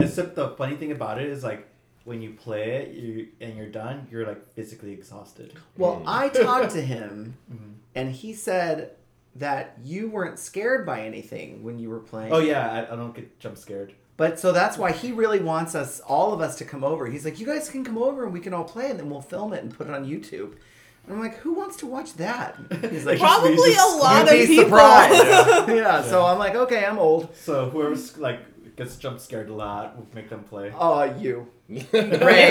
except 0.00 0.34
the 0.34 0.48
funny 0.50 0.74
thing 0.76 0.90
about 0.90 1.20
it 1.20 1.28
is 1.28 1.44
like 1.44 1.68
when 2.06 2.22
you 2.22 2.30
play 2.30 2.76
it, 2.76 2.94
you 2.94 3.28
and 3.42 3.56
you're 3.56 3.66
done, 3.68 4.06
you're 4.10 4.26
like 4.26 4.54
physically 4.54 4.92
exhausted. 4.92 5.52
Well, 5.76 5.96
Hmm. 5.96 6.08
I 6.08 6.28
talked 6.30 6.70
to 6.72 6.80
him, 6.80 7.36
Mhm. 7.52 7.74
and 7.94 8.12
he 8.12 8.32
said 8.32 8.92
that 9.34 9.76
you 9.84 10.08
weren't 10.08 10.38
scared 10.38 10.86
by 10.86 11.02
anything 11.02 11.62
when 11.62 11.78
you 11.78 11.90
were 11.90 11.98
playing. 11.98 12.32
Oh 12.32 12.38
yeah, 12.38 12.70
I, 12.88 12.92
I 12.92 12.96
don't 12.96 13.14
get 13.14 13.38
jump 13.38 13.58
scared. 13.58 13.92
But 14.16 14.40
so 14.40 14.50
that's 14.52 14.78
why 14.78 14.92
he 14.92 15.12
really 15.12 15.40
wants 15.40 15.74
us, 15.74 16.00
all 16.00 16.32
of 16.32 16.40
us, 16.40 16.56
to 16.56 16.64
come 16.64 16.82
over. 16.82 17.06
He's 17.06 17.26
like, 17.26 17.38
you 17.38 17.44
guys 17.44 17.68
can 17.68 17.84
come 17.84 17.98
over 17.98 18.24
and 18.24 18.32
we 18.32 18.40
can 18.40 18.54
all 18.54 18.64
play, 18.64 18.88
and 18.88 18.98
then 18.98 19.10
we'll 19.10 19.20
film 19.20 19.52
it 19.52 19.62
and 19.62 19.76
put 19.76 19.88
it 19.88 19.92
on 19.92 20.06
YouTube. 20.06 20.54
And 21.04 21.14
I'm 21.14 21.20
like, 21.20 21.36
who 21.38 21.52
wants 21.52 21.76
to 21.78 21.86
watch 21.86 22.14
that? 22.14 22.56
He's 22.90 23.04
like, 23.04 23.18
Probably 23.18 23.54
just- 23.74 23.94
a 23.94 23.96
lot 23.98 24.22
of 24.22 24.30
people. 24.30 24.64
surprised. 24.64 25.22
yeah. 25.22 25.66
Yeah. 25.74 26.02
So 26.02 26.24
I'm 26.24 26.38
like, 26.38 26.54
okay, 26.54 26.84
I'm 26.86 26.98
old. 26.98 27.34
So 27.36 27.68
whoever's 27.68 28.16
like 28.16 28.40
gets 28.76 28.96
jump 28.96 29.18
scared 29.20 29.48
a 29.48 29.54
lot, 29.54 29.96
will 29.96 30.06
make 30.14 30.28
them 30.28 30.44
play. 30.44 30.72
Oh, 30.78 31.02
you, 31.04 31.48
Ray. 31.68 31.82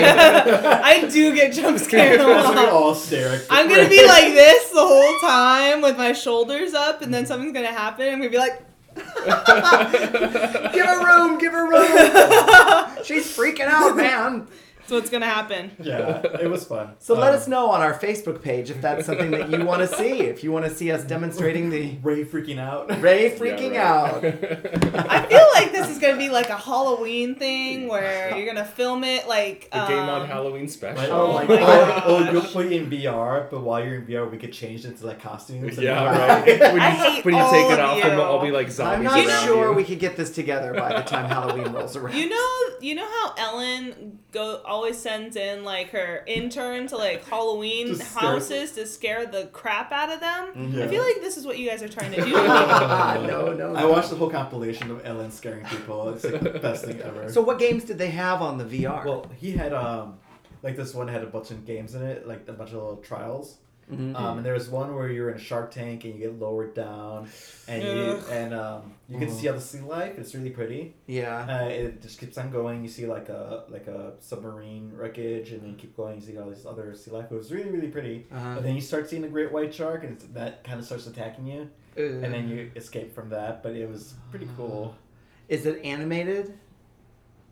I 0.04 1.06
do 1.10 1.34
get 1.34 1.52
jump 1.54 1.78
scared 1.78 2.20
a 2.20 2.24
So 2.24 2.28
we 2.28 2.34
lot. 2.56 2.68
all 2.68 2.94
stare. 2.94 3.32
At 3.34 3.46
I'm 3.50 3.68
gonna 3.68 3.88
be 3.88 4.04
like 4.06 4.34
this 4.34 4.70
the 4.70 4.86
whole 4.86 5.18
time 5.20 5.80
with 5.82 5.96
my 5.96 6.12
shoulders 6.12 6.74
up, 6.74 7.02
and 7.02 7.12
then 7.14 7.26
something's 7.26 7.52
gonna 7.52 7.68
happen. 7.68 8.08
I'm 8.08 8.18
gonna 8.18 8.30
be 8.30 8.38
like, 8.38 8.62
give 8.96 10.86
her 10.86 11.04
room, 11.06 11.38
give 11.38 11.52
her 11.52 11.68
room. 11.68 13.04
She's 13.04 13.26
freaking 13.36 13.66
out, 13.66 13.96
man. 13.96 14.46
That's 14.86 15.00
what's 15.00 15.10
gonna 15.10 15.26
happen. 15.26 15.72
Yeah, 15.82 16.22
it 16.40 16.48
was 16.48 16.64
fun. 16.64 16.90
So 17.00 17.14
let 17.14 17.30
Um, 17.30 17.36
us 17.40 17.48
know 17.48 17.70
on 17.70 17.80
our 17.82 17.92
Facebook 17.98 18.40
page 18.40 18.70
if 18.70 18.80
that's 18.80 19.04
something 19.06 19.32
that 19.32 19.50
you 19.50 19.64
want 19.64 19.80
to 19.82 19.88
see. 19.88 20.20
If 20.20 20.44
you 20.44 20.52
want 20.52 20.64
to 20.64 20.70
see 20.72 20.92
us 20.92 21.02
demonstrating 21.02 21.70
the 21.70 21.96
Ray 22.04 22.24
freaking 22.24 22.58
out. 22.58 22.88
Ray 23.02 23.30
freaking 23.38 23.74
out. 23.74 24.24
I 24.24 25.26
feel 25.26 25.46
like 25.54 25.72
this 25.72 25.88
is 25.88 25.98
gonna 25.98 26.16
be 26.16 26.28
like 26.28 26.50
a 26.50 26.56
Halloween 26.56 27.34
thing 27.34 27.88
where 27.88 28.36
you're 28.36 28.46
gonna 28.46 28.64
film 28.64 29.02
it 29.02 29.26
like 29.26 29.68
The 29.72 29.86
game 29.86 29.98
on 30.08 30.22
um, 30.22 30.28
Halloween 30.28 30.68
special. 30.68 31.02
Right? 31.02 31.10
Oh 31.10 31.32
my 31.32 31.42
oh, 31.44 31.46
gosh. 31.48 32.02
oh, 32.06 32.30
you'll 32.30 32.42
put 32.42 32.66
you 32.66 32.80
in 32.82 32.88
VR, 32.90 33.50
but 33.50 33.62
while 33.64 33.84
you're 33.84 33.96
in 33.96 34.06
VR, 34.06 34.30
we 34.30 34.38
could 34.38 34.52
change 34.52 34.84
it 34.84 34.98
to 34.98 35.06
like 35.06 35.20
costumes. 35.20 35.78
Yeah, 35.78 35.98
and- 36.44 36.60
right. 36.60 36.60
When 36.72 36.76
you, 36.76 36.80
I 36.80 36.90
hate 36.90 37.24
when 37.24 37.34
you 37.34 37.40
all 37.40 37.50
take 37.50 37.66
it 37.72 37.78
of 37.80 37.90
off, 37.90 37.96
you. 37.98 38.02
and 38.04 38.20
I'll 38.20 38.40
be 38.40 38.52
like 38.52 38.70
zombies 38.70 39.10
I'm 39.10 39.24
not 39.24 39.28
around 39.28 39.44
sure 39.46 39.70
you. 39.70 39.72
we 39.74 39.82
could 39.84 39.98
get 39.98 40.16
this 40.16 40.30
together 40.30 40.72
by 40.74 40.92
the 40.96 41.02
time 41.02 41.28
Halloween 41.28 41.72
rolls 41.72 41.96
around. 41.96 42.16
You 42.16 42.28
know, 42.28 42.58
you 42.80 42.94
know 42.94 43.06
how 43.06 43.34
Ellen 43.36 44.18
go 44.32 44.60
always 44.76 44.98
sends 44.98 45.36
in 45.36 45.64
like 45.64 45.88
her 45.90 46.22
intern 46.26 46.86
to 46.88 46.96
like 46.96 47.24
Halloween 47.32 47.86
To 47.88 47.94
scare- 47.96 48.20
houses 48.20 48.72
to 48.72 48.86
scare 48.86 49.24
the 49.26 49.46
crap 49.46 49.90
out 49.90 50.10
of 50.12 50.20
them. 50.20 50.44
I 50.82 50.86
feel 50.86 51.02
like 51.02 51.20
this 51.22 51.36
is 51.38 51.46
what 51.46 51.58
you 51.58 51.68
guys 51.68 51.82
are 51.82 51.88
trying 51.88 52.12
to 52.12 52.22
do. 52.24 52.32
Ah, 52.36 53.18
no, 53.26 53.52
no, 53.52 53.74
I 53.74 53.84
watched 53.86 54.10
the 54.10 54.16
whole 54.16 54.30
compilation 54.30 54.90
of 54.90 55.04
Ellen 55.06 55.30
scaring 55.30 55.64
people. 55.64 56.10
It's 56.10 56.24
like 56.24 56.40
the 56.42 56.58
best 56.68 56.84
thing 56.84 57.00
ever. 57.00 57.32
So 57.32 57.40
what 57.40 57.58
games 57.58 57.84
did 57.84 57.98
they 57.98 58.10
have 58.10 58.42
on 58.42 58.58
the 58.58 58.64
VR? 58.64 59.04
well, 59.04 59.30
he 59.36 59.52
had 59.52 59.72
um, 59.72 60.18
like 60.62 60.76
this 60.76 60.94
one 60.94 61.08
had 61.08 61.22
a 61.22 61.26
bunch 61.26 61.50
of 61.50 61.64
games 61.66 61.94
in 61.94 62.02
it, 62.02 62.28
like 62.28 62.42
a 62.48 62.52
bunch 62.52 62.70
of 62.70 62.76
little 62.76 62.96
trials. 62.98 63.58
Mhm. 63.90 64.16
Um, 64.16 64.38
and 64.38 64.44
there 64.46 64.54
was 64.54 64.68
one 64.68 64.94
where 64.96 65.08
you're 65.08 65.30
in 65.30 65.36
a 65.36 65.38
Shark 65.40 65.70
Tank 65.70 66.02
and 66.04 66.14
you 66.14 66.18
get 66.20 66.40
lowered 66.40 66.74
down, 66.74 67.28
and 67.68 67.82
you 67.84 68.20
and 68.30 68.52
um, 68.52 68.94
you 69.08 69.16
can 69.18 69.30
see 69.30 69.46
all 69.46 69.54
the 69.54 69.60
sea 69.60 69.78
life. 69.80 70.18
It's 70.18 70.34
really 70.34 70.50
pretty. 70.50 70.94
yeah. 71.06 71.46
Uh, 71.62 71.68
it 71.68 72.02
just 72.02 72.18
keeps 72.18 72.36
on 72.36 72.50
going. 72.50 72.82
You 72.82 72.88
see 72.88 73.06
like 73.06 73.28
a 73.28 73.62
like 73.68 73.86
a 73.86 74.14
submarine 74.18 74.90
wreckage, 74.96 75.52
and 75.52 75.62
then 75.62 75.70
you 75.70 75.76
keep 75.76 75.96
going. 75.96 76.16
You 76.16 76.20
see 76.20 76.36
all 76.36 76.50
these 76.50 76.66
other 76.66 76.94
sea 76.96 77.12
life. 77.12 77.26
It 77.30 77.34
was 77.36 77.52
really 77.52 77.70
really 77.70 77.86
pretty. 77.88 78.26
Uh-huh. 78.32 78.54
But 78.56 78.64
then 78.64 78.74
you 78.74 78.80
start 78.80 79.08
seeing 79.08 79.22
the 79.22 79.28
great 79.28 79.52
white 79.52 79.72
shark, 79.72 80.02
and 80.02 80.14
it's, 80.14 80.24
that 80.34 80.64
kind 80.64 80.80
of 80.80 80.84
starts 80.84 81.06
attacking 81.06 81.46
you, 81.46 81.70
and 81.96 82.34
then 82.34 82.48
you 82.48 82.72
escape 82.74 83.14
from 83.14 83.28
that. 83.30 83.62
But 83.62 83.76
it 83.76 83.88
was 83.88 84.14
pretty 84.32 84.48
cool. 84.56 84.96
Is 85.48 85.64
it 85.64 85.80
animated? 85.84 86.58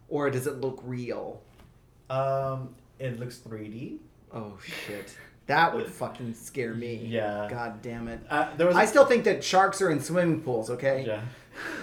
Or 0.09 0.31
does 0.31 0.47
it 0.49 0.61
look 0.61 0.81
real? 0.85 1.41
Um, 2.11 2.75
it 2.99 3.19
looks 3.21 3.39
3D. 3.39 3.99
Oh 4.33 4.59
shit. 4.63 5.17
That 5.47 5.75
would 5.75 5.87
fucking 5.87 6.35
scare 6.35 6.75
me. 6.75 7.07
Yeah. 7.07 7.49
God 7.51 7.83
damn 7.83 8.09
it. 8.09 8.21
Uh, 8.31 8.55
there 8.57 8.67
was 8.67 8.77
I 8.77 8.87
still 8.87 9.05
think 9.05 9.25
that 9.25 9.45
sharks 9.45 9.83
are 9.83 9.91
in 9.91 10.01
swimming 10.01 10.41
pools, 10.41 10.71
okay? 10.71 11.05
yeah. 11.07 11.23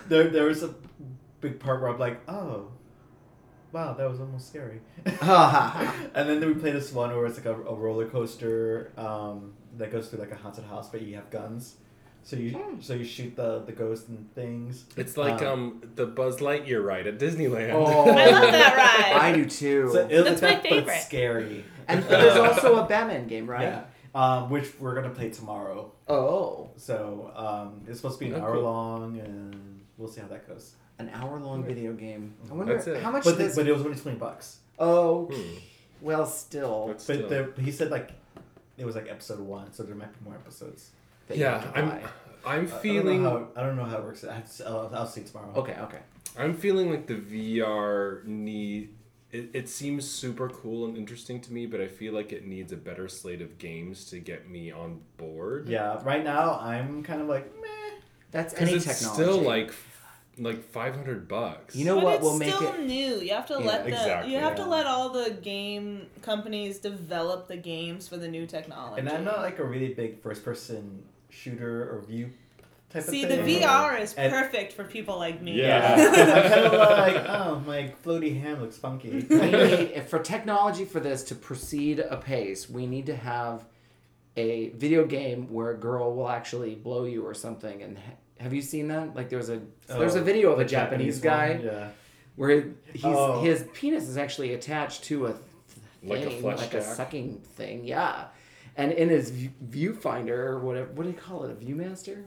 There 0.07 0.29
there 0.29 0.45
was 0.45 0.63
a 0.63 0.73
big 1.39 1.59
part 1.59 1.81
where 1.81 1.89
I'm 1.89 1.99
like, 1.99 2.19
oh, 2.27 2.71
wow, 3.71 3.93
that 3.93 4.09
was 4.09 4.19
almost 4.19 4.47
scary. 4.47 4.81
and 5.05 6.29
then 6.29 6.45
we 6.45 6.53
played 6.55 6.73
this 6.73 6.91
one 6.91 7.15
where 7.15 7.25
it's 7.25 7.37
like 7.37 7.45
a, 7.45 7.55
a 7.55 7.75
roller 7.75 8.07
coaster 8.07 8.91
um, 8.97 9.53
that 9.77 9.91
goes 9.91 10.09
through 10.09 10.19
like 10.19 10.31
a 10.31 10.35
haunted 10.35 10.65
house, 10.65 10.89
but 10.89 11.01
you 11.01 11.15
have 11.15 11.29
guns. 11.29 11.75
So 12.23 12.35
you 12.35 12.77
so 12.81 12.93
you 12.93 13.03
shoot 13.05 13.35
the 13.35 13.59
the 13.65 13.71
ghosts 13.71 14.07
and 14.07 14.31
things. 14.35 14.85
It's 14.95 15.17
like 15.17 15.41
um 15.41 15.81
the 15.95 16.05
Buzz 16.05 16.37
Lightyear 16.37 16.83
ride 16.83 17.07
at 17.07 17.17
Disneyland. 17.19 17.71
Oh, 17.73 17.85
I 18.09 18.29
love 18.29 18.51
that 18.51 18.77
ride. 18.77 19.21
I 19.21 19.33
do 19.35 19.45
too. 19.45 19.89
So 19.91 20.07
it 20.07 20.23
That's 20.23 20.41
like 20.41 20.41
my 20.41 20.55
that, 20.55 20.63
but 20.63 20.69
favorite. 20.69 20.93
it's 20.95 21.05
scary. 21.05 21.65
and 21.87 22.03
there's 22.03 22.37
also 22.47 22.83
a 22.83 22.87
Batman 22.87 23.27
game, 23.27 23.49
right? 23.49 23.63
Yeah. 23.63 23.83
Um, 24.13 24.49
which 24.49 24.77
we're 24.79 24.93
gonna 24.93 25.09
play 25.13 25.29
tomorrow. 25.29 25.91
Oh, 26.07 26.69
So 26.75 27.31
um, 27.35 27.81
it's 27.87 27.97
supposed 27.99 28.19
to 28.19 28.25
be 28.25 28.31
an 28.31 28.41
Oh, 28.41 28.45
hour 28.45 28.57
long, 28.59 29.19
and 29.19 29.81
we'll 29.97 30.09
see 30.09 30.21
how 30.21 30.27
that 30.27 30.47
goes. 30.47 30.73
an 30.99 31.09
hour-long 31.13 31.63
video 31.63 31.93
game. 31.93 32.35
I 32.49 32.53
wonder 32.53 32.73
That's 32.75 32.87
it. 32.87 33.01
how 33.01 33.09
much 33.09 33.23
But, 33.23 33.37
the, 33.37 33.45
this. 33.45 33.55
but 33.55 33.65
it 33.67 33.71
was 33.73 33.83
only 33.83 33.97
twenty 33.97 34.17
bucks. 34.19 34.59
oh, 34.77 35.25
Hmm. 35.25 35.57
well, 36.01 36.25
still. 36.25 36.87
But 36.89 37.01
still- 37.01 37.27
there, 37.29 37.49
he 37.59 37.71
said 37.71 37.89
like 37.89 38.11
it 38.77 38.85
was 38.85 38.95
like 38.95 39.07
episode 39.09 39.39
one, 39.39 39.71
so 39.73 39.83
there 39.83 39.95
might 39.95 40.11
be 40.13 40.19
more 40.25 40.35
episodes. 40.35 40.91
That 41.31 41.37
you 41.37 41.43
yeah, 41.43 41.59
have 41.61 41.73
to 41.73 41.79
I'm. 41.79 42.01
I'm 42.43 42.67
feeling 42.67 43.25
I 43.25 43.29
don't 43.29 43.45
know 43.45 43.51
how, 43.55 43.61
I 43.61 43.65
don't 43.65 43.75
know 43.77 43.85
how 43.85 43.97
it 43.97 44.03
works. 44.03 44.23
I 44.23 44.33
have 44.33 44.55
to, 44.57 44.67
I'll, 44.67 44.91
I'll 44.95 45.05
see 45.07 45.21
tomorrow. 45.21 45.53
Okay, 45.55 45.75
okay. 45.81 45.99
I'm 46.37 46.55
feeling 46.55 46.89
like 46.89 47.05
the 47.07 47.15
VR 47.15 48.23
need. 48.25 48.95
It, 49.31 49.51
it 49.53 49.69
seems 49.69 50.09
super 50.09 50.49
cool 50.49 50.85
and 50.85 50.97
interesting 50.97 51.39
to 51.41 51.53
me, 51.53 51.65
but 51.65 51.79
I 51.79 51.87
feel 51.87 52.13
like 52.13 52.33
it 52.33 52.45
needs 52.45 52.71
a 52.71 52.77
better 52.77 53.07
slate 53.07 53.41
of 53.41 53.57
games 53.57 54.05
to 54.05 54.19
get 54.19 54.49
me 54.49 54.71
on 54.71 55.01
board. 55.17 55.69
Yeah. 55.69 55.99
Right 56.03 56.23
now, 56.23 56.59
I'm 56.59 57.03
kind 57.03 57.21
of 57.21 57.27
like 57.27 57.45
meh. 57.61 57.67
That's 58.31 58.53
because 58.53 58.67
any 58.69 58.77
it's 58.77 58.85
technology. 58.85 59.23
still 59.23 59.41
like 59.41 59.73
like 60.37 60.63
500 60.63 61.27
bucks. 61.27 61.75
You 61.75 61.85
know 61.85 61.95
but 61.95 62.03
what 62.05 62.13
it's 62.15 62.23
will 62.23 62.37
make 62.39 62.53
still 62.55 62.73
it? 62.73 62.79
new. 62.81 63.19
You 63.21 63.33
have 63.33 63.45
to 63.47 63.57
Yeah, 63.59 63.67
let 63.67 63.83
the 63.83 63.89
exactly, 63.89 64.33
you 64.33 64.39
have 64.39 64.55
to 64.55 64.65
let 64.65 64.85
all 64.87 65.09
the 65.09 65.31
game 65.31 66.07
companies 66.21 66.79
develop 66.79 67.47
the 67.47 67.57
games 67.57 68.07
for 68.07 68.17
the 68.17 68.27
new 68.27 68.47
technology. 68.47 69.01
And 69.01 69.09
I'm 69.09 69.23
not 69.25 69.39
like 69.39 69.59
a 69.59 69.63
really 69.65 69.93
big 69.93 70.21
first 70.21 70.43
person 70.43 71.03
shooter 71.31 71.89
or 71.95 72.01
view 72.01 72.29
type 72.89 73.03
See, 73.03 73.23
of 73.23 73.29
the. 73.29 73.37
Mhm. 73.37 73.61
VR 73.61 73.99
is 74.01 74.13
And- 74.15 74.31
perfect 74.31 74.73
for 74.73 74.83
people 74.83 75.17
like 75.17 75.41
me. 75.41 75.61
Yeah. 75.61 75.95
I'm 75.97 76.49
kind 76.49 76.65
of 76.65 76.73
like, 76.73 77.15
oh, 77.29 77.59
my 77.65 77.93
floaty 78.03 78.39
hand 78.41 78.61
looks 78.61 78.77
funky. 78.77 79.09
we 79.29 79.37
need 79.39 80.03
for 80.07 80.19
technology 80.19 80.85
for 80.85 80.99
this 80.99 81.23
to 81.25 81.35
proceed 81.35 81.99
apace, 81.99 82.69
we 82.69 82.85
need 82.85 83.05
to 83.07 83.15
have 83.15 83.63
a 84.37 84.69
video 84.69 85.05
game 85.05 85.51
where 85.51 85.71
a 85.71 85.77
girl 85.77 86.13
will 86.15 86.29
actually 86.29 86.75
blow 86.75 87.03
you 87.05 87.25
or 87.25 87.33
something. 87.33 87.81
And 87.81 87.97
ha- 87.97 88.03
have 88.39 88.53
you 88.53 88.61
seen 88.61 88.87
that? 88.89 89.15
Like 89.15 89.29
there's 89.29 89.49
a 89.49 89.61
oh, 89.89 89.99
there's 89.99 90.15
a 90.15 90.21
Oh, 90.21 90.23
video 90.23 90.51
of 90.51 90.59
a 90.59 90.63
the 90.63 90.69
Japanese, 90.69 91.19
guy 91.19 91.59
Yeah. 91.63 91.89
where 92.37 92.65
he's 92.93 93.03
Oh. 93.05 93.41
his 93.41 93.65
penis 93.73 94.07
is 94.07 94.17
actually 94.17 94.53
attached 94.53 95.03
to 95.05 95.27
a 95.27 95.35
Like 96.03 96.25
a 96.25 96.29
flesh 96.41 96.59
like 96.59 96.73
a 96.73 96.81
sucking 96.83 97.41
thing. 97.55 97.85
Yeah, 97.85 98.25
and 98.77 98.91
in 98.91 99.09
his 99.09 99.31
viewfinder 99.31 100.29
or 100.29 100.59
whatever, 100.59 100.91
what 100.93 101.03
do 101.03 101.09
you 101.09 101.15
call 101.15 101.43
it? 101.45 101.51
A 101.51 101.55
ViewMaster? 101.55 102.23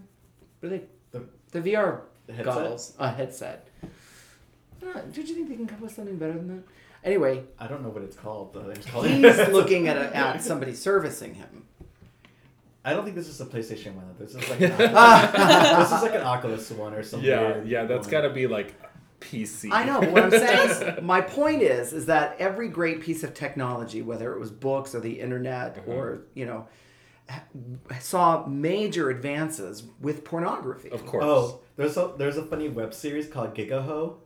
What 0.61 0.62
do 0.62 0.68
they? 0.70 0.83
The- 1.11 1.24
The 1.52 1.61
VR 1.72 2.00
The 2.26 2.33
headset? 2.33 2.54
goggles, 2.54 2.94
a 2.98 3.11
headset. 3.11 3.68
I 3.83 4.85
don't 4.85 4.94
Don't 5.14 5.16
you 5.28 5.35
think 5.35 5.48
they 5.48 5.57
can 5.57 5.66
come 5.66 5.76
up 5.76 5.83
with 5.83 5.92
something 5.94 6.16
better 6.18 6.35
than 6.35 6.48
that? 6.48 6.62
Anyway, 7.04 7.44
I 7.59 7.66
don't 7.66 7.83
know 7.83 7.90
what 7.90 8.02
it's 8.02 8.16
called 8.16 8.52
though. 8.54 8.62
They 8.62 8.74
just 8.74 8.88
call 8.88 9.04
it- 9.04 9.11
he's 9.11 9.48
looking 9.48 9.88
at 9.88 9.96
a, 9.96 10.14
at 10.16 10.42
somebody 10.42 10.74
servicing 10.74 11.35
him. 11.35 11.64
I 12.87 12.92
don't 12.92 13.04
think 13.04 13.16
this 13.16 13.28
is 13.28 13.40
a 13.40 13.46
PlayStation 13.46 13.94
one. 13.94 14.04
This 14.18 14.35
is 14.35 14.48
like 14.50 14.61
an 14.61 14.72
Oculus, 14.94 15.88
this 15.88 15.96
is 15.98 16.02
like 16.02 16.14
an 16.14 16.20
Oculus 16.20 16.70
one 16.72 16.92
or 16.92 17.02
something. 17.02 17.26
yeah, 17.28 17.62
yeah, 17.64 17.85
that's 17.85 18.07
got 18.07 18.22
to 18.22 18.30
be 18.30 18.46
like 18.46 18.74
PC. 19.25 19.71
I 19.73 19.85
know, 19.85 20.01
but 20.01 20.11
what 20.13 20.23
I'm 20.25 20.31
saying 20.31 20.71
is, 20.71 21.03
my 21.15 21.21
point 21.21 21.63
is, 21.63 21.93
is 21.93 22.07
that 22.07 22.37
every 22.39 22.69
great 22.69 23.01
piece 23.01 23.23
of 23.25 23.35
technology, 23.35 24.03
whether 24.03 24.33
it 24.35 24.39
was 24.39 24.51
books 24.51 24.95
or 24.95 25.01
the 25.01 25.19
internet 25.21 25.79
Uh-huh. 25.79 25.91
or 25.93 26.23
you 26.35 26.47
know, 26.47 26.67
saw 28.01 28.47
major 28.47 29.11
advances 29.11 29.85
with 30.01 30.25
pornography. 30.25 30.91
Of 30.91 31.07
course. 31.07 31.25
Oh, 31.27 31.61
there's 31.77 31.97
a 31.97 32.13
there's 32.19 32.37
a 32.37 32.45
funny 32.45 32.69
web 32.69 32.93
series 32.95 33.27
called 33.29 33.55
Gigaho, 33.55 34.17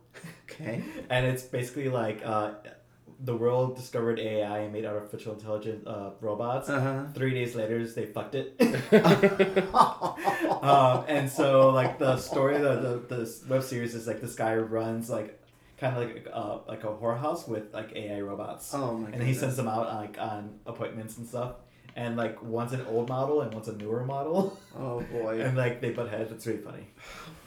Okay. 0.51 0.83
and 1.09 1.25
it's 1.25 1.43
basically 1.43 1.89
like 1.89 2.21
uh, 2.25 2.51
the 3.21 3.35
world 3.35 3.75
discovered 3.75 4.17
AI 4.19 4.59
and 4.59 4.73
made 4.73 4.85
artificial 4.85 5.33
intelligent 5.33 5.85
uh, 5.87 6.11
robots. 6.21 6.69
Uh-huh. 6.69 7.05
Three 7.13 7.33
days 7.33 7.53
later, 7.55 7.85
they 7.85 8.05
fucked 8.05 8.35
it. 8.35 8.55
um, 10.63 11.05
and 11.07 11.29
so, 11.29 11.69
like 11.69 11.99
the 11.99 12.17
story, 12.17 12.55
of 12.55 12.61
the, 12.61 12.75
the 13.09 13.15
the 13.15 13.37
web 13.47 13.63
series 13.63 13.93
is 13.95 14.07
like 14.07 14.21
this 14.21 14.35
guy 14.35 14.55
runs 14.55 15.09
like 15.09 15.39
kind 15.77 15.95
of 15.97 16.03
like 16.03 16.27
uh, 16.31 16.59
like 16.67 16.83
a 16.83 16.87
whorehouse 16.87 17.47
with 17.47 17.73
like 17.73 17.91
AI 17.95 18.21
robots. 18.21 18.73
Oh 18.73 18.97
my 18.97 19.09
And 19.09 19.21
he 19.21 19.33
sends 19.33 19.57
them 19.57 19.67
out 19.67 19.87
like 19.93 20.17
on 20.19 20.59
appointments 20.65 21.17
and 21.17 21.27
stuff. 21.27 21.55
And 21.95 22.15
like 22.15 22.41
one's 22.41 22.71
an 22.71 22.85
old 22.87 23.09
model 23.09 23.41
and 23.41 23.53
one's 23.53 23.67
a 23.67 23.75
newer 23.75 24.05
model, 24.05 24.57
Oh 24.77 25.01
boy. 25.11 25.41
and 25.41 25.57
like 25.57 25.81
they 25.81 25.89
butt 25.91 26.09
heads. 26.09 26.31
It's 26.31 26.47
really 26.47 26.61
funny. 26.61 26.87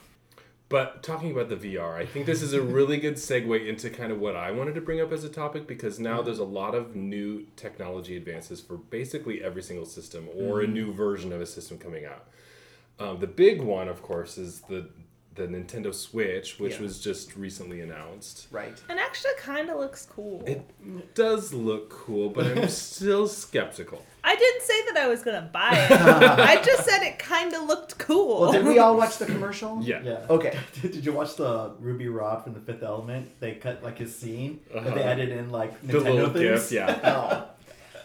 But 0.72 1.02
talking 1.02 1.30
about 1.30 1.50
the 1.50 1.56
VR, 1.56 1.96
I 1.96 2.06
think 2.06 2.24
this 2.24 2.40
is 2.40 2.54
a 2.54 2.62
really 2.62 2.96
good 2.96 3.16
segue 3.16 3.68
into 3.68 3.90
kind 3.90 4.10
of 4.10 4.18
what 4.18 4.34
I 4.36 4.50
wanted 4.52 4.74
to 4.76 4.80
bring 4.80 5.02
up 5.02 5.12
as 5.12 5.22
a 5.22 5.28
topic 5.28 5.66
because 5.66 6.00
now 6.00 6.22
there's 6.22 6.38
a 6.38 6.44
lot 6.44 6.74
of 6.74 6.96
new 6.96 7.44
technology 7.56 8.16
advances 8.16 8.62
for 8.62 8.78
basically 8.78 9.44
every 9.44 9.62
single 9.62 9.84
system 9.84 10.30
or 10.34 10.62
a 10.62 10.66
new 10.66 10.90
version 10.90 11.30
of 11.30 11.42
a 11.42 11.46
system 11.46 11.76
coming 11.76 12.06
out. 12.06 12.24
Um, 12.98 13.20
the 13.20 13.26
big 13.26 13.60
one, 13.60 13.86
of 13.86 14.00
course, 14.02 14.38
is 14.38 14.62
the 14.62 14.88
the 15.34 15.46
Nintendo 15.46 15.94
Switch, 15.94 16.58
which 16.58 16.74
Yeah. 16.76 16.82
was 16.82 17.00
just 17.00 17.36
recently 17.36 17.80
announced. 17.80 18.48
right. 18.50 18.78
And 18.88 18.98
actually 18.98 19.32
kind 19.38 19.68
of 19.70 19.78
looks 19.78 20.06
cool. 20.06 20.42
It 20.46 21.14
does 21.14 21.52
look 21.54 21.88
cool, 21.90 22.28
but 22.30 22.46
I'm 22.46 22.68
still 22.88 23.26
skeptical. 23.28 24.04
I 24.24 24.36
didn't 24.36 24.62
say 24.62 24.84
that 24.92 24.96
I 24.98 25.08
was 25.08 25.22
going 25.22 25.42
to 25.42 25.48
buy 25.48 25.70
it. 25.72 25.90
I 25.92 26.62
just 26.62 26.84
said 26.88 27.02
it 27.02 27.18
kind 27.18 27.52
of 27.54 27.64
looked 27.64 27.98
cool. 27.98 28.42
Well, 28.42 28.52
did 28.52 28.64
we 28.64 28.78
all 28.78 28.96
watch 28.96 29.18
the 29.18 29.26
commercial? 29.34 29.80
Yeah. 29.82 30.00
Yeah. 30.02 30.18
Okay. 30.30 30.56
Did, 30.80 30.92
did 30.92 31.04
you 31.04 31.12
watch 31.12 31.34
the 31.36 31.72
Ruby 31.80 32.08
Rhod 32.08 32.44
from 32.44 32.54
the 32.54 32.60
Fifth 32.60 32.82
Element? 32.84 33.28
They 33.40 33.54
cut 33.56 33.82
like 33.82 33.98
his 33.98 34.16
scene, 34.16 34.60
but 34.72 34.84
they 34.84 34.90
Uh-huh. 34.90 35.00
added 35.00 35.30
in 35.30 35.50
like 35.50 35.80
The 35.86 35.94
Nintendo 35.98 36.14
little 36.14 36.30
things. 36.30 36.70
gif, 36.70 36.72
yeah. 36.72 37.48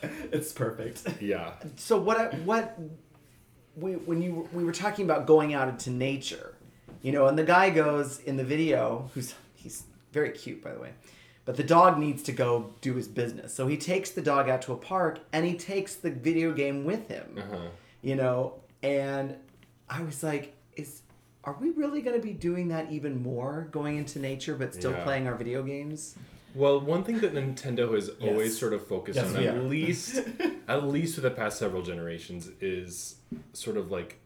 Oh. 0.02 0.10
it's 0.32 0.52
perfect. 0.52 1.04
Yeah. 1.22 1.52
So 1.76 2.00
what? 2.00 2.18
I, 2.18 2.26
what? 2.38 2.78
We, 3.76 3.94
when 3.94 4.22
you 4.24 4.50
we 4.54 4.64
were 4.64 4.72
talking 4.72 5.06
about 5.06 5.28
going 5.28 5.54
out 5.54 5.70
into 5.70 5.92
nature, 5.92 6.56
you 7.04 7.12
know, 7.12 7.28
and 7.28 7.38
the 7.38 7.44
guy 7.44 7.70
goes 7.70 8.20
in 8.22 8.36
the 8.38 8.44
video, 8.44 9.12
who's 9.14 9.36
he's 9.56 9.84
very 10.14 10.32
cute 10.32 10.64
by 10.64 10.74
the 10.74 10.80
way, 10.80 10.94
but 11.48 11.56
the 11.56 11.64
dog 11.64 11.98
needs 11.98 12.22
to 12.24 12.34
go 12.34 12.74
do 12.82 12.94
his 12.96 13.08
business. 13.08 13.54
So 13.54 13.68
he 13.68 13.78
takes 13.78 14.12
the 14.12 14.22
dog 14.22 14.50
out 14.50 14.62
to 14.64 14.74
a 14.74 14.76
park 14.76 15.22
and 15.32 15.46
he 15.46 15.54
takes 15.56 15.96
the 15.96 16.12
video 16.12 16.52
game 16.52 16.84
with 16.84 17.08
him. 17.08 17.38
Uh-huh. 17.38 17.70
You 18.02 18.16
know, 18.16 18.56
and 18.84 19.34
I 19.90 20.04
was 20.04 20.22
like, 20.24 20.54
is 20.76 21.04
are 21.46 21.56
we 21.62 21.70
really 21.70 22.02
going 22.02 22.20
to 22.20 22.28
be 22.28 22.34
doing 22.34 22.68
that 22.68 22.92
even 22.92 23.24
more 23.24 23.70
going 23.72 23.96
into 23.96 24.20
nature 24.20 24.56
but 24.56 24.74
still 24.76 24.92
Yeah. 24.92 25.04
playing 25.06 25.26
our 25.28 25.36
video 25.36 25.64
games? 25.64 26.16
Well, 26.54 26.82
one 26.82 27.06
thing 27.06 27.20
that 27.22 27.34
Nintendo 27.34 27.94
has 27.96 28.10
always 28.20 28.60
sort 28.60 28.74
of 28.74 28.86
focused 28.86 29.16
Yes, 29.16 29.34
on, 29.34 29.40
we 29.40 29.48
at 29.48 29.64
least, 29.64 30.20
at 30.68 30.84
least 30.86 31.16
for 31.16 31.22
the 31.22 31.32
past 31.32 31.60
several 31.60 31.82
generations, 31.82 32.50
is 32.60 33.16
sort 33.54 33.78
of 33.78 33.90
like 33.90 34.18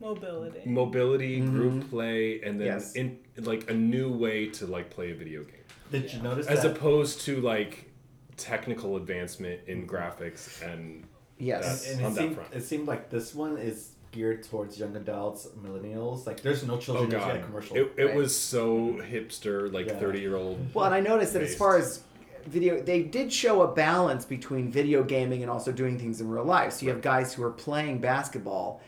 Mobility. 0.00 0.60
mobility, 0.64 1.40
group 1.40 1.90
play, 1.90 2.40
and 2.42 2.60
then 2.60 2.66
Yes. 2.68 2.94
in 2.94 3.18
like 3.36 3.68
a 3.68 3.74
new 3.74 4.12
way 4.12 4.46
to 4.50 4.66
like 4.66 4.90
play 4.90 5.10
a 5.10 5.14
video 5.14 5.42
game, 5.42 5.57
Did 5.90 6.12
you 6.12 6.22
notice 6.22 6.46
as 6.46 6.62
that? 6.62 6.72
opposed 6.76 7.22
to 7.22 7.40
like 7.40 7.90
technical 8.36 8.96
advancement 8.96 9.60
in 9.66 9.86
graphics 9.86 10.62
and 10.62 11.04
Yes. 11.38 11.90
and 11.90 12.04
on 12.04 12.12
it 12.12 12.14
that 12.14 12.20
seemed, 12.20 12.34
front. 12.34 12.54
it 12.54 12.62
seemed 12.62 12.86
like 12.88 13.10
this 13.10 13.34
one 13.34 13.56
is 13.58 13.90
geared 14.10 14.42
towards 14.42 14.78
young 14.78 14.96
adults, 14.96 15.46
millennials. 15.62 16.26
Like, 16.26 16.40
there's 16.40 16.64
no 16.66 16.74
oh 16.74 16.78
children 16.78 17.04
in 17.06 17.10
god, 17.10 17.34
that 17.36 17.44
commercial. 17.44 17.76
it, 17.76 17.92
it 17.96 18.04
Right. 18.06 18.14
was 18.16 18.34
so 18.36 18.98
hipster, 19.10 19.72
like 19.72 19.86
Yeah. 19.86 19.98
thirty 19.98 20.20
year 20.20 20.34
old. 20.36 20.58
Well, 20.74 20.86
and 20.86 20.94
I 20.94 21.00
noticed 21.00 21.32
that 21.34 21.42
as 21.42 21.54
far 21.54 21.76
as 21.76 22.00
video, 22.46 22.80
they 22.80 23.02
did 23.02 23.32
show 23.32 23.62
a 23.62 23.68
balance 23.68 24.24
between 24.24 24.70
video 24.70 25.02
gaming 25.04 25.42
and 25.42 25.50
also 25.50 25.70
doing 25.70 25.98
things 25.98 26.20
in 26.20 26.28
real 26.28 26.44
life. 26.44 26.72
So 26.72 26.86
you 26.86 26.92
have 26.92 27.02
guys 27.02 27.34
who 27.34 27.42
are 27.44 27.50
playing 27.50 27.98
basketball, 27.98 28.80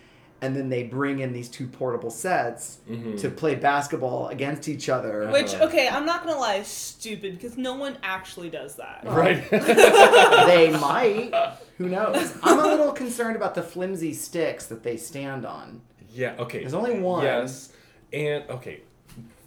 and 0.43 0.57
then 0.57 0.69
they 0.71 0.83
bring 0.83 1.19
in 1.21 1.33
these 1.33 1.49
two 1.49 1.67
portable 1.67 2.11
sets 2.11 2.79
Mm-hmm. 2.89 3.17
to 3.17 3.29
play 3.31 3.55
basketball 3.55 4.29
against 4.29 4.69
each 4.69 4.89
other. 4.89 5.29
Which 5.31 5.55
Uh-huh. 5.55 5.65
okay, 5.67 5.89
I'm 5.89 6.07
not 6.07 6.25
gonna 6.25 6.39
lie, 6.39 6.57
is 6.57 6.67
stupid 6.67 7.35
because 7.35 7.57
no 7.59 7.75
one 7.75 7.99
actually 8.03 8.51
does 8.51 8.77
that. 8.77 9.03
Right. 9.05 9.49
they 9.51 10.71
might. 10.71 11.33
Who 11.79 11.89
knows? 11.89 12.35
I'm 12.43 12.59
a 12.59 12.63
little 12.67 12.93
concerned 12.93 13.37
about 13.37 13.55
the 13.55 13.63
flimsy 13.63 14.13
sticks 14.15 14.67
that 14.67 14.83
they 14.83 14.97
stand 14.97 15.45
on. 15.47 15.81
Yeah. 16.13 16.35
Okay. 16.39 16.61
There's 16.61 16.75
only 16.75 16.99
one. 16.99 17.25
Yes, 17.25 17.73
and 18.13 18.45
okay, 18.51 18.81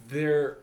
there. 0.10 0.58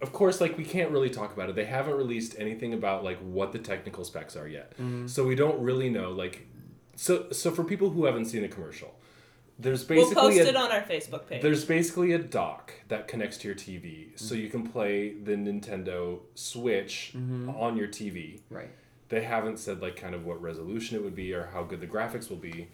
Of 0.00 0.12
course, 0.12 0.40
like 0.40 0.58
we 0.58 0.64
can't 0.64 0.90
really 0.90 1.10
talk 1.10 1.32
about 1.32 1.48
it. 1.48 1.54
They 1.54 1.64
haven't 1.64 1.94
released 1.94 2.34
anything 2.36 2.74
about 2.74 3.04
like 3.04 3.18
what 3.20 3.52
the 3.52 3.58
technical 3.60 4.04
specs 4.04 4.34
are 4.36 4.48
yet, 4.48 4.72
Mm-hmm. 4.72 5.06
so 5.06 5.24
we 5.24 5.36
don't 5.36 5.60
really 5.62 5.88
know. 5.90 6.10
Like, 6.10 6.46
so 6.96 7.30
so 7.30 7.52
for 7.52 7.62
people 7.62 7.90
who 7.90 8.04
haven't 8.06 8.24
seen 8.24 8.42
the 8.42 8.48
commercial, 8.48 8.94
there's 9.62 9.88
We'll 9.88 10.12
post 10.12 10.38
a, 10.38 10.48
it 10.48 10.56
on 10.56 10.70
our 10.72 10.82
Facebook 10.82 11.26
page. 11.26 11.42
there's 11.42 11.64
basically 11.64 12.12
a 12.12 12.18
dock 12.18 12.72
that 12.88 13.08
connects 13.08 13.38
to 13.38 13.48
your 13.48 13.54
TV, 13.56 14.08
so 14.18 14.34
you 14.34 14.48
can 14.48 14.66
play 14.66 15.14
the 15.14 15.32
Nintendo 15.32 16.20
Switch 16.34 17.12
Mm-hmm. 17.16 17.50
on 17.50 17.76
your 17.76 17.88
TV. 17.88 18.40
Right. 18.50 18.70
They 19.08 19.22
haven't 19.22 19.58
said 19.58 19.80
like 19.82 19.96
kind 19.96 20.14
of 20.14 20.24
what 20.24 20.40
resolution 20.42 20.96
it 20.96 21.04
would 21.04 21.14
be 21.14 21.32
or 21.34 21.50
how 21.52 21.62
good 21.64 21.80
the 21.80 21.86
graphics 21.86 22.28
will 22.30 22.36
be. 22.38 22.68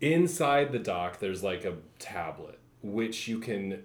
Inside 0.00 0.72
the 0.72 0.78
dock, 0.78 1.20
there's 1.20 1.42
like 1.42 1.64
a 1.64 1.74
tablet 1.98 2.58
which 2.82 3.26
you 3.28 3.38
can 3.38 3.82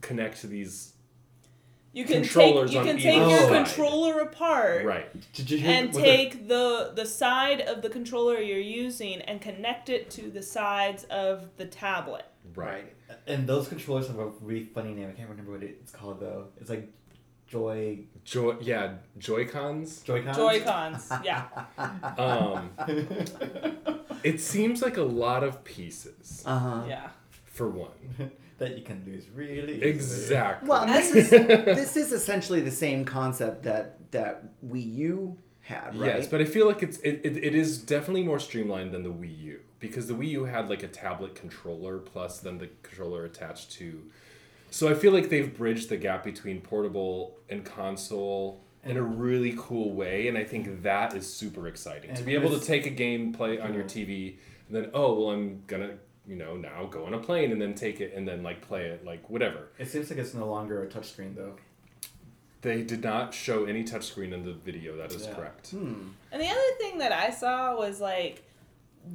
connect 0.00 0.40
to 0.42 0.46
these. 0.46 0.92
You 1.92 2.04
can 2.04 2.22
take 2.22 2.54
you 2.70 2.82
can 2.82 2.96
take 2.98 3.16
your 3.16 3.38
side. 3.40 3.64
controller 3.66 4.20
apart 4.20 4.84
Right. 4.84 5.08
Did 5.32 5.50
you 5.50 5.58
hear 5.58 5.70
and 5.70 5.88
was 5.88 5.96
it- 5.98 6.02
take 6.02 6.48
the 6.48 6.92
the 6.94 7.06
side 7.06 7.60
of 7.62 7.82
the 7.82 7.88
controller 7.88 8.38
you're 8.40 8.58
using 8.84 9.20
and 9.22 9.40
connect 9.40 9.88
it 9.88 10.10
to 10.12 10.30
the 10.30 10.42
sides 10.42 11.04
of 11.04 11.48
the 11.56 11.64
tablet. 11.66 12.24
Right. 12.54 12.92
And 13.26 13.46
those 13.46 13.68
controllers 13.68 14.06
have 14.08 14.18
a 14.18 14.26
really 14.40 14.64
funny 14.64 14.92
name. 14.94 15.08
I 15.08 15.12
can't 15.12 15.28
remember 15.30 15.52
what 15.52 15.62
it's 15.62 15.90
called 15.92 16.20
though. 16.20 16.48
It's 16.60 16.70
like 16.70 16.88
Joy 17.46 18.00
Joy. 18.24 18.56
Yeah. 18.60 18.94
Joy 19.16 19.46
Cons. 19.46 20.02
Joy-Cons. 20.02 20.36
Joy 20.36 20.60
Cons. 20.60 21.10
Yeah. 21.24 21.44
Um. 22.18 22.70
it 24.22 24.40
seems 24.40 24.82
like 24.82 24.96
a 24.96 25.02
lot 25.02 25.42
of 25.44 25.64
pieces 25.64 26.42
Uh 26.44 26.58
huh. 26.58 26.82
Yeah. 26.88 27.08
for 27.46 27.68
one. 27.68 27.90
that 28.58 28.76
you 28.76 28.82
can 28.82 29.02
lose 29.06 29.30
really 29.30 29.76
easily. 29.76 29.88
Exactly. 29.88 30.68
Well, 30.68 30.86
this 30.86 31.14
is 31.14 31.30
this 31.30 31.96
is 31.96 32.12
essentially 32.12 32.60
the 32.60 32.70
same 32.70 33.04
concept 33.04 33.62
that 33.62 34.10
that 34.10 34.44
Wii 34.66 34.94
U 34.96 35.38
had, 35.60 35.96
right? 35.96 36.16
Yes, 36.16 36.26
but 36.26 36.40
I 36.40 36.44
feel 36.44 36.66
like 36.66 36.82
it's 36.82 36.98
it, 36.98 37.20
it, 37.24 37.36
it 37.36 37.54
is 37.54 37.78
definitely 37.78 38.24
more 38.24 38.38
streamlined 38.38 38.92
than 38.92 39.02
the 39.02 39.12
Wii 39.12 39.38
U 39.42 39.60
because 39.80 40.08
the 40.08 40.14
Wii 40.14 40.28
U 40.30 40.44
had 40.44 40.68
like 40.68 40.82
a 40.82 40.88
tablet 40.88 41.34
controller 41.34 41.98
plus 41.98 42.40
then 42.40 42.58
the 42.58 42.68
controller 42.82 43.24
attached 43.24 43.72
to. 43.72 44.02
So 44.70 44.88
I 44.88 44.94
feel 44.94 45.12
like 45.12 45.30
they've 45.30 45.56
bridged 45.56 45.88
the 45.88 45.96
gap 45.96 46.24
between 46.24 46.60
portable 46.60 47.38
and 47.48 47.64
console 47.64 48.60
in 48.84 48.96
a 48.96 49.02
really 49.02 49.54
cool 49.56 49.92
way, 49.92 50.28
and 50.28 50.36
I 50.36 50.44
think 50.44 50.82
that 50.82 51.14
is 51.14 51.32
super 51.32 51.68
exciting 51.68 52.14
to 52.14 52.22
be 52.22 52.34
able 52.34 52.58
to 52.58 52.64
take 52.64 52.86
a 52.86 52.90
game, 52.90 53.32
play 53.32 53.58
on 53.58 53.72
your 53.72 53.84
TV, 53.84 54.36
and 54.66 54.76
then 54.76 54.90
oh 54.92 55.14
well, 55.14 55.30
I'm 55.30 55.62
gonna 55.66 55.94
you 56.28 56.36
know 56.36 56.56
now 56.56 56.84
go 56.86 57.06
on 57.06 57.14
a 57.14 57.18
plane 57.18 57.50
and 57.52 57.60
then 57.60 57.74
take 57.74 58.00
it 58.00 58.12
and 58.14 58.28
then 58.28 58.42
like 58.42 58.60
play 58.60 58.84
it 58.86 59.04
like 59.04 59.28
whatever. 59.30 59.68
It 59.78 59.88
seems 59.88 60.10
like 60.10 60.18
it's 60.18 60.34
no 60.34 60.46
longer 60.46 60.82
a 60.82 60.86
touchscreen 60.86 61.34
though. 61.34 61.54
They 62.60 62.82
did 62.82 63.02
not 63.04 63.32
show 63.32 63.64
any 63.66 63.84
touchscreen 63.84 64.32
in 64.32 64.44
the 64.44 64.52
video. 64.52 64.96
That 64.96 65.12
is 65.12 65.24
Yeah. 65.26 65.34
correct. 65.34 65.70
Hmm. 65.70 66.08
And 66.32 66.42
the 66.42 66.48
other 66.48 66.70
thing 66.78 66.98
that 66.98 67.12
I 67.12 67.30
saw 67.30 67.76
was 67.76 68.00
like 68.00 68.44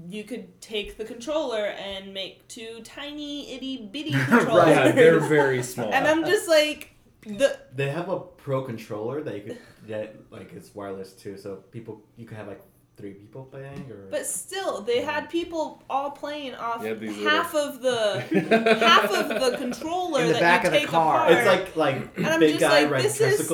you 0.10 0.24
could 0.24 0.60
take 0.62 0.98
the 0.98 1.06
controller 1.06 1.66
and 1.68 2.14
make 2.14 2.48
two 2.48 2.80
tiny 2.84 3.54
itty 3.54 3.90
bitty 3.92 4.12
controllers. 4.28 4.68
Yeah, 4.70 4.92
they're 4.92 5.20
very 5.20 5.62
small. 5.62 5.92
and 5.94 6.08
I'm 6.08 6.26
just 6.26 6.48
like 6.50 6.96
the 7.26 7.60
They 7.76 7.90
have 7.90 8.10
a 8.10 8.20
pro 8.20 8.64
controller 8.64 9.22
that 9.24 9.36
you 9.36 9.42
could 9.44 9.58
get 9.88 10.16
like 10.32 10.52
it's 10.54 10.74
wireless 10.74 11.12
too, 11.14 11.38
so 11.38 11.58
people 11.72 12.02
you 12.18 12.26
could 12.26 12.38
have 12.38 12.48
like 12.48 12.62
three 12.96 13.14
people 13.14 13.44
playing 13.46 13.86
or 13.90 14.08
but 14.12 14.26
still 14.26 14.82
they 14.82 15.02
had 15.02 15.28
people 15.30 15.82
all 15.90 16.12
playing 16.12 16.54
off 16.56 16.84
Yeah, 16.84 16.94
these 16.94 17.24
half 17.24 17.56
of 17.56 17.82
the 17.82 18.22
half 18.80 19.12
of 19.12 19.30
the 19.30 19.58
controller 19.58 20.22
In 20.22 20.28
the 20.28 20.34
that 20.34 20.40
back 20.42 20.62
you 20.64 20.68
of 20.68 20.74
the 20.74 20.80
take 20.80 20.88
car. 20.90 21.26
apart. 21.28 21.32
it's 21.34 21.48
like 21.48 21.76
like 21.76 22.18
And 22.18 22.28
I'm 22.28 22.40
big 22.40 22.60
just 22.60 22.62
guy 22.62 22.82
like, 22.84 22.92
riding 22.92 23.08
this 23.08 23.20
is- 23.20 23.48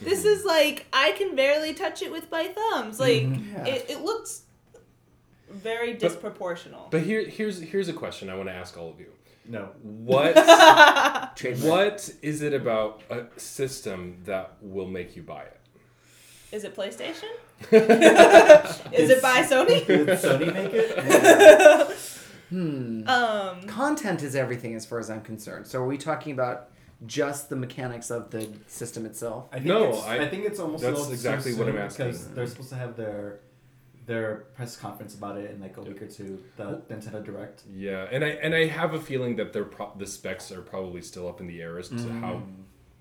this 0.00 0.24
is 0.24 0.44
like 0.44 0.86
I 0.92 1.12
can 1.12 1.36
barely 1.36 1.74
touch 1.74 2.02
it 2.02 2.10
with 2.10 2.28
my 2.30 2.48
thumbs. 2.48 2.98
Mm-hmm. 2.98 3.32
Like 3.32 3.66
Yeah. 3.68 3.74
it, 3.74 3.86
it 3.90 4.00
looks 4.00 4.42
very 5.50 5.94
disproportional. 5.94 6.90
But 6.90 7.02
here, 7.02 7.24
here's 7.28 7.60
here's 7.60 7.88
a 7.88 7.92
question 7.92 8.28
I 8.30 8.34
want 8.36 8.48
to 8.48 8.54
ask 8.54 8.76
all 8.76 8.88
of 8.90 8.98
you. 8.98 9.12
No. 9.46 9.68
What 9.82 10.34
what 11.60 12.10
is 12.22 12.42
it 12.42 12.54
about 12.54 13.02
a 13.10 13.26
system 13.38 14.18
that 14.24 14.54
will 14.60 14.86
make 14.88 15.14
you 15.14 15.22
buy 15.22 15.42
it? 15.42 15.60
Is 16.52 16.64
it 16.64 16.74
PlayStation? 16.76 17.30
Is 18.92 19.10
it 19.10 19.22
by 19.22 19.42
Sony? 19.42 19.86
Did 19.86 20.08
Sony 20.08 20.52
make 20.52 20.72
it? 20.72 21.98
Hmm. 22.50 23.08
Um, 23.08 23.62
Content 23.66 24.22
is 24.22 24.36
everything 24.36 24.74
as 24.74 24.84
far 24.84 24.98
as 24.98 25.08
I'm 25.08 25.22
concerned. 25.22 25.66
So 25.66 25.80
are 25.80 25.86
we 25.86 25.96
talking 25.96 26.32
about 26.32 26.68
just 27.06 27.48
the 27.48 27.56
mechanics 27.56 28.10
of 28.10 28.30
the 28.30 28.46
system 28.66 29.06
itself? 29.06 29.48
I 29.50 29.54
think 29.54 29.68
No, 29.68 29.88
it's, 29.88 30.02
I- 30.04 30.18
I, 30.18 30.28
think 30.28 30.44
it's 30.44 30.60
almost 30.60 30.82
that's 30.82 30.90
a 30.92 30.96
little 30.96 31.06
too 31.06 31.12
exactly 31.14 31.54
what 31.54 31.66
I'm 31.66 31.72
soon 31.72 31.82
asking. 31.82 32.06
because 32.08 32.28
they're 32.28 32.46
supposed 32.46 32.68
to 32.68 32.74
have 32.76 32.94
their 32.94 33.40
their 34.04 34.44
press 34.54 34.76
conference 34.76 35.14
about 35.14 35.38
it 35.38 35.50
in 35.50 35.60
like 35.62 35.78
a 35.78 35.80
week 35.80 36.02
or 36.02 36.06
two. 36.08 36.42
The 36.58 36.82
Nintendo 36.90 37.24
Direct. 37.24 37.62
Yeah, 37.72 38.06
and 38.12 38.22
I 38.22 38.28
and 38.28 38.54
I 38.54 38.66
have 38.66 38.92
a 38.92 39.00
feeling 39.00 39.36
that 39.36 39.54
they're 39.54 39.64
pro- 39.64 39.94
the 39.96 40.06
specs 40.06 40.52
are 40.52 40.60
probably 40.60 41.00
still 41.00 41.28
up 41.28 41.40
in 41.40 41.46
the 41.46 41.62
air 41.62 41.78
as 41.78 41.88
to 41.88 42.12
how 42.20 42.42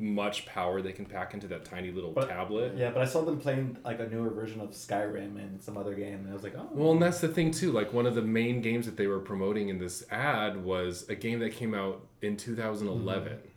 much 0.01 0.45
power 0.45 0.81
they 0.81 0.91
can 0.91 1.05
pack 1.05 1.33
into 1.33 1.47
that 1.47 1.63
tiny 1.63 1.91
little 1.91 2.11
But- 2.11 2.27
tablet. 2.27 2.73
Yeah, 2.75 2.89
but 2.91 3.01
I 3.01 3.05
saw 3.05 3.21
them 3.23 3.39
playing 3.39 3.77
like 3.85 3.99
a 3.99 4.07
newer 4.07 4.29
version 4.29 4.59
of 4.59 4.71
Skyrim 4.71 5.37
and 5.37 5.61
some 5.61 5.77
other 5.77 5.93
game, 5.93 6.15
and 6.21 6.29
I 6.29 6.33
was 6.33 6.43
like, 6.43 6.55
oh. 6.57 6.67
Well, 6.73 6.91
and 6.93 7.01
that's 7.01 7.21
the 7.21 7.27
thing 7.27 7.51
too. 7.51 7.71
Like 7.71 7.93
one 7.93 8.05
of 8.05 8.15
the 8.15 8.21
main 8.21 8.61
games 8.61 8.85
that 8.87 8.97
they 8.97 9.07
were 9.07 9.19
promoting 9.19 9.69
in 9.69 9.77
this 9.77 10.03
ad 10.11 10.63
was 10.63 11.07
a 11.09 11.15
game 11.15 11.39
that 11.39 11.51
came 11.53 11.73
out 11.73 12.01
in 12.21 12.35
2011. 12.35 13.33
Mm-hmm. 13.33 13.47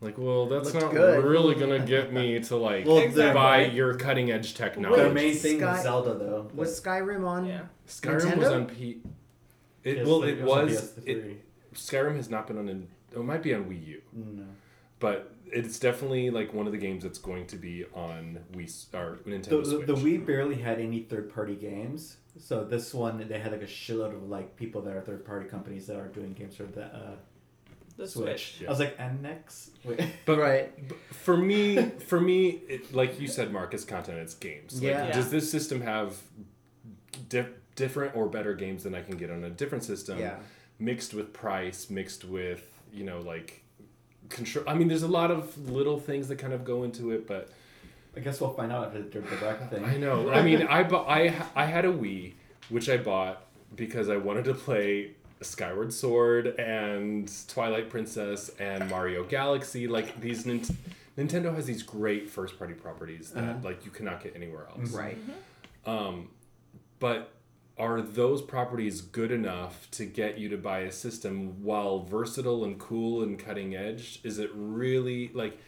Like, 0.00 0.18
well, 0.18 0.46
that's 0.48 0.74
not 0.74 0.90
good. 0.90 1.24
really 1.24 1.54
gonna 1.54 1.78
get 1.84 2.12
me 2.12 2.40
to 2.40 2.56
like 2.56 2.86
Well, 2.86 2.98
Exactly. 2.98 3.34
buy 3.34 3.64
your 3.66 3.94
cutting 3.94 4.30
edge 4.32 4.54
their 4.96 5.08
the 5.08 5.14
main 5.14 5.34
thing 5.34 5.58
Sky- 5.60 5.72
was 5.72 5.82
Zelda 5.82 6.14
though. 6.14 6.42
but- 6.48 6.56
Was 6.56 6.80
Skyrim 6.80 7.24
on? 7.26 7.46
yeah. 7.46 7.62
Skyrim 7.86 8.36
was 8.36 8.48
on 8.48 8.66
P. 8.66 9.00
It 9.84 9.98
PS3 9.98 10.06
well, 10.06 10.22
it 10.24 10.40
on 10.40 10.46
was. 10.46 10.92
PS3. 10.92 11.06
It, 11.08 11.44
Skyrim 11.74 12.16
has 12.16 12.28
not 12.30 12.46
been 12.46 12.58
on. 12.58 12.68
An, 12.68 12.88
it 13.12 13.18
might 13.24 13.42
be 13.42 13.54
on 13.54 13.64
Wii 13.64 13.86
U, 13.86 14.02
mm, 14.16 14.38
no. 14.38 14.44
But 15.02 15.34
it's 15.52 15.78
definitely 15.78 16.30
like 16.30 16.54
one 16.54 16.64
of 16.66 16.72
the 16.72 16.78
games 16.78 17.02
that's 17.02 17.18
going 17.18 17.46
to 17.48 17.56
be 17.56 17.84
on 17.92 18.38
Wii 18.54 18.64
s- 18.64 18.86
or 18.94 19.18
Nintendo 19.26 19.62
the, 19.62 19.70
Switch. 19.70 19.86
the 19.86 19.94
Wii 19.94 20.24
barely 20.24 20.54
had 20.54 20.78
any 20.80 21.00
third 21.00 21.26
party 21.34 21.54
games. 21.56 22.16
So 22.38 22.64
this 22.64 22.94
one, 22.94 23.26
they 23.28 23.38
had 23.38 23.52
like 23.52 23.60
a 23.62 23.66
shitload 23.66 24.14
of 24.14 24.22
like 24.30 24.56
people 24.56 24.80
that 24.82 24.94
are 24.96 25.02
third 25.02 25.26
party 25.26 25.46
companies 25.48 25.86
that 25.88 25.96
are 25.96 26.08
doing 26.08 26.32
games 26.32 26.56
for 26.56 26.62
the 26.62 26.84
uh, 26.86 27.14
The 27.98 28.06
Switch. 28.08 28.54
Switch. 28.56 28.66
I 28.66 28.70
was 28.70 28.78
like, 28.78 28.94
and 28.98 29.20
next, 29.20 29.72
wait, 29.84 30.00
But 30.24 30.38
Right. 30.38 30.88
But 30.88 30.96
for 31.10 31.36
me, 31.36 31.90
for 32.10 32.18
me, 32.20 32.60
it, 32.68 32.94
like 32.94 33.20
you 33.20 33.28
said, 33.28 33.52
Mark, 33.52 33.74
it's 33.74 33.84
content, 33.84 34.18
it's 34.20 34.34
games. 34.34 34.74
Like, 34.76 34.84
Yeah. 34.84 35.06
Yeah. 35.08 35.12
Does 35.12 35.30
this 35.30 35.50
system 35.50 35.82
have 35.82 36.16
di- 37.28 37.44
different 37.76 38.16
or 38.16 38.28
better 38.28 38.54
games 38.54 38.84
than 38.84 38.94
I 38.94 39.02
can 39.02 39.16
get 39.18 39.30
on 39.30 39.44
a 39.44 39.50
different 39.50 39.84
system? 39.84 40.18
Yeah. 40.18 40.36
Mixed 40.78 41.12
with 41.12 41.32
price, 41.34 41.90
mixed 41.90 42.24
with 42.24 42.66
you 42.92 43.04
know 43.04 43.20
like 43.20 43.61
control. 44.32 44.64
I 44.68 44.74
mean, 44.74 44.88
there's 44.88 45.02
a 45.04 45.08
lot 45.08 45.30
of 45.30 45.56
little 45.70 45.98
things 46.00 46.28
that 46.28 46.36
kind 46.36 46.52
of 46.52 46.64
go 46.64 46.82
into 46.82 47.10
it, 47.12 47.26
but 47.26 47.50
I 48.16 48.20
guess 48.20 48.40
we'll 48.40 48.52
find 48.54 48.72
out 48.72 48.86
after 48.88 49.02
the 49.02 49.20
the 49.20 49.36
bracket 49.36 49.70
thing. 49.70 49.84
I 49.84 49.96
know. 49.96 50.30
I 50.30 50.42
mean, 50.42 50.62
I 50.62 50.82
bought, 50.82 51.08
I 51.08 51.34
I 51.54 51.66
had 51.66 51.84
a 51.84 51.92
Wii, 51.92 52.32
which 52.68 52.88
I 52.88 52.96
bought 52.96 53.46
because 53.76 54.08
I 54.08 54.16
wanted 54.16 54.44
to 54.46 54.54
play 54.54 55.12
Skyward 55.40 55.92
Sword 55.92 56.46
and 56.58 57.30
Twilight 57.48 57.88
Princess 57.90 58.50
and 58.58 58.88
Mario 58.90 59.24
Galaxy. 59.24 59.86
Like 59.88 60.20
these 60.20 60.44
Nint- 60.44 60.74
Nintendo 61.18 61.54
has 61.54 61.66
these 61.66 61.82
great 61.82 62.28
first 62.30 62.58
party 62.58 62.74
properties 62.74 63.30
that 63.30 63.42
Uh-huh. 63.44 63.54
like 63.62 63.84
you 63.84 63.90
cannot 63.90 64.22
get 64.22 64.36
anywhere 64.36 64.66
else. 64.68 64.90
Right. 64.92 65.18
Um, 65.86 66.28
but 67.00 67.32
are 67.78 68.00
those 68.02 68.42
properties 68.42 69.00
good 69.00 69.30
enough 69.30 69.90
to 69.92 70.04
get 70.04 70.38
you 70.38 70.48
to 70.50 70.56
buy 70.56 70.80
a 70.80 70.92
system 70.92 71.62
while 71.64 72.00
versatile 72.00 72.64
and 72.64 72.78
cool 72.78 73.22
and 73.22 73.38
cutting 73.38 73.74
edge? 73.74 74.20
Is 74.24 74.38
it 74.38 74.50
really 74.54 75.30
like? 75.34 75.58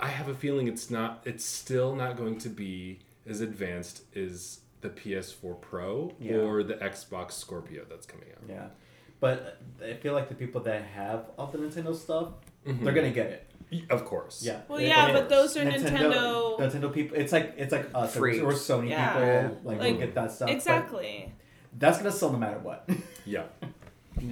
I 0.00 0.08
have 0.08 0.28
a 0.28 0.34
feeling 0.34 0.68
it's 0.68 0.90
not. 0.90 1.22
It's 1.24 1.44
still 1.44 1.94
not 1.94 2.16
going 2.16 2.38
to 2.38 2.48
be 2.48 3.00
as 3.26 3.40
advanced 3.40 4.02
as 4.16 4.60
the 4.80 4.88
PS4 4.88 5.60
Pro 5.60 6.14
Yeah. 6.20 6.36
or 6.36 6.62
the 6.62 6.74
Xbox 6.74 7.32
Scorpio 7.32 7.84
that's 7.88 8.06
coming 8.06 8.28
out. 8.30 8.42
Yeah, 8.48 8.68
but 9.20 9.60
I 9.84 9.94
feel 9.94 10.14
like 10.14 10.28
the 10.28 10.34
people 10.36 10.60
that 10.62 10.82
have 10.82 11.26
all 11.36 11.48
the 11.48 11.58
Nintendo 11.58 11.94
stuff, 11.94 12.28
Mhm. 12.64 12.84
they're 12.84 12.94
gonna 12.94 13.10
get 13.10 13.26
it. 13.26 13.47
Of 13.90 14.04
course. 14.04 14.42
Yeah. 14.42 14.60
Well, 14.68 14.78
They- 14.78 14.88
yeah, 14.88 15.06
they- 15.08 15.12
but 15.12 15.28
those 15.28 15.56
are 15.56 15.64
Nintendo- 15.64 16.58
Nintendo 16.58 16.92
people. 16.92 17.16
It's 17.18 17.32
like 17.32 17.54
it's 17.56 17.72
like 17.72 17.88
us 17.94 18.14
Freaks. 18.16 18.42
or 18.42 18.52
Sony 18.52 18.90
Yeah. 18.90 19.12
people. 19.44 19.60
Like, 19.64 19.78
Like, 19.78 19.92
will 19.92 20.00
get 20.00 20.14
that 20.14 20.32
stuff. 20.32 20.48
but 20.48 20.54
Exactly. 20.56 21.32
That's 21.78 21.98
gonna 21.98 22.10
sell 22.12 22.32
no 22.32 22.38
matter 22.38 22.58
what. 22.58 22.88
Yeah. 23.26 23.44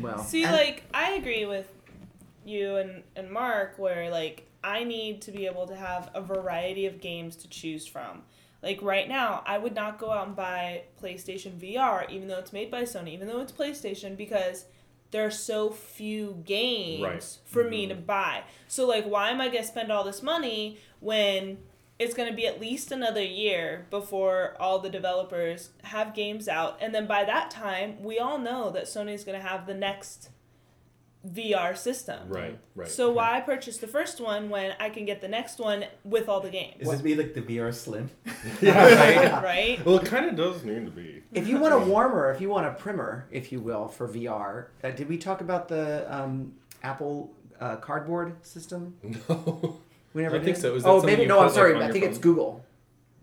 Well, 0.01 0.18
See, 0.20 0.43
and- 0.45 0.53
like 0.53 0.84
I 0.95 1.12
agree 1.12 1.45
with 1.45 1.70
you 2.45 2.76
and 2.76 3.03
and 3.14 3.30
Mark, 3.30 3.78
where 3.78 4.11
like 4.11 4.47
I 4.64 4.84
need 4.84 5.22
to 5.22 5.30
be 5.32 5.47
able 5.47 5.66
to 5.68 5.76
have 5.76 6.11
a 6.14 6.20
variety 6.22 6.87
of 6.87 7.01
games 7.01 7.37
to 7.37 7.49
choose 7.49 7.87
from. 7.87 8.22
Like 8.62 8.80
right 8.82 9.07
now, 9.09 9.43
I 9.47 9.59
would 9.59 9.74
not 9.74 9.99
go 9.99 10.11
out 10.11 10.26
and 10.26 10.34
buy 10.34 10.84
PlayStation 11.01 11.53
VR, 11.61 12.09
even 12.11 12.26
though 12.26 12.39
it's 12.39 12.53
made 12.53 12.70
by 12.70 12.82
Sony, 12.82 13.11
even 13.12 13.28
though 13.28 13.41
it's 13.41 13.53
PlayStation, 13.53 14.16
because 14.16 14.64
there 15.11 15.25
are 15.25 15.31
so 15.31 15.71
few 15.71 16.43
games 16.45 17.03
Right. 17.03 17.39
for 17.45 17.65
me 17.65 17.83
mm-hmm. 17.87 17.97
to 17.99 18.03
buy. 18.03 18.43
So 18.69 18.87
like, 18.87 19.05
why 19.05 19.31
am 19.31 19.41
I 19.41 19.49
gonna 19.49 19.65
spend 19.65 19.91
all 19.91 20.05
this 20.05 20.23
money 20.23 20.79
when 21.01 21.59
it's 21.99 22.15
gonna 22.15 22.35
be 22.35 22.47
at 22.47 22.61
least 22.61 22.93
another 22.93 23.23
year 23.23 23.87
before 23.91 24.57
all 24.61 24.79
the 24.79 24.91
developers 24.91 25.71
have 25.85 26.15
games 26.15 26.49
out, 26.49 26.77
and 26.81 26.95
then 26.95 27.07
by 27.07 27.25
that 27.25 27.51
time, 27.51 28.03
we 28.03 28.19
all 28.19 28.39
know 28.39 28.71
that 28.71 28.85
Sony's 28.85 29.25
gonna 29.25 29.41
have 29.41 29.67
the 29.67 29.75
next 29.75 30.29
VR 31.33 31.77
system. 31.77 32.29
Right. 32.29 32.59
Right. 32.74 32.89
So 32.89 33.11
why 33.11 33.41
purchase 33.41 33.79
the 33.79 33.87
first 33.87 34.20
one 34.20 34.49
when 34.49 34.74
I 34.79 34.91
can 34.91 35.05
get 35.05 35.20
the 35.20 35.29
next 35.29 35.59
one 35.59 35.85
with 36.05 36.29
all 36.29 36.41
the 36.41 36.51
games? 36.51 36.77
Is 36.81 36.91
this 36.91 37.03
be 37.03 37.14
like 37.14 37.35
the 37.35 37.43
VR 37.43 37.74
Slim? 37.74 38.11
yeah, 38.61 39.43
right? 39.43 39.85
well, 39.85 39.99
it 39.99 40.07
kind 40.07 40.27
of 40.27 40.37
does 40.37 40.64
need 40.64 40.85
to 40.85 40.91
be. 40.91 41.22
If 41.33 41.49
you 41.49 41.59
want 41.59 41.74
a 41.74 41.79
warmer, 41.79 42.31
if 42.31 42.41
you 42.41 42.49
want 42.49 42.66
a 42.66 42.72
primer, 42.72 43.27
if 43.31 43.51
you 43.51 43.61
will, 43.61 43.89
for 43.89 44.09
VR, 44.09 44.66
uh, 44.85 44.91
did 44.91 45.09
we 45.09 45.18
talk 45.18 45.41
about 45.41 45.68
the 45.68 46.07
um, 46.14 46.53
Apple 46.83 47.33
uh, 47.61 47.77
cardboard 47.77 48.37
system? 48.45 48.95
No. 49.29 49.81
We 50.14 50.22
never 50.22 50.37
I 50.37 50.39
think 50.39 50.57
did? 50.57 50.62
so. 50.62 50.74
Is 50.74 50.85
that 50.85 50.89
oh, 50.89 51.03
maybe 51.03 51.27
no. 51.27 51.41
I'm 51.41 51.51
sorry. 51.51 51.74
on 51.74 51.83
I 51.83 51.85
your 51.87 51.93
think 51.93 52.05
it's? 52.07 52.18
Google. 52.18 52.64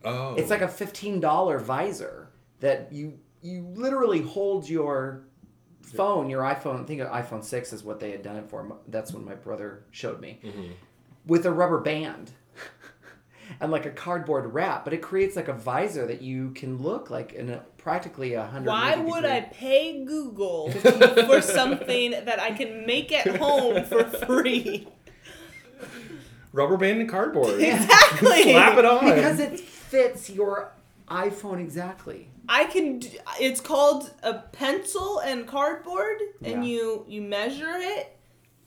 Oh. 0.06 0.36
It's 0.36 0.52
like 0.52 0.62
a 0.62 0.68
fifteen 0.68 1.20
dollar 1.20 1.58
visor 1.58 2.30
that 2.60 2.92
you 2.92 3.18
you 3.42 3.68
literally 3.74 4.22
hold 4.22 4.70
your 4.70 5.24
phone, 5.84 6.30
your 6.30 6.42
iPhone. 6.44 6.82
I 6.82 6.84
think 6.86 7.02
an 7.02 7.08
iPhone 7.08 7.44
six 7.44 7.72
is 7.74 7.84
what 7.84 8.00
they 8.00 8.12
had 8.12 8.24
done 8.24 8.38
it 8.38 8.50
for. 8.50 8.78
That's 8.88 9.14
when 9.14 9.24
my 9.26 9.36
brother 9.36 9.84
showed 9.92 10.20
me 10.20 10.40
Mhm. 10.44 10.72
with 11.28 11.46
a 11.46 11.52
rubber 11.52 11.80
band 11.80 12.32
and 13.60 13.72
like 13.72 13.86
a 13.86 13.92
cardboard 13.92 14.54
wrap, 14.54 14.84
but 14.86 14.94
it 14.94 15.02
creates 15.02 15.36
like 15.36 15.48
a 15.48 15.54
visor 15.54 16.08
that 16.08 16.22
you 16.22 16.52
can 16.52 16.78
look 16.82 17.10
like 17.10 17.34
in 17.34 17.50
a 17.50 17.60
practically 17.78 18.34
a 18.34 18.46
hundred. 18.46 18.70
Why 18.70 18.96
would 18.96 19.26
I 19.26 19.42
pay 19.42 20.04
Google 20.06 20.72
for 20.72 21.42
something 21.42 22.12
that 22.12 22.40
I 22.40 22.52
can 22.52 22.86
make 22.86 23.12
at 23.12 23.36
home 23.38 23.84
for 23.86 24.04
free? 24.06 24.88
rubber 26.54 26.78
band 26.78 27.00
and 27.02 27.10
cardboard. 27.10 27.60
Exactly. 27.60 28.44
Slap 28.54 28.78
it 28.78 28.86
on. 28.86 29.06
Because 29.06 29.40
it 29.40 29.60
fits 29.60 30.30
your 30.30 30.72
iPhone 31.10 31.60
exactly. 31.60 32.30
I 32.50 32.66
can. 32.66 33.00
d- 33.00 33.18
It's 33.40 33.62
called 33.62 34.12
a 34.22 34.34
pencil 34.36 35.20
and 35.20 35.48
cardboard, 35.48 36.18
and 36.44 36.64
Yeah. 36.66 36.72
you 36.72 37.06
you 37.08 37.22
measure 37.22 37.72
it, 37.76 38.16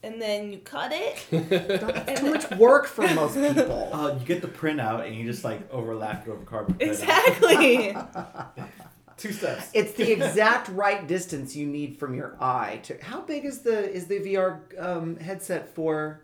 and 0.02 0.20
then 0.20 0.52
you 0.52 0.58
cut 0.58 0.92
it. 0.92 1.26
That's 1.50 2.20
too 2.20 2.30
much 2.30 2.50
work 2.52 2.86
for 2.86 3.06
most 3.14 3.34
people. 3.54 3.90
Uh, 3.92 4.16
you 4.18 4.24
get 4.26 4.40
the 4.42 4.48
printout 4.48 5.06
and 5.06 5.14
you 5.14 5.24
just 5.26 5.44
like 5.44 5.70
overlap 5.72 6.26
it 6.26 6.30
over 6.30 6.44
cardboard. 6.44 6.78
printout. 6.78 6.88
Exactly. 6.88 7.96
Two 9.18 9.32
steps. 9.32 9.70
It's 9.72 9.94
the 9.94 10.12
exact 10.12 10.68
right 10.68 11.06
distance 11.06 11.56
you 11.56 11.66
need 11.66 11.98
from 11.98 12.14
your 12.14 12.36
eye 12.38 12.80
to. 12.84 13.02
How 13.02 13.22
big 13.22 13.46
is 13.46 13.60
the 13.62 13.90
is 13.90 14.06
the 14.08 14.20
VR 14.20 14.60
um, 14.78 15.16
headset 15.16 15.74
for? 15.74 16.22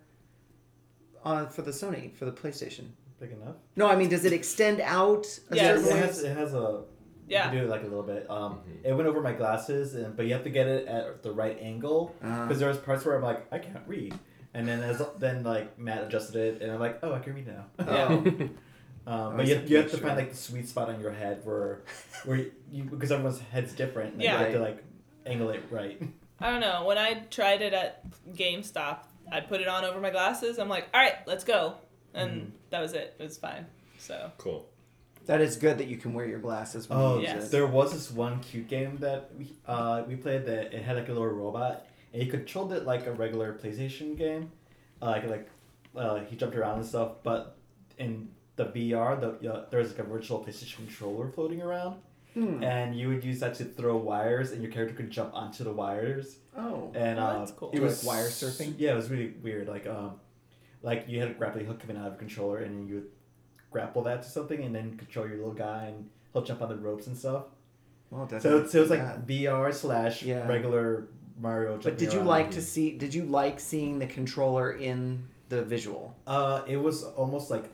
Uh, 1.25 1.47
for 1.47 1.63
the 1.63 1.71
Sony 1.71 2.13
for 2.15 2.25
the 2.25 2.33
PlayStation. 2.33 2.89
Big 3.21 3.31
enough. 3.31 3.55
No, 3.77 3.87
I 3.87 3.95
mean, 3.95 4.09
does 4.09 4.25
it 4.25 4.33
extend 4.33 4.81
out? 4.81 5.27
a 5.51 5.55
Yes. 5.57 5.67
certain 5.81 5.85
It 5.89 5.95
way? 5.95 6.01
has, 6.07 6.23
it 6.25 6.37
has 6.37 6.53
a. 6.55 6.83
Yeah. 7.29 7.45
You 7.47 7.51
can 7.51 7.59
do 7.59 7.65
it 7.65 7.71
like 7.71 7.81
a 7.83 7.85
little 7.85 8.03
bit. 8.03 8.29
Um, 8.31 8.61
Mhm. 8.69 8.85
it 8.85 8.93
went 8.95 9.09
over 9.09 9.21
my 9.21 9.33
glasses, 9.33 9.95
and 9.95 10.17
but 10.17 10.27
you 10.27 10.33
have 10.35 10.45
to 10.45 10.51
get 10.51 10.67
it 10.67 10.87
at 10.89 11.23
the 11.23 11.33
right 11.33 11.59
angle 11.61 12.15
Uh, 12.23 12.43
because 12.45 12.59
there 12.59 12.69
was 12.69 12.79
parts 12.79 13.05
where 13.05 13.17
I'm 13.17 13.23
like 13.23 13.47
I 13.53 13.59
can't 13.59 13.87
read, 13.87 14.15
and 14.55 14.67
then 14.67 14.83
as 14.83 15.03
then 15.19 15.43
like 15.45 15.79
Matt 15.79 16.03
adjusted 16.05 16.37
it, 16.37 16.63
and 16.63 16.73
I'm 16.73 16.81
like 16.81 16.99
oh 17.03 17.13
I 17.15 17.21
can 17.21 17.35
read 17.35 17.47
now. 17.47 17.65
Yeah. 17.79 18.07
um, 19.07 19.35
I 19.35 19.37
but 19.37 19.47
you, 19.47 19.63
you 19.67 19.77
have 19.79 19.91
to 19.91 19.97
find 19.99 20.17
like 20.17 20.31
the 20.31 20.37
sweet 20.37 20.69
spot 20.69 20.89
on 20.89 21.01
your 21.01 21.13
head 21.13 21.41
where 21.45 21.83
where 22.25 22.47
you 22.71 22.85
because 22.85 23.11
everyone's 23.13 23.41
head's 23.41 23.73
different. 23.73 24.15
And 24.15 24.23
Yeah. 24.23 24.39
You 24.39 24.45
have 24.45 24.53
to 24.55 24.61
like 24.61 24.85
angle 25.27 25.51
it 25.51 25.63
right. 25.71 26.01
I 26.41 26.51
don't 26.51 26.61
know. 26.61 26.85
When 26.85 26.99
I 26.99 27.21
tried 27.31 27.63
it 27.63 27.73
at 27.73 28.03
GameStop, 28.33 29.05
I 29.31 29.41
put 29.41 29.61
it 29.61 29.69
on 29.69 29.85
over 29.85 30.01
my 30.01 30.11
glasses. 30.11 30.59
I'm 30.59 30.69
like, 30.69 30.89
all 30.93 31.01
right, 31.01 31.15
let's 31.27 31.45
go, 31.45 31.77
and 32.15 32.31
Mhm. 32.31 32.51
that 32.71 32.81
was 32.81 32.95
it. 32.95 33.15
It 33.19 33.23
was 33.23 33.39
fine. 33.39 33.67
So 33.99 34.33
cool. 34.39 34.69
That 35.27 35.41
is 35.41 35.57
good 35.57 35.79
that 35.79 35.87
you 35.89 35.97
can 35.97 36.13
wear 36.15 36.27
your 36.27 36.39
glasses. 36.41 36.89
When 36.89 36.99
Oh, 36.99 37.17
you 37.17 37.23
Yes. 37.23 37.51
there 37.51 37.67
was 37.67 37.93
this 37.93 38.11
one 38.11 38.41
cute 38.41 38.69
game 38.69 38.97
that 38.99 39.31
we 39.39 39.53
uh, 39.67 40.03
we 40.07 40.17
played 40.17 40.45
that 40.47 40.73
it 40.75 40.83
had 40.83 40.97
like 40.97 41.09
a 41.09 41.13
little 41.13 41.29
robot 41.29 41.87
and 42.13 42.23
you 42.23 42.31
controlled 42.31 42.73
it 42.73 42.85
like 42.85 43.07
a 43.07 43.13
regular 43.13 43.53
PlayStation 43.55 44.17
game, 44.17 44.51
uh, 45.01 45.07
like 45.07 45.29
like 45.29 45.49
uh, 45.97 46.21
he 46.29 46.37
jumped 46.37 46.57
around 46.57 46.79
and 46.79 46.87
stuff. 46.87 47.13
But 47.23 47.57
in 47.99 48.29
the 48.57 48.67
VR, 48.67 49.19
the 49.21 49.53
uh, 49.53 49.65
there 49.71 49.81
was 49.81 49.91
like 49.91 49.99
a 50.01 50.05
virtual 50.05 50.45
PlayStation 50.45 50.77
controller 50.77 51.29
floating 51.31 51.63
around, 51.63 51.97
Hmm. 52.35 52.63
and 52.63 52.95
you 52.99 53.09
would 53.09 53.25
use 53.25 53.41
that 53.41 53.55
to 53.57 53.65
throw 53.65 53.97
wires, 53.97 54.53
and 54.53 54.63
your 54.63 54.71
character 54.73 54.95
could 54.95 55.11
jump 55.11 55.35
onto 55.35 55.65
the 55.65 55.73
wires. 55.73 56.37
Oh. 56.57 56.91
And 56.95 57.19
Oh, 57.19 57.23
uh, 57.23 57.39
that's 57.39 57.53
cool. 57.53 57.71
it 57.73 57.81
was 57.81 58.05
Like 58.05 58.17
was 58.17 58.45
wire 58.45 58.51
surfing? 58.51 58.75
Yeah, 58.79 58.93
it 58.93 58.97
was 58.97 59.11
really 59.11 59.35
weird. 59.43 59.69
Like 59.69 59.87
um, 59.87 60.13
like 60.83 61.09
you 61.09 61.21
had 61.21 61.31
a 61.31 61.35
grappling 61.35 61.67
hook 61.67 61.81
coming 61.81 61.97
out 61.97 62.09
of 62.09 62.15
a 62.15 62.17
controller, 62.17 62.59
and 62.59 62.89
you 62.89 62.95
would 62.97 63.09
grapple 63.73 64.03
that 64.03 64.23
to 64.23 64.29
something, 64.29 64.63
and 64.63 64.75
then 64.75 64.97
control 64.99 65.27
your 65.27 65.39
little 65.39 65.53
guy, 65.55 65.87
and 65.87 66.09
he'll 66.33 66.43
jump 66.43 66.63
on 66.63 66.69
the 66.69 66.77
ropes 66.77 67.07
and 67.07 67.17
stuff. 67.17 67.45
Well, 68.11 68.29
So, 68.29 68.37
definitely 68.37 68.69
so 68.71 68.79
it 68.79 68.81
was 68.83 68.91
like 68.91 69.01
that. 69.01 69.27
VR 69.27 69.73
slash 69.73 70.23
Yeah. 70.23 70.47
regular 70.47 71.09
Mario. 71.41 71.79
But 71.83 71.97
did 71.99 72.13
you 72.13 72.19
around. 72.21 72.29
like 72.29 72.51
to 72.53 72.63
see? 72.63 72.97
Did 72.97 73.15
you 73.15 73.25
like 73.25 73.59
seeing 73.59 73.99
the 73.99 74.07
controller 74.07 74.73
in 74.73 75.25
the 75.49 75.63
visual? 75.63 76.15
Uh, 76.27 76.63
it 76.69 76.77
was 76.77 77.03
almost 77.05 77.51
like 77.51 77.65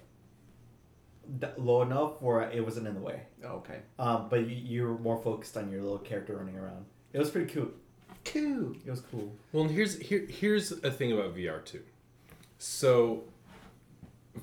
low 1.59 1.83
enough 1.83 2.23
where 2.23 2.43
it 2.51 2.65
wasn't 2.65 2.87
in 2.87 2.95
the 2.95 3.01
way. 3.01 3.23
Oh, 3.45 3.57
okay. 3.57 3.81
Um, 3.99 4.29
but 4.31 4.47
you, 4.49 4.55
you 4.57 4.83
were 4.85 4.99
more 4.99 5.19
focused 5.23 5.57
on 5.57 5.71
your 5.71 5.83
little 5.83 5.99
character 5.99 6.37
running 6.37 6.57
around. 6.57 6.87
It 7.13 7.19
was 7.19 7.31
pretty 7.31 7.53
cool. 7.53 7.69
Cool. 8.25 8.75
It 8.87 8.91
was 8.91 9.01
cool. 9.01 9.33
Well, 9.53 9.65
here's 9.65 9.99
here 9.99 10.25
here's 10.29 10.73
a 10.73 10.91
thing 10.91 11.13
about 11.13 11.35
VR 11.37 11.63
too. 11.65 11.83
So, 12.59 13.25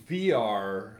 VR 0.09 0.91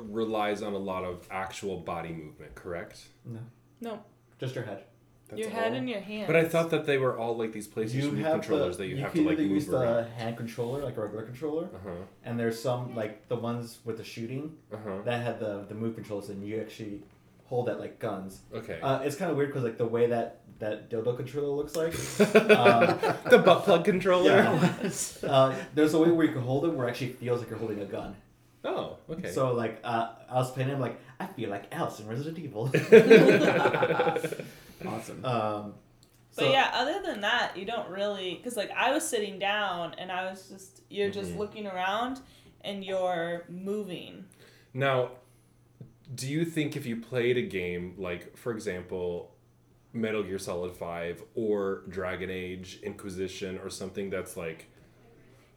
relies 0.00 0.62
on 0.62 0.72
a 0.74 0.78
lot 0.78 1.04
of 1.04 1.26
actual 1.30 1.78
body 1.78 2.10
movement, 2.12 2.54
correct? 2.54 3.04
No, 3.24 3.40
no, 3.80 4.00
just 4.38 4.54
your 4.54 4.64
head. 4.64 4.84
That's 5.28 5.40
your 5.40 5.50
head 5.50 5.72
all? 5.72 5.78
and 5.78 5.88
your 5.90 5.98
hands. 6.00 6.28
But 6.28 6.36
I 6.36 6.44
thought 6.44 6.70
that 6.70 6.86
they 6.86 6.98
were 6.98 7.18
all 7.18 7.36
like 7.36 7.52
these 7.52 7.66
PlayStation 7.66 7.94
You 7.94 8.12
Move 8.12 8.24
have 8.24 8.32
controllers 8.42 8.76
the, 8.76 8.84
that 8.84 8.88
you, 8.88 8.96
you 8.96 9.02
have 9.02 9.12
can 9.12 9.24
to 9.24 9.28
like 9.30 9.38
either 9.40 9.48
use 9.48 9.68
around. 9.68 10.04
the 10.04 10.10
hand 10.10 10.36
controller 10.36 10.84
like 10.84 10.96
a 10.96 11.00
regular 11.00 11.24
controller, 11.24 11.64
Uh 11.64 11.78
huh. 11.84 11.90
and 12.24 12.38
there's 12.38 12.60
some 12.62 12.94
like 12.94 13.26
the 13.28 13.34
ones 13.36 13.78
with 13.84 13.96
the 13.98 14.04
shooting 14.04 14.54
Uh 14.72 14.76
huh. 14.84 14.98
that 15.04 15.22
had 15.22 15.40
the 15.40 15.64
the 15.68 15.74
move 15.74 15.96
controls, 15.96 16.28
and 16.30 16.46
you 16.46 16.60
actually 16.60 17.02
hold 17.46 17.66
that 17.66 17.80
like 17.80 17.98
guns. 17.98 18.40
Okay. 18.54 18.78
Uh, 18.80 19.00
it's 19.00 19.16
kind 19.16 19.30
of 19.30 19.36
weird 19.36 19.48
because 19.50 19.64
like 19.64 19.78
the 19.78 19.86
way 19.86 20.06
that 20.08 20.42
that 20.60 20.88
dildo 20.90 21.16
controller 21.16 21.48
looks 21.48 21.74
like. 21.76 21.92
um, 22.56 22.98
the 23.28 23.38
butt 23.44 23.64
plug 23.64 23.84
controller. 23.84 24.30
Yeah. 24.30 24.90
uh, 25.28 25.54
there's 25.74 25.92
a 25.94 25.98
way 25.98 26.10
where 26.10 26.24
you 26.26 26.32
can 26.32 26.42
hold 26.42 26.64
it 26.66 26.68
where 26.72 26.86
it 26.86 26.90
actually 26.92 27.12
feels 27.12 27.40
like 27.40 27.50
you're 27.50 27.58
holding 27.58 27.80
a 27.80 27.84
gun. 27.84 28.14
Oh, 28.66 28.96
okay. 29.10 29.30
So 29.30 29.52
like 29.52 29.80
uh, 29.84 30.08
I 30.28 30.34
was 30.34 30.50
playing, 30.50 30.70
it, 30.70 30.74
I'm 30.74 30.80
like 30.80 30.98
I 31.20 31.26
feel 31.26 31.50
like 31.50 31.72
Alice 31.74 32.00
in 32.00 32.08
Resident 32.08 32.38
Evil. 32.38 32.66
Awesome. 34.86 35.24
um, 35.24 35.74
But 36.34 36.44
So- 36.44 36.50
yeah, 36.50 36.70
other 36.74 37.00
than 37.02 37.22
that, 37.22 37.56
you 37.56 37.64
don't 37.64 37.88
really 37.90 38.34
because 38.34 38.56
like 38.56 38.70
I 38.70 38.92
was 38.92 39.06
sitting 39.08 39.38
down 39.38 39.94
and 39.98 40.12
I 40.12 40.30
was 40.30 40.48
just 40.48 40.82
you're 40.90 41.10
just 41.10 41.32
Mhm. 41.32 41.38
looking 41.38 41.66
around 41.66 42.20
and 42.62 42.84
you're 42.84 43.44
moving. 43.48 44.26
Now, 44.74 45.12
do 46.14 46.28
you 46.28 46.44
think 46.44 46.76
if 46.76 46.84
you 46.86 47.00
played 47.00 47.36
a 47.38 47.42
game 47.42 47.94
like, 47.98 48.36
for 48.36 48.52
example, 48.52 49.34
Metal 49.92 50.22
Gear 50.22 50.38
Solid 50.38 50.76
5 50.76 51.22
or 51.34 51.82
Dragon 51.88 52.30
Age 52.30 52.80
Inquisition 52.82 53.58
or 53.58 53.70
something 53.70 54.10
that's 54.10 54.36
like, 54.36 54.70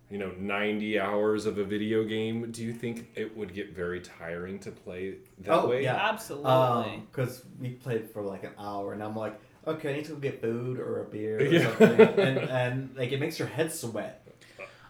you 0.10 0.18
know, 0.18 0.32
90 0.40 1.00
hours 1.00 1.46
of 1.46 1.58
a 1.60 1.64
video 1.64 2.04
game, 2.04 2.52
do 2.52 2.64
you 2.64 2.74
think 2.74 3.10
it 3.16 3.36
would 3.38 3.54
get 3.54 3.76
very 3.76 4.00
tiring 4.02 4.60
to 4.60 4.72
play 4.72 5.16
that 5.40 5.54
Oh, 5.54 5.68
way? 5.68 5.84
yeah. 5.84 5.96
Absolutely. 5.96 7.04
Because 7.12 7.44
we 7.60 7.70
played 7.72 8.10
for 8.10 8.22
like 8.24 8.44
an 8.44 8.52
hour, 8.58 8.94
and 8.94 9.04
I'm 9.04 9.16
like, 9.16 9.40
okay, 9.68 9.94
I 9.94 9.98
need 9.98 10.06
to 10.06 10.14
go 10.14 10.18
get 10.18 10.42
food 10.42 10.80
or 10.80 11.02
a 11.02 11.06
beer 11.06 11.40
or 11.40 11.46
Yeah. 11.54 11.70
something, 11.78 12.00
and, 12.20 12.38
and 12.40 12.96
like 12.98 13.12
it 13.12 13.20
makes 13.20 13.38
your 13.38 13.48
head 13.48 13.72
sweat. 13.72 14.26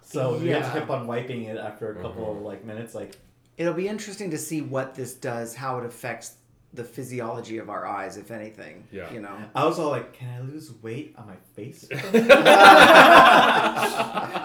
So 0.02 0.40
we 0.40 0.50
have 0.50 0.74
to 0.74 0.80
keep 0.80 0.90
on 0.90 1.06
wiping 1.06 1.44
it 1.44 1.58
after 1.58 1.92
a 1.92 2.02
couple 2.02 2.24
Mhm. 2.26 2.38
of 2.38 2.42
like 2.44 2.64
minutes. 2.66 2.96
Like, 2.96 3.16
It'll 3.58 3.74
be 3.74 3.88
interesting 3.90 4.32
to 4.32 4.38
see 4.38 4.62
what 4.62 4.96
this 4.96 5.14
does, 5.14 5.54
how 5.54 5.80
it 5.80 5.86
affects 5.86 6.36
the 6.74 6.84
physiology 6.84 7.58
of 7.58 7.70
our 7.70 7.86
eyes, 7.86 8.18
if 8.18 8.32
anything. 8.32 8.88
Yeah. 8.92 9.12
You 9.12 9.22
know. 9.22 9.36
I 9.56 9.66
was 9.66 9.80
all 9.80 9.90
like, 9.90 10.14
can 10.14 10.30
I 10.30 10.40
lose 10.42 10.72
weight 10.82 11.16
on 11.18 11.28
my 11.28 11.38
face? 11.56 11.88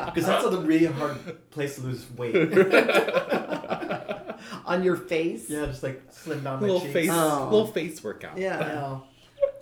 Because 0.05 0.27
that's 0.29 0.45
a 0.45 0.59
really 0.61 0.87
hard 0.87 1.51
place 1.51 1.75
to 1.77 1.83
lose 1.83 2.07
weight. 2.17 2.35
On 4.67 4.83
your 4.85 4.97
face. 4.97 5.49
yeah, 5.51 5.67
just 5.67 5.83
like 5.83 6.03
slim 6.11 6.45
down 6.45 6.61
my 6.61 6.67
little 6.67 6.81
cheeks. 6.81 6.93
face, 6.93 7.11
Oh. 7.13 7.49
little 7.51 7.67
face 7.67 8.03
workout. 8.05 8.39
Yeah. 8.39 8.59
Yeah. 8.61 8.99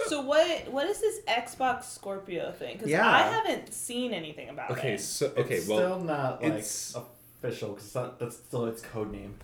so 0.06 0.20
what 0.22 0.68
what 0.70 0.86
is 0.86 1.00
this 1.00 1.20
Xbox 1.26 1.84
Scorpio 1.84 2.52
thing? 2.52 2.76
Because 2.76 2.90
Yeah. 2.90 3.08
I 3.08 3.22
haven't 3.22 3.72
seen 3.72 4.12
anything 4.12 4.48
about 4.50 4.70
Okay, 4.72 4.80
it. 4.80 4.84
Okay, 4.94 4.96
so 4.98 5.26
okay, 5.36 5.54
it's 5.56 5.68
well, 5.68 5.78
still 5.78 6.00
not 6.04 6.42
like 6.42 6.52
it's- 6.52 6.94
official 7.42 7.74
because 7.74 7.92
that's 8.18 8.36
still 8.36 8.66
its 8.66 8.82
code 8.82 9.10
name. 9.12 9.36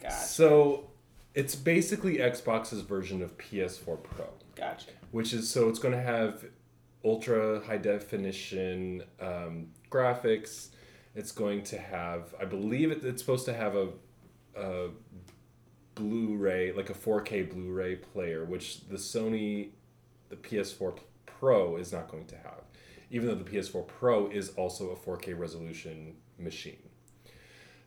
Gotcha. 0.00 0.14
so 0.14 0.90
it's 1.38 1.54
basically 1.54 2.16
Xbox's 2.16 2.80
version 2.80 3.22
of 3.22 3.38
PS4 3.38 4.02
Pro. 4.02 4.26
Gotcha. 4.56 4.90
which 5.12 5.32
is 5.32 5.48
so 5.48 5.68
it's 5.68 5.78
going 5.78 5.94
to 5.94 6.02
have 6.02 6.44
ultra 7.04 7.62
high 7.64 7.76
definition 7.76 9.04
um, 9.20 9.68
graphics. 9.88 10.70
It's 11.14 11.30
going 11.30 11.62
to 11.64 11.78
have, 11.78 12.34
I 12.40 12.44
believe, 12.44 12.90
it, 12.90 13.04
it's 13.04 13.22
supposed 13.22 13.44
to 13.44 13.54
have 13.54 13.76
a, 13.76 13.90
a 14.56 14.88
Blu-ray, 15.94 16.72
like 16.72 16.90
a 16.90 16.94
4K 16.94 17.52
Blu-ray 17.52 17.96
player, 17.96 18.44
which 18.44 18.88
the 18.88 18.96
Sony, 18.96 19.68
the 20.30 20.36
PS4 20.36 20.98
Pro 21.26 21.76
is 21.76 21.92
not 21.92 22.08
going 22.08 22.26
to 22.26 22.36
have, 22.36 22.62
even 23.12 23.28
though 23.28 23.36
the 23.36 23.48
PS4 23.48 23.86
Pro 23.86 24.28
is 24.28 24.48
also 24.50 24.90
a 24.90 24.96
4K 24.96 25.38
resolution 25.38 26.16
machine. 26.36 26.82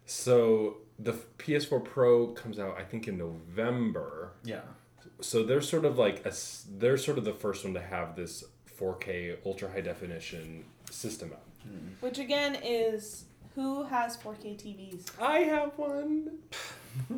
So 0.06 0.78
the 1.02 1.14
PS4 1.40 1.84
Pro 1.84 2.28
comes 2.28 2.60
out, 2.60 2.78
I 2.78 2.84
think, 2.84 3.08
in 3.08 3.18
November 3.18 4.34
Yeah. 4.44 4.62
so 5.20 5.44
they're 5.44 5.62
sort 5.62 5.86
of 5.86 5.98
like 5.98 6.26
a, 6.26 6.34
they're 6.78 6.98
sort 6.98 7.18
of 7.18 7.26
the 7.26 7.34
first 7.34 7.64
one 7.64 7.74
to 7.74 7.82
have 7.82 8.16
this 8.16 8.44
4K 8.80 9.38
ultra 9.46 9.72
high 9.72 9.82
definition 9.82 10.66
system 10.90 11.32
out. 11.34 11.44
Hmm. 11.64 11.90
Which 12.00 12.20
again 12.20 12.58
is 12.64 13.26
who 13.56 13.84
has 13.84 14.18
4K 14.18 14.58
TVs? 14.58 15.12
I 15.20 15.40
have 15.40 15.78
one. 15.78 16.32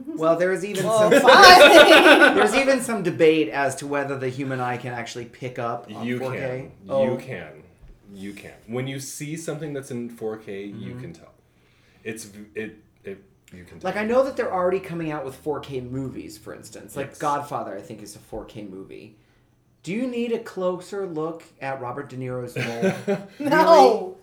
Well, 0.06 0.36
there's 0.36 0.64
even 0.64 0.86
Well, 0.86 1.10
some 1.10 2.36
there's 2.36 2.54
even 2.54 2.80
some 2.82 3.02
debate 3.02 3.50
as 3.50 3.74
to 3.78 3.88
whether 3.88 4.16
the 4.20 4.30
human 4.30 4.60
eye 4.60 4.78
can 4.78 4.94
actually 4.94 5.26
pick 5.26 5.58
up 5.58 5.92
on 5.92 6.06
You 6.06 6.20
4K. 6.20 6.38
can. 6.38 6.72
Oh, 6.88 7.12
You 7.12 7.18
can. 7.18 7.64
You 8.14 8.34
can. 8.34 8.54
When 8.68 8.86
you 8.86 9.00
see 9.00 9.36
something 9.36 9.74
that's 9.74 9.90
in 9.90 10.12
4K, 10.12 10.68
you 10.68 10.92
mm-hmm. 10.92 11.02
can 11.02 11.14
tell. 11.14 11.34
It's 12.04 12.26
it 12.26 12.52
it 12.54 12.83
you 13.54 13.64
can. 13.64 13.80
Like 13.82 13.96
I 13.98 14.04
know 14.06 14.24
that 14.24 14.36
they're 14.38 14.52
already 14.54 14.80
coming 14.80 15.12
out 15.12 15.24
with 15.26 15.42
4K 15.44 15.90
movies, 15.90 16.38
for 16.38 16.54
instance. 16.54 16.96
Like 16.96 17.10
Yes. 17.10 17.18
Godfather, 17.20 17.78
I 17.78 17.82
think 17.82 18.02
is 18.02 18.16
a 18.16 18.20
4K 18.20 18.70
movie. 18.70 19.16
Do 19.84 19.92
you 19.92 20.08
need 20.08 20.32
a 20.32 20.40
closer 20.40 21.06
look 21.06 21.44
at 21.62 21.82
Robert 21.82 22.10
De 22.10 22.16
Niro's 22.18 22.56
role? 23.08 23.28
no. 23.40 24.18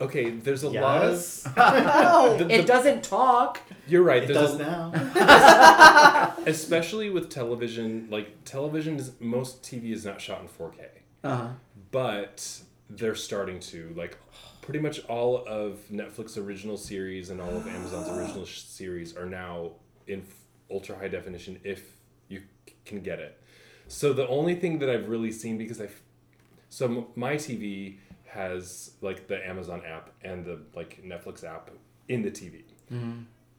Okay, 0.00 0.30
there's 0.30 0.62
a 0.62 0.68
lot 0.68 1.02
of 1.04 1.52
No. 1.56 2.36
the- 2.38 2.50
it 2.54 2.66
doesn't 2.66 3.02
talk. 3.02 3.60
You're 3.86 4.02
right. 4.02 4.22
it 4.24 4.26
there's 4.34 4.56
does 4.58 4.60
a, 4.60 4.64
now. 4.64 6.34
especially 6.46 7.08
with 7.10 7.30
television. 7.30 8.08
Like 8.10 8.44
television 8.44 8.96
is 8.96 9.12
most 9.20 9.62
TV 9.62 9.92
is 9.92 10.04
not 10.04 10.20
shot 10.20 10.42
in 10.42 10.48
4K. 10.48 10.86
Uh-huh. 11.22 11.48
but 11.90 12.60
they're 12.90 13.14
starting 13.14 13.58
to 13.58 13.94
like 13.96 14.18
pretty 14.64 14.80
much 14.80 14.98
all 15.06 15.44
of 15.46 15.78
Netflix 15.92 16.38
original 16.38 16.76
series 16.76 17.28
and 17.30 17.40
all 17.40 17.54
of 17.56 17.66
Amazon's 17.66 18.08
original 18.08 18.46
sh- 18.46 18.62
series 18.62 19.14
are 19.16 19.26
now 19.26 19.72
in 20.06 20.20
f- 20.20 20.26
ultra 20.70 20.96
high 20.96 21.08
definition 21.08 21.60
if 21.64 21.96
you 22.28 22.40
c- 22.66 22.74
can 22.86 23.00
get 23.02 23.18
it. 23.18 23.38
So 23.88 24.12
the 24.14 24.26
only 24.28 24.54
thing 24.54 24.78
that 24.78 24.88
I've 24.88 25.08
really 25.08 25.32
seen 25.32 25.58
because 25.58 25.80
I've 25.80 26.00
so 26.70 26.86
m- 26.86 27.06
my 27.14 27.34
TV 27.34 27.98
has 28.26 28.92
like 29.02 29.28
the 29.28 29.46
Amazon 29.46 29.82
app 29.86 30.10
and 30.22 30.44
the 30.44 30.58
like 30.74 31.02
Netflix 31.04 31.44
app 31.44 31.70
in 32.08 32.22
the 32.22 32.30
TV. 32.30 32.62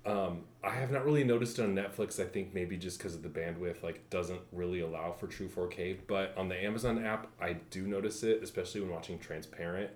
Um, 0.06 0.42
I 0.64 0.72
have 0.72 0.92
not 0.92 1.06
really 1.06 1.24
noticed 1.24 1.60
on 1.60 1.74
Netflix. 1.76 2.20
I 2.20 2.26
think 2.28 2.54
maybe 2.54 2.78
just 2.78 2.98
because 3.00 3.16
of 3.16 3.24
the 3.24 3.30
bandwidth, 3.30 3.82
like 3.84 4.08
doesn't 4.10 4.42
really 4.52 4.82
allow 4.82 5.12
for 5.14 5.28
true 5.28 5.48
4K. 5.48 5.98
But 6.08 6.34
on 6.38 6.48
the 6.50 6.56
Amazon 6.64 7.04
app, 7.04 7.28
I 7.42 7.54
do 7.54 7.88
notice 7.88 8.22
it, 8.24 8.42
especially 8.44 8.82
when 8.82 8.92
watching 8.92 9.18
Transparent, 9.18 9.90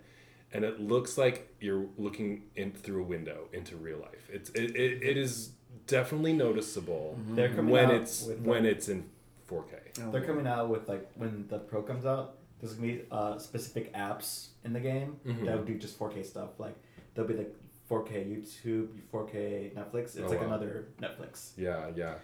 and 0.53 0.63
it 0.65 0.79
looks 0.79 1.17
like 1.17 1.53
you're 1.59 1.85
looking 1.97 2.43
in 2.55 2.71
through 2.71 3.01
a 3.01 3.05
window 3.05 3.47
into 3.53 3.75
real 3.77 3.99
life. 3.99 4.29
It's 4.31 4.49
it, 4.51 4.75
it, 4.75 5.03
it 5.03 5.17
is 5.17 5.51
definitely 5.87 6.33
noticeable 6.33 7.17
They're 7.29 7.49
coming 7.53 7.71
when 7.71 7.91
it's 7.91 8.25
with, 8.25 8.39
when 8.41 8.63
like- 8.63 8.73
it's 8.73 8.89
in 8.89 9.09
4K. 9.49 10.11
They're 10.11 10.21
coming 10.25 10.47
out 10.47 10.69
with 10.69 10.87
like 10.87 11.09
when 11.15 11.45
the 11.47 11.59
Pro 11.59 11.81
comes 11.81 12.05
out. 12.05 12.35
There's 12.59 12.73
gonna 12.73 12.87
be 12.87 13.01
uh, 13.11 13.37
specific 13.37 13.93
apps 13.93 14.47
in 14.65 14.73
the 14.73 14.79
game 14.79 15.17
Mhm. 15.25 15.45
that 15.45 15.57
will 15.57 15.63
do 15.65 15.77
just 15.77 15.97
4K 15.97 16.25
stuff. 16.25 16.59
Like 16.59 16.75
there'll 17.13 17.27
be 17.29 17.35
like 17.37 17.55
4K 17.89 18.25
YouTube, 18.27 18.89
4K 19.11 19.73
Netflix. 19.73 20.15
It's 20.15 20.19
Oh, 20.19 20.27
like 20.27 20.41
wow. 20.41 20.47
another 20.47 20.85
Netflix. 21.01 21.51
Yeah, 21.57 21.89
yeah. 21.95 22.15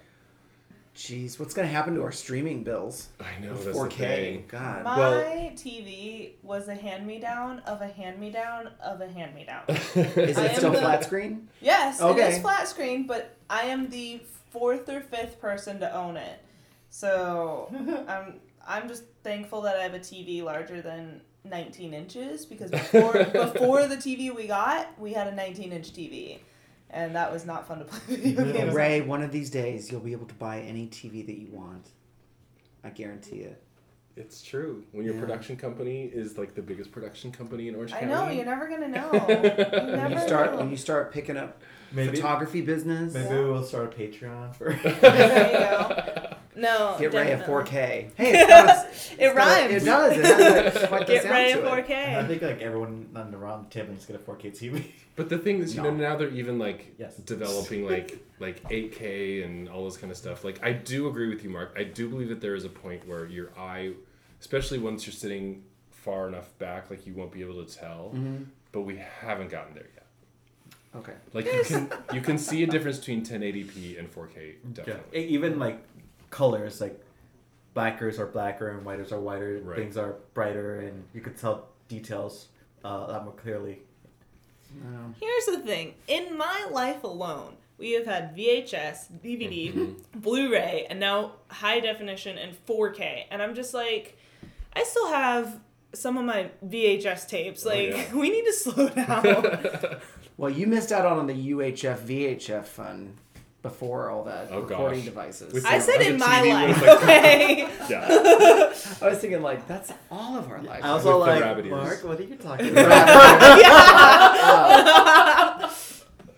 Jeez, 0.96 1.38
what's 1.40 1.54
gonna 1.54 1.68
happen 1.68 1.94
to 1.96 2.04
our 2.04 2.12
streaming 2.12 2.64
bills? 2.64 3.10
I 3.20 3.44
know 3.44 3.54
4K. 3.54 3.74
4K. 3.74 4.48
God. 4.48 4.84
My 4.84 4.98
Well- 4.98 5.24
TV 5.56 6.32
was 6.42 6.68
a 6.70 6.76
hand 6.76 7.06
me 7.06 7.20
down 7.20 7.60
of 7.62 7.82
a 7.82 7.88
hand 7.88 8.18
me 8.20 8.30
down 8.32 8.70
of 8.82 9.02
a 9.02 9.08
hand 9.08 9.36
me 9.36 9.44
down. 9.46 9.64
Is 9.68 10.38
it 10.38 10.56
still 10.56 10.72
the- 10.72 10.80
flat 10.80 11.04
screen? 11.04 11.50
Yes, 11.62 12.00
it 12.00 12.04
Okay. 12.04 12.30
is 12.36 12.40
flat 12.40 12.68
screen, 12.68 13.08
but 13.08 13.36
I 13.50 13.64
am 13.64 13.90
the 13.90 14.22
fourth 14.52 14.88
or 14.88 15.02
fifth 15.02 15.42
person 15.42 15.80
to 15.82 15.94
own 15.94 16.16
it. 16.16 16.40
So 16.90 17.68
I'm 18.08 18.40
I'm 18.66 18.88
just 18.88 19.04
thankful 19.24 19.62
that 19.62 19.76
I 19.76 19.84
have 19.84 19.94
a 19.96 20.00
TV 20.00 20.42
larger 20.44 20.82
than 20.82 21.20
19 21.44 21.94
inches 21.94 22.46
because 22.46 22.72
before 22.72 23.12
before 23.34 23.86
the 23.88 23.98
TV 23.98 24.34
we 24.34 24.48
got, 24.48 24.98
we 24.98 25.12
had 25.12 25.28
a 25.28 25.36
19 25.36 25.74
inch 25.74 25.92
TV, 25.94 26.40
and 26.90 27.16
that 27.16 27.32
was 27.32 27.46
not 27.46 27.68
fun 27.68 27.80
to 27.80 27.86
play 27.86 28.16
video 28.18 28.52
games. 28.54 28.70
on. 28.70 28.76
Ray, 28.76 29.02
one 29.02 29.22
of 29.24 29.32
these 29.32 29.50
days 29.50 29.92
you'll 29.92 30.02
be 30.02 30.12
able 30.14 30.28
to 30.28 30.36
buy 30.36 30.60
any 30.62 30.88
TV 30.88 31.26
that 31.26 31.38
you 31.38 31.48
want. 31.52 31.90
I 32.84 32.90
guarantee 32.90 33.38
it. 33.38 33.62
It's 34.18 34.42
true. 34.42 34.84
When 34.94 35.04
your 35.06 35.16
Yeah. 35.16 35.20
production 35.20 35.58
company 35.58 36.06
is 36.06 36.38
like 36.38 36.56
the 36.56 36.62
biggest 36.62 36.92
production 36.92 37.32
company 37.34 37.68
in 37.68 37.76
Orange 37.76 37.92
County. 37.92 38.06
I 38.06 38.16
County. 38.16 38.28
know 38.30 38.36
you're 38.38 38.46
never 38.46 38.68
gonna 38.70 38.88
know. 38.88 39.12
You 39.28 39.98
When 39.98 40.12
you 40.12 40.20
start 40.20 40.52
know. 40.54 40.58
when 40.60 40.70
you 40.70 40.78
start 40.78 41.12
picking 41.12 41.36
up 41.36 41.62
Maybe 41.92 42.16
photography 42.16 42.62
business, 42.62 43.14
maybe 43.14 43.26
Yeah. 43.36 43.42
we'll 43.42 43.64
start 43.64 43.94
a 43.94 43.98
Patreon 43.98 44.56
for. 44.56 44.72
there 45.02 45.52
you 45.52 45.58
go. 45.58 46.35
No, 46.56 46.96
get 47.00 47.14
Ray 47.14 47.32
a 47.32 47.40
4K. 47.40 47.68
Hey, 47.68 48.12
it 48.18 48.48
does. 48.48 48.86
It 49.18 49.36
rhymes. 49.36 49.74
It 49.84 49.86
does. 49.86 50.18
It 50.18 50.26
has 50.26 50.76
a, 50.92 51.06
Get 51.06 51.24
sound 51.24 51.34
Ray 51.36 51.52
a 51.52 51.58
4K. 51.58 51.90
And 51.90 52.26
I 52.26 52.28
think 52.28 52.42
like 52.42 52.62
everyone 52.62 53.10
on 53.16 53.32
the 53.32 53.38
round 53.38 53.70
table 53.72 53.92
needs 53.92 54.06
to 54.06 54.14
get 54.14 54.22
a 54.22 54.24
4K 54.24 54.52
TV. 54.58 54.86
But 55.16 55.30
the 55.30 55.38
thing 55.38 55.60
is, 55.60 55.76
you 55.76 55.82
know, 55.82 55.92
now 55.92 56.16
they're 56.16 56.30
even 56.30 56.58
like 56.60 56.94
Yes. 56.98 57.16
developing 57.18 57.86
like 57.86 58.18
like 58.40 58.62
8K 58.70 59.44
and 59.46 59.70
all 59.70 59.86
this 59.86 59.98
kind 59.98 60.12
of 60.12 60.18
stuff. 60.18 60.44
Like 60.44 60.60
I 60.64 60.74
do 60.74 61.08
agree 61.08 61.30
with 61.30 61.44
you, 61.44 61.50
Mark. 61.50 61.76
I 61.78 61.84
do 61.84 62.10
believe 62.10 62.30
that 62.30 62.42
there 62.42 62.56
is 62.56 62.66
a 62.66 62.70
point 62.70 63.08
where 63.08 63.26
your 63.26 63.50
eye, 63.58 63.92
especially 64.40 64.80
once 64.80 65.06
you're 65.06 65.14
sitting 65.14 65.64
far 65.92 66.28
enough 66.28 66.58
back, 66.60 66.90
like 66.90 67.06
you 67.08 67.14
won't 67.14 67.32
be 67.32 67.42
able 67.42 67.64
to 67.64 67.74
tell. 67.78 68.12
Mm-hmm. 68.14 68.44
But 68.72 68.82
we 68.82 68.98
haven't 69.22 69.50
gotten 69.50 69.74
there 69.74 69.88
yet. 69.94 70.06
Okay. 70.98 71.14
Like 71.34 71.46
you 71.46 71.64
can 71.64 71.90
you 72.14 72.22
can 72.22 72.38
see 72.38 72.64
a 72.64 72.68
difference 72.68 73.00
between 73.00 73.26
1080p 73.26 74.00
and 74.00 74.10
4K 74.14 74.56
definitely. 74.74 75.20
E- 75.20 75.28
Even 75.28 75.60
like 75.60 75.82
colors, 76.30 76.82
like 76.82 77.00
blackers 77.74 78.20
are 78.20 78.26
blacker 78.26 78.70
and 78.70 78.86
whiters 78.86 79.12
are 79.12 79.20
whiter. 79.20 79.60
Right. 79.64 79.78
Things 79.78 79.98
are 79.98 80.16
brighter, 80.34 80.80
and 80.80 81.04
you 81.14 81.22
could 81.22 81.38
tell 81.38 81.68
details 81.88 82.48
uh, 82.84 82.88
a 83.08 83.12
lot 83.12 83.24
more 83.26 83.34
clearly. 83.34 83.80
Um, 84.84 85.16
Here's 85.20 85.46
the 85.46 85.60
thing. 85.60 85.94
In 86.08 86.38
my 86.38 86.68
life 86.72 87.04
alone, 87.04 87.54
we 87.78 87.92
have 87.94 88.06
had 88.06 88.36
VHS, 88.36 89.08
DVD, 89.24 89.74
Mm-hmm. 89.74 90.20
Blu-ray, 90.20 90.88
and 90.90 91.00
now 91.00 91.34
high 91.50 91.80
definition 91.80 92.38
and 92.38 92.56
4K. 92.66 93.24
And 93.32 93.42
I'm 93.42 93.56
just 93.56 93.74
like, 93.74 94.18
I 94.76 94.84
still 94.84 95.08
have 95.08 95.60
some 95.94 96.18
of 96.18 96.26
my 96.26 96.50
VHS 96.66 97.28
tapes. 97.30 97.66
Oh, 97.66 97.70
Like 97.70 97.90
yeah. 97.92 98.14
we 98.14 98.30
need 98.30 98.46
to 98.46 98.54
slow 98.54 98.90
down. 98.90 100.00
Well, 100.38 100.52
you 100.52 100.68
missed 100.68 100.92
out 100.92 101.06
on 101.06 101.28
the 101.28 101.34
UHF 101.54 102.00
VHF 102.00 102.66
fun 102.66 103.14
before 103.66 104.10
all 104.12 104.24
that 104.26 104.50
Oh, 104.52 104.62
recording 104.62 105.00
gosh. 105.00 105.06
devices. 105.06 105.52
With 105.54 105.66
I 105.66 105.80
the- 105.80 105.84
said 105.84 106.02
in 106.02 106.18
my 106.20 106.26
TV 106.26 106.54
life, 106.54 106.82
like- 106.82 106.98
okay? 107.04 107.68
Yeah. 107.90 108.08
I 109.02 109.10
was 109.10 109.18
thinking 109.20 109.42
like 109.42 109.68
that's 109.68 109.92
all 110.12 110.38
of 110.38 110.50
our 110.52 110.62
life. 110.62 110.84
I 110.84 110.94
was 110.94 111.04
With 111.04 111.14
all 111.14 111.20
the 111.22 111.26
like, 111.32 111.42
rabbit. 111.42 111.66
Mark, 111.66 112.04
what 112.04 112.20
are 112.20 112.24
you 112.24 112.36
talking 112.36 112.70
about? 112.78 113.16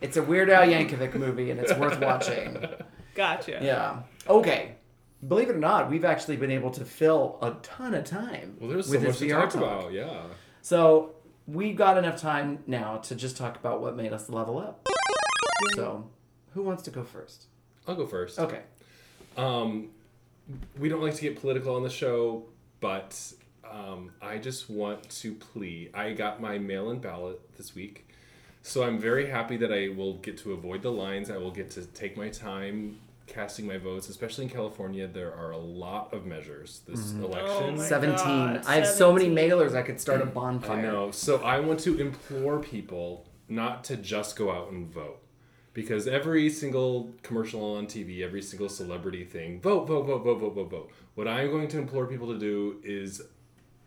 it's 0.02 0.18
a 0.18 0.24
Weird 0.24 0.50
Al 0.50 0.64
Yankovic 0.68 1.16
movie, 1.16 1.52
and 1.52 1.60
it's 1.60 1.74
worth 1.74 2.00
watching. 2.00 2.66
Gotcha. 3.16 3.60
Yeah. 3.62 4.04
Okay. 4.28 4.76
Believe 5.28 5.50
it 5.50 5.56
or 5.56 5.60
not, 5.60 5.90
we've 5.90 6.06
actually 6.06 6.38
been 6.38 6.52
able 6.52 6.70
to 6.72 6.86
fill 6.86 7.40
a 7.42 7.52
ton 7.64 7.94
of 7.96 8.04
time 8.06 8.56
Well, 8.60 8.70
there's 8.70 8.86
so 8.86 8.92
with 8.92 9.02
much 9.04 9.10
this 9.20 9.20
to 9.20 9.30
talk 9.30 9.50
talk. 9.50 9.56
about. 9.64 9.92
Yeah. 9.94 10.22
So 10.62 11.16
we've 11.48 11.76
got 11.76 11.98
enough 11.98 12.22
time 12.22 12.60
now 12.68 12.98
to 12.98 13.16
just 13.16 13.36
talk 13.38 13.56
about 13.58 13.82
what 13.82 13.96
made 13.96 14.14
us 14.14 14.30
level 14.30 14.60
up. 14.60 14.88
So, 15.76 16.10
who 16.58 16.64
wants 16.64 16.82
to 16.82 16.90
go 16.90 17.04
first? 17.04 17.46
I'll 17.88 17.94
go 17.96 18.08
first. 18.08 18.40
Okay. 18.40 18.62
Um, 19.38 19.90
we 20.80 20.90
don't 20.90 21.04
like 21.04 21.14
to 21.14 21.22
get 21.22 21.40
political 21.40 21.76
on 21.76 21.84
the 21.84 21.90
show, 21.90 22.46
but 22.80 23.16
um, 23.70 24.12
I 24.24 24.40
just 24.40 24.70
want 24.72 25.08
to 25.22 25.36
plea. 25.36 25.92
I 25.94 26.14
got 26.14 26.42
my 26.42 26.58
mail-in 26.58 26.98
ballot 26.98 27.40
this 27.56 27.76
week, 27.76 28.08
so 28.64 28.84
I'm 28.84 28.98
very 28.98 29.28
happy 29.30 29.56
that 29.58 29.72
I 29.72 29.90
will 29.90 30.16
get 30.16 30.36
to 30.40 30.54
avoid 30.54 30.82
the 30.82 30.92
lines. 30.92 31.30
I 31.30 31.38
will 31.38 31.52
get 31.52 31.70
to 31.72 31.86
take 31.86 32.18
my 32.18 32.30
time 32.30 32.98
casting 33.28 33.68
my 33.68 33.78
votes, 33.78 34.10
especially 34.10 34.46
in 34.46 34.50
California. 34.50 35.06
There 35.06 35.36
are 35.36 35.52
a 35.52 35.58
lot 35.58 36.12
of 36.12 36.26
measures 36.26 36.82
this 36.88 37.14
Oh 37.22 37.26
election. 37.26 37.78
my 37.78 37.84
17. 37.86 38.18
God, 38.26 38.64
I 38.66 38.76
have 38.78 38.88
so 38.88 39.14
many 39.14 39.30
mailers 39.30 39.76
I 39.76 39.84
could 39.84 40.02
start 40.02 40.22
a 40.22 40.26
bonfire. 40.26 40.80
I 40.80 40.82
know. 40.82 41.12
So 41.12 41.38
I 41.44 41.60
want 41.60 41.80
to 41.82 42.00
implore 42.00 42.58
people 42.60 43.28
not 43.48 43.84
to 43.86 43.98
just 43.98 44.36
go 44.36 44.52
out 44.52 44.72
and 44.72 44.88
vote. 44.92 45.20
Because 45.78 46.08
every 46.08 46.50
single 46.50 47.12
commercial 47.22 47.76
on 47.76 47.86
TV, 47.86 48.24
every 48.24 48.42
single 48.42 48.68
celebrity 48.68 49.24
thing, 49.24 49.62
vote, 49.62 49.86
vote, 49.86 50.08
vote, 50.08 50.24
vote, 50.24 50.40
vote, 50.40 50.56
vote, 50.56 50.72
vote. 50.72 50.92
What 51.14 51.28
I'm 51.28 51.52
going 51.52 51.68
to 51.68 51.78
implore 51.78 52.08
people 52.08 52.34
to 52.34 52.40
do 52.40 52.78
is 52.84 53.22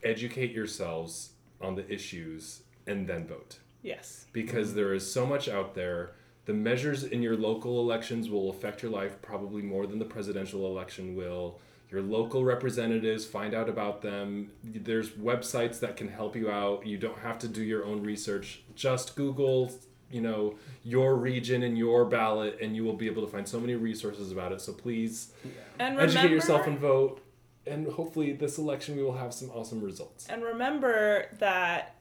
educate 0.04 0.52
yourselves 0.52 1.30
on 1.60 1.74
the 1.74 1.92
issues 1.92 2.62
and 2.86 3.08
then 3.08 3.26
vote. 3.26 3.58
Yes. 3.82 4.26
Because 4.32 4.74
there 4.74 4.94
is 4.94 5.12
so 5.12 5.26
much 5.26 5.48
out 5.48 5.74
there. 5.74 6.12
The 6.44 6.54
measures 6.54 7.02
in 7.02 7.22
your 7.22 7.36
local 7.36 7.80
elections 7.80 8.30
will 8.30 8.50
affect 8.50 8.84
your 8.84 8.92
life 8.92 9.20
probably 9.20 9.62
more 9.62 9.88
than 9.88 9.98
the 9.98 10.04
presidential 10.04 10.66
election 10.66 11.16
will. 11.16 11.58
Your 11.90 12.02
local 12.02 12.44
representatives, 12.44 13.24
find 13.24 13.52
out 13.52 13.68
about 13.68 14.00
them. 14.00 14.52
There's 14.62 15.10
websites 15.10 15.80
that 15.80 15.96
can 15.96 16.06
help 16.06 16.36
you 16.36 16.52
out. 16.52 16.86
You 16.86 16.98
don't 16.98 17.18
have 17.18 17.40
to 17.40 17.48
do 17.48 17.64
your 17.64 17.84
own 17.84 18.04
research. 18.04 18.62
Just 18.76 19.16
Google, 19.16 19.72
you 20.10 20.20
know, 20.20 20.54
your 20.84 21.16
region 21.16 21.62
and 21.62 21.76
your 21.78 22.04
ballot, 22.04 22.58
and 22.60 22.74
you 22.74 22.84
will 22.84 22.94
be 22.96 23.06
able 23.06 23.22
to 23.22 23.28
find 23.28 23.46
so 23.48 23.60
many 23.60 23.74
resources 23.74 24.32
about 24.32 24.52
it. 24.52 24.60
So 24.60 24.72
please 24.72 25.32
And 25.78 25.96
remember, 25.96 26.02
educate 26.02 26.30
yourself 26.30 26.66
and 26.66 26.78
vote. 26.78 27.22
And 27.66 27.86
hopefully, 27.86 28.32
this 28.32 28.58
election 28.58 28.96
we 28.96 29.02
will 29.02 29.16
have 29.16 29.32
some 29.34 29.50
awesome 29.50 29.80
results. 29.82 30.26
and 30.28 30.42
remember 30.42 31.26
that 31.38 31.94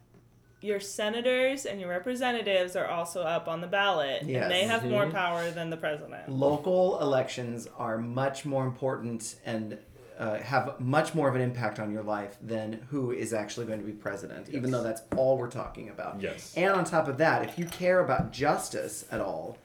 your 0.61 0.79
senators 0.81 1.65
and 1.65 1.79
your 1.79 1.89
representatives 1.89 2.75
are 2.75 2.87
also 2.87 3.21
up 3.21 3.47
on 3.47 3.61
the 3.61 3.67
ballot, 3.67 4.23
Yes. 4.25 4.43
and 4.43 4.51
they 4.51 4.63
have 4.65 4.83
more 4.85 5.05
Mhm. 5.05 5.13
power 5.13 5.51
than 5.51 5.69
the 5.69 5.77
president. 5.77 6.27
Local 6.29 6.99
elections 6.99 7.67
are 7.77 7.97
much 7.97 8.45
more 8.45 8.65
important 8.65 9.35
and 9.45 9.77
uh, 10.19 10.37
have 10.39 10.77
much 10.81 11.15
more 11.15 11.29
of 11.29 11.35
an 11.35 11.41
impact 11.41 11.79
on 11.79 11.91
your 11.91 12.03
life 12.03 12.35
than 12.41 12.85
who 12.89 13.11
is 13.11 13.33
actually 13.33 13.65
going 13.65 13.79
to 13.79 13.85
be 13.85 13.93
president, 13.93 14.49
even 14.49 14.69
though 14.69 14.83
that's 14.83 15.01
all 15.15 15.37
we're 15.37 15.49
talking 15.49 15.89
about. 15.89 16.21
Yes. 16.21 16.53
And 16.57 16.73
on 16.73 16.83
top 16.83 17.07
of 17.07 17.17
that, 17.19 17.47
if 17.47 17.57
you 17.57 17.65
care 17.65 18.03
about 18.03 18.33
justice 18.33 19.05
at 19.11 19.21
all, 19.21 19.57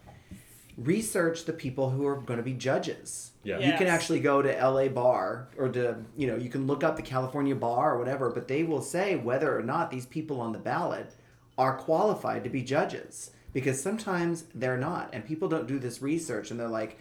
research 0.78 1.44
the 1.44 1.52
people 1.52 1.90
who 1.90 2.06
are 2.06 2.16
going 2.16 2.36
to 2.36 2.44
be 2.44 2.52
judges. 2.52 3.32
Yeah. 3.42 3.58
You 3.58 3.76
can 3.76 3.88
actually 3.88 4.20
go 4.20 4.42
to 4.42 4.48
LA 4.48 4.88
Bar 4.88 5.48
or 5.58 5.68
to, 5.70 5.96
you 6.16 6.28
know, 6.28 6.36
you 6.36 6.48
can 6.48 6.68
look 6.68 6.84
up 6.84 6.94
the 6.96 7.02
California 7.02 7.56
Bar 7.56 7.96
or 7.96 7.98
whatever, 7.98 8.30
but 8.30 8.46
they 8.46 8.62
will 8.62 8.80
say 8.80 9.16
whether 9.16 9.58
or 9.58 9.62
not 9.62 9.90
these 9.90 10.06
people 10.06 10.40
on 10.40 10.52
the 10.52 10.58
ballot 10.58 11.14
are 11.58 11.76
qualified 11.76 12.44
to 12.44 12.50
be 12.50 12.62
judges 12.62 13.32
because 13.52 13.80
sometimes 13.82 14.44
they're 14.54 14.78
not. 14.78 15.10
And 15.12 15.26
people 15.26 15.48
don't 15.48 15.66
do 15.66 15.80
this 15.80 16.00
research 16.00 16.50
and 16.52 16.58
they're 16.58 16.68
like, 16.68 16.98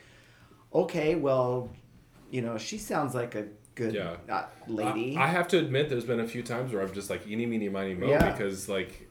okay, 0.73 1.15
well, 1.15 1.69
you 2.33 2.41
know, 2.41 2.57
she 2.57 2.79
sounds 2.79 3.13
like 3.13 3.35
a 3.35 3.45
good 3.75 3.93
Yeah. 3.93 4.15
uh, 4.27 4.45
lady. 4.67 5.15
I, 5.15 5.25
I 5.25 5.27
have 5.27 5.47
to 5.49 5.59
admit, 5.59 5.87
there's 5.89 6.03
been 6.03 6.19
a 6.19 6.27
few 6.27 6.41
times 6.41 6.73
where 6.73 6.81
I've 6.81 6.91
just 6.93 7.09
like 7.11 7.27
eeny, 7.27 7.45
meeny, 7.45 7.69
miny, 7.69 7.93
mo 7.93 8.07
Yeah. 8.07 8.31
because 8.31 8.67
like 8.67 9.07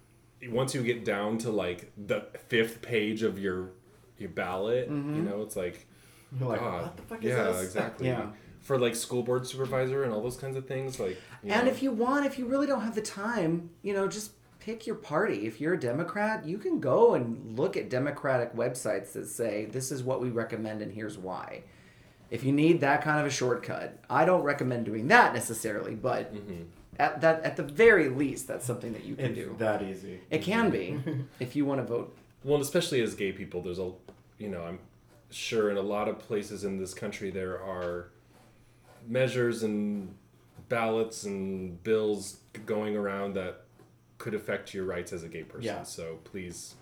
once 0.51 0.75
you 0.75 0.83
get 0.83 1.05
down 1.05 1.39
to 1.39 1.51
like 1.53 1.93
the 1.97 2.27
fifth 2.49 2.83
page 2.83 3.23
of 3.23 3.39
your 3.39 3.70
your 4.18 4.29
ballot, 4.31 4.91
Mm-hmm. 4.91 5.14
you 5.16 5.23
know, 5.23 5.43
it's 5.43 5.55
like, 5.57 5.87
You're 6.39 6.49
like, 6.49 6.61
God, 6.61 6.83
what 6.83 6.97
the 6.97 7.03
fuck 7.05 7.18
is 7.25 7.31
yeah, 7.31 7.45
this? 7.53 7.62
exactly. 7.62 8.09
Yeah. 8.09 8.27
For 8.61 8.77
like 8.79 8.95
school 8.97 9.23
board 9.23 9.47
supervisor 9.47 10.03
and 10.05 10.12
all 10.12 10.20
those 10.23 10.37
kinds 10.37 10.57
of 10.57 10.66
things, 10.66 10.99
like. 10.99 11.16
And 11.45 11.66
know. 11.66 11.73
if 11.73 11.81
you 11.83 11.93
want, 11.93 12.27
if 12.27 12.39
you 12.41 12.47
really 12.47 12.66
don't 12.66 12.83
have 12.83 12.95
the 12.97 13.03
time, 13.03 13.70
you 13.83 13.93
know, 13.95 14.07
just 14.09 14.33
pick 14.61 14.85
your 14.87 14.95
party. 14.97 15.47
If 15.47 15.61
you're 15.61 15.75
a 15.75 15.81
Democrat, 15.81 16.45
you 16.47 16.59
can 16.59 16.79
go 16.81 17.14
and 17.14 17.57
look 17.59 17.77
at 17.77 17.89
Democratic 17.91 18.55
websites 18.55 19.12
that 19.14 19.27
say, 19.29 19.64
this 19.66 19.91
is 19.93 20.03
what 20.05 20.20
we 20.20 20.31
recommend 20.31 20.83
and 20.83 20.93
here's 20.93 21.18
why. 21.18 21.64
If 22.33 22.45
you 22.45 22.51
need 22.53 22.80
that 22.80 23.03
kind 23.03 23.20
of 23.20 23.26
a 23.26 23.30
shortcut, 23.30 23.99
I 24.09 24.24
don't 24.24 24.43
recommend 24.43 24.87
doing 24.87 25.07
that 25.09 25.35
necessarily, 25.35 25.95
but 25.95 26.35
Mm-hmm. 26.35 26.62
at 26.99 27.20
that 27.20 27.43
at 27.45 27.57
the 27.57 27.62
very 27.62 28.09
least, 28.09 28.49
that's 28.49 28.64
something 28.64 28.93
that 28.95 29.05
you 29.05 29.14
can 29.16 29.26
It's 29.26 29.35
do. 29.35 29.55
that 29.59 29.83
easy. 29.83 30.18
It 30.30 30.41
can 30.43 30.70
be 30.70 30.99
if 31.41 31.55
you 31.55 31.66
want 31.66 31.80
to 31.83 31.87
vote. 31.87 32.16
Well, 32.43 32.55
and 32.55 32.62
especially 32.64 33.03
as 33.03 33.14
gay 33.14 33.33
people, 33.33 33.61
there's 33.61 33.78
a, 33.78 33.93
you 34.39 34.49
know, 34.49 34.62
I'm 34.62 34.78
sure 35.30 35.70
in 35.70 35.76
a 35.76 35.83
lot 35.83 36.09
of 36.09 36.18
places 36.18 36.64
in 36.64 36.78
this 36.78 36.95
country 36.95 37.30
there 37.30 37.62
are 37.62 38.09
measures 39.07 39.62
and 39.62 40.14
ballots 40.70 41.24
and 41.24 41.83
bills 41.83 42.39
going 42.66 42.97
around 42.97 43.35
that 43.35 43.62
could 44.18 44.33
affect 44.35 44.72
your 44.72 44.85
rights 44.85 45.12
as 45.12 45.22
a 45.22 45.28
gay 45.28 45.43
person. 45.43 45.64
Yeah. 45.64 45.83
So 45.83 46.18
please. 46.24 46.76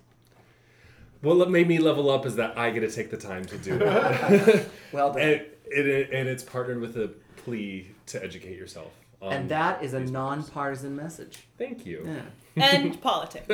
What 1.23 1.51
made 1.51 1.69
me 1.69 1.79
level 1.79 2.09
up 2.11 2.25
is 2.27 2.37
that 2.37 2.57
I 2.57 2.71
get 2.71 2.81
to 2.81 2.91
take 2.91 3.11
the 3.11 3.17
time 3.17 3.45
to 3.47 3.59
do 3.59 3.79
that, 3.79 4.67
Well 4.93 5.13
done. 5.15 5.21
and 5.23 5.41
it, 5.71 6.11
and 6.13 6.29
it's 6.29 6.43
partnered 6.43 6.81
with 6.81 6.97
a 6.97 7.09
plea 7.37 7.91
to 8.07 8.23
educate 8.25 8.57
yourself. 8.57 8.93
on 9.21 9.33
And 9.33 9.49
that 9.51 9.83
is 9.85 9.93
a 9.95 9.99
these 10.01 10.11
matters. 10.11 10.47
nonpartisan 10.47 10.97
message. 10.97 11.39
Thank 11.59 11.85
you. 11.87 12.09
Yeah. 12.57 12.63
and 12.73 13.01
politics. 13.01 13.47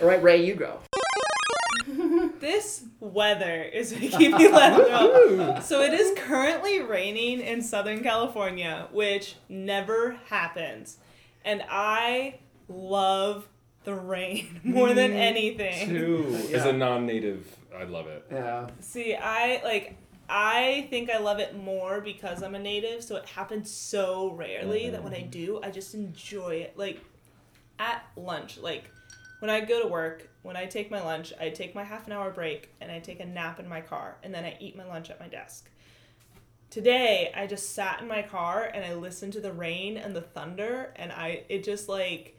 All 0.00 0.08
right, 0.08 0.22
Ray, 0.22 0.44
you 0.44 0.54
go. 0.54 0.78
This 2.40 2.84
weather 3.00 3.62
is 3.62 3.92
making 3.92 4.32
me 4.32 4.48
laugh. 4.48 5.64
so 5.64 5.82
it 5.82 5.92
is 5.92 6.16
currently 6.18 6.80
raining 6.80 7.40
in 7.40 7.62
Southern 7.62 8.02
California, 8.02 8.88
which 8.92 9.36
never 9.48 10.18
happens. 10.28 10.98
And 11.44 11.62
I 11.70 12.38
love 12.68 13.46
the 13.86 13.94
rain 13.94 14.60
more 14.64 14.92
than 14.92 15.12
anything. 15.12 15.88
Two. 15.88 16.38
As 16.52 16.66
a 16.66 16.72
non-native, 16.72 17.56
I 17.74 17.84
love 17.84 18.08
it. 18.08 18.26
Yeah. 18.30 18.68
See, 18.80 19.14
I 19.14 19.62
like 19.64 19.96
I 20.28 20.88
think 20.90 21.08
I 21.08 21.18
love 21.18 21.38
it 21.38 21.56
more 21.56 22.00
because 22.00 22.42
I'm 22.42 22.54
a 22.54 22.58
native, 22.58 23.02
so 23.02 23.16
it 23.16 23.26
happens 23.26 23.70
so 23.70 24.32
rarely 24.32 24.90
that 24.90 25.02
when 25.02 25.14
I 25.14 25.20
mm-hmm. 25.20 25.30
do, 25.30 25.60
I 25.62 25.70
just 25.70 25.94
enjoy 25.94 26.56
it. 26.56 26.76
Like 26.76 27.00
at 27.78 28.04
lunch, 28.16 28.58
like 28.58 28.90
when 29.38 29.50
I 29.50 29.60
go 29.60 29.80
to 29.82 29.88
work, 29.88 30.28
when 30.42 30.56
I 30.56 30.66
take 30.66 30.90
my 30.90 31.02
lunch, 31.02 31.32
I 31.40 31.50
take 31.50 31.74
my 31.74 31.84
half 31.84 32.06
an 32.06 32.12
hour 32.12 32.30
break 32.30 32.70
and 32.80 32.90
I 32.90 32.98
take 32.98 33.20
a 33.20 33.26
nap 33.26 33.60
in 33.60 33.68
my 33.68 33.80
car 33.80 34.16
and 34.22 34.34
then 34.34 34.44
I 34.44 34.56
eat 34.60 34.76
my 34.76 34.84
lunch 34.84 35.10
at 35.10 35.20
my 35.20 35.28
desk. 35.28 35.70
Today, 36.70 37.32
I 37.34 37.46
just 37.46 37.74
sat 37.74 38.00
in 38.00 38.08
my 38.08 38.22
car 38.22 38.68
and 38.74 38.84
I 38.84 38.94
listened 38.94 39.32
to 39.34 39.40
the 39.40 39.52
rain 39.52 39.96
and 39.96 40.16
the 40.16 40.22
thunder 40.22 40.92
and 40.96 41.12
I 41.12 41.44
it 41.48 41.62
just 41.62 41.88
like 41.88 42.36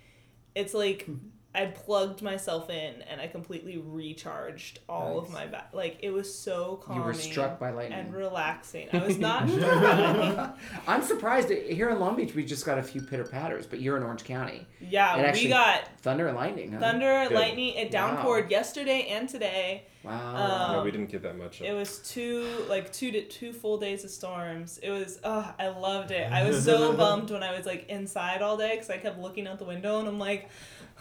it's 0.55 0.73
like 0.73 1.07
I 1.57 1.65
plugged 1.65 2.21
myself 2.21 2.69
in 2.69 3.01
and 3.09 3.19
I 3.19 3.27
completely 3.27 3.77
recharged 3.77 4.79
all 4.87 5.17
of 5.17 5.31
my 5.31 5.47
back. 5.47 5.69
Like 5.73 5.97
it 6.03 6.11
was 6.11 6.33
so 6.33 6.75
calming. 6.83 7.01
You 7.01 7.07
were 7.07 7.13
struck 7.13 7.59
by 7.59 7.71
lightning. 7.71 7.97
and 7.99 8.13
relaxing. 8.13 8.87
I 8.93 8.99
was 9.05 9.17
not 9.27 9.49
struck 9.49 9.81
by 9.81 10.11
lightning. 10.13 10.49
I'm 10.87 11.01
surprised 11.01 11.49
here 11.49 11.89
in 11.89 11.99
Long 11.99 12.15
Beach 12.15 12.35
we 12.35 12.45
just 12.45 12.65
got 12.65 12.77
a 12.77 12.83
few 12.83 13.01
pitter 13.01 13.23
patters, 13.25 13.65
but 13.65 13.79
you're 13.81 13.97
in 13.97 14.03
Orange 14.03 14.23
County. 14.23 14.67
Yeah, 14.79 15.17
It 15.17 15.33
we 15.35 15.47
got 15.49 15.87
Thunder 16.01 16.27
and 16.27 16.37
lightning, 16.37 16.71
huh? 16.73 16.79
thunder, 16.79 17.25
Good. 17.27 17.35
lightning. 17.35 17.73
It 17.75 17.91
downpoured 17.91 18.49
yesterday 18.51 19.07
and 19.09 19.27
today. 19.27 19.85
Wow. 20.03 20.71
no, 20.71 20.77
Um, 20.79 20.85
we 20.85 20.91
didn't 20.91 21.07
get 21.11 21.21
that 21.23 21.37
much. 21.37 21.59
It 21.61 21.73
was 21.73 21.97
two 21.99 22.47
like 22.69 22.93
two 22.93 23.11
to 23.11 23.23
two 23.25 23.51
full 23.51 23.77
days 23.77 24.03
of 24.05 24.09
storms. 24.09 24.77
It 24.81 24.91
was 24.91 25.19
oh, 25.23 25.53
I 25.59 25.67
loved 25.69 26.11
it. 26.11 26.31
I 26.31 26.47
was 26.47 26.63
so 26.71 26.93
bummed 26.93 27.31
when 27.31 27.43
I 27.43 27.57
was 27.57 27.65
like 27.65 27.89
inside 27.89 28.41
all 28.41 28.55
day 28.57 28.75
because 28.75 28.89
I 28.89 28.97
kept 28.97 29.19
looking 29.19 29.47
out 29.47 29.59
the 29.59 29.65
window 29.65 29.99
and 29.99 30.07
I'm 30.07 30.19
like, 30.19 30.49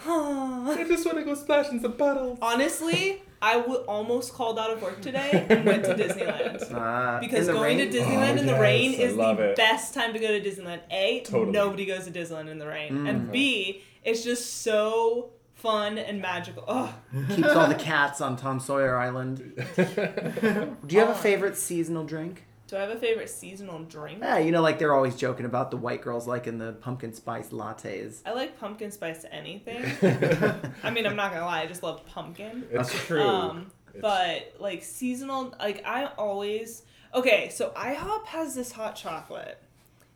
I 0.04 0.84
just 0.88 1.04
want 1.06 1.18
to 1.18 1.24
go 1.24 1.34
splash 1.34 1.70
in 1.70 1.80
some 1.80 1.94
puddles. 1.94 2.38
honestly, 2.42 3.22
I 3.40 3.54
w- 3.58 3.80
almost 3.86 4.32
called 4.34 4.58
out 4.58 4.70
of 4.70 4.82
work 4.82 5.00
today 5.00 5.46
and 5.48 5.64
went 5.64 5.84
to 5.84 5.94
Disneyland. 5.94 6.70
Uh, 6.76 7.20
Because 7.20 7.46
going 7.48 7.78
rain? 7.78 7.90
to 7.90 7.98
Disneyland 7.98 8.36
Oh, 8.36 8.40
in 8.40 8.46
the 8.46 8.52
yes, 8.52 8.60
rain 8.60 8.92
is 8.94 9.16
the 9.16 9.30
it. 9.50 9.56
best 9.56 9.94
time 9.94 10.12
to 10.12 10.18
go 10.18 10.28
to 10.28 10.40
Disneyland. 10.40 10.80
A, 10.90 11.20
Totally. 11.20 11.52
nobody 11.52 11.86
goes 11.86 12.04
to 12.06 12.10
Disneyland 12.10 12.48
in 12.48 12.58
the 12.58 12.66
rain. 12.66 12.92
Mm. 12.92 13.08
And 13.10 13.32
B, 13.32 13.82
it's 14.04 14.24
just 14.24 14.62
so 14.62 15.30
fun 15.54 15.98
and 15.98 16.20
magical. 16.20 16.64
Oh, 16.68 16.94
keeps 17.34 17.48
all 17.48 17.68
the 17.68 17.74
cats 17.74 18.20
on 18.20 18.36
Tom 18.36 18.58
Sawyer 18.60 18.96
Island. 18.96 19.38
Do 19.76 20.94
you 20.94 21.00
have 21.00 21.10
a 21.10 21.14
favorite 21.14 21.56
seasonal 21.56 22.04
drink? 22.04 22.45
Do 22.66 22.76
I 22.76 22.80
have 22.80 22.90
a 22.90 22.96
favorite 22.96 23.30
seasonal 23.30 23.80
drink? 23.84 24.18
Yeah, 24.20 24.38
you 24.38 24.50
know, 24.50 24.60
like 24.62 24.78
they're 24.78 24.94
always 24.94 25.14
joking 25.16 25.46
about 25.46 25.70
the 25.70 25.76
white 25.76 26.02
girls 26.02 26.26
liking 26.26 26.58
the 26.58 26.72
pumpkin 26.72 27.12
spice 27.12 27.48
lattes. 27.50 28.20
I 28.26 28.32
like 28.32 28.58
pumpkin 28.58 28.90
spice 28.90 29.24
anything. 29.30 29.84
I 30.82 30.90
mean, 30.90 31.06
I'm 31.06 31.16
not 31.16 31.32
gonna 31.32 31.44
lie, 31.44 31.62
I 31.62 31.66
just 31.66 31.82
love 31.82 32.04
pumpkin. 32.06 32.64
It's 32.70 32.92
true. 33.06 33.22
Um, 33.22 33.70
It's- 33.94 34.02
but 34.02 34.60
like 34.60 34.82
seasonal, 34.84 35.54
like 35.58 35.82
I 35.86 36.06
always 36.18 36.82
okay. 37.14 37.48
So 37.50 37.70
IHOP 37.76 38.26
has 38.26 38.54
this 38.54 38.72
hot 38.72 38.94
chocolate. 38.96 39.62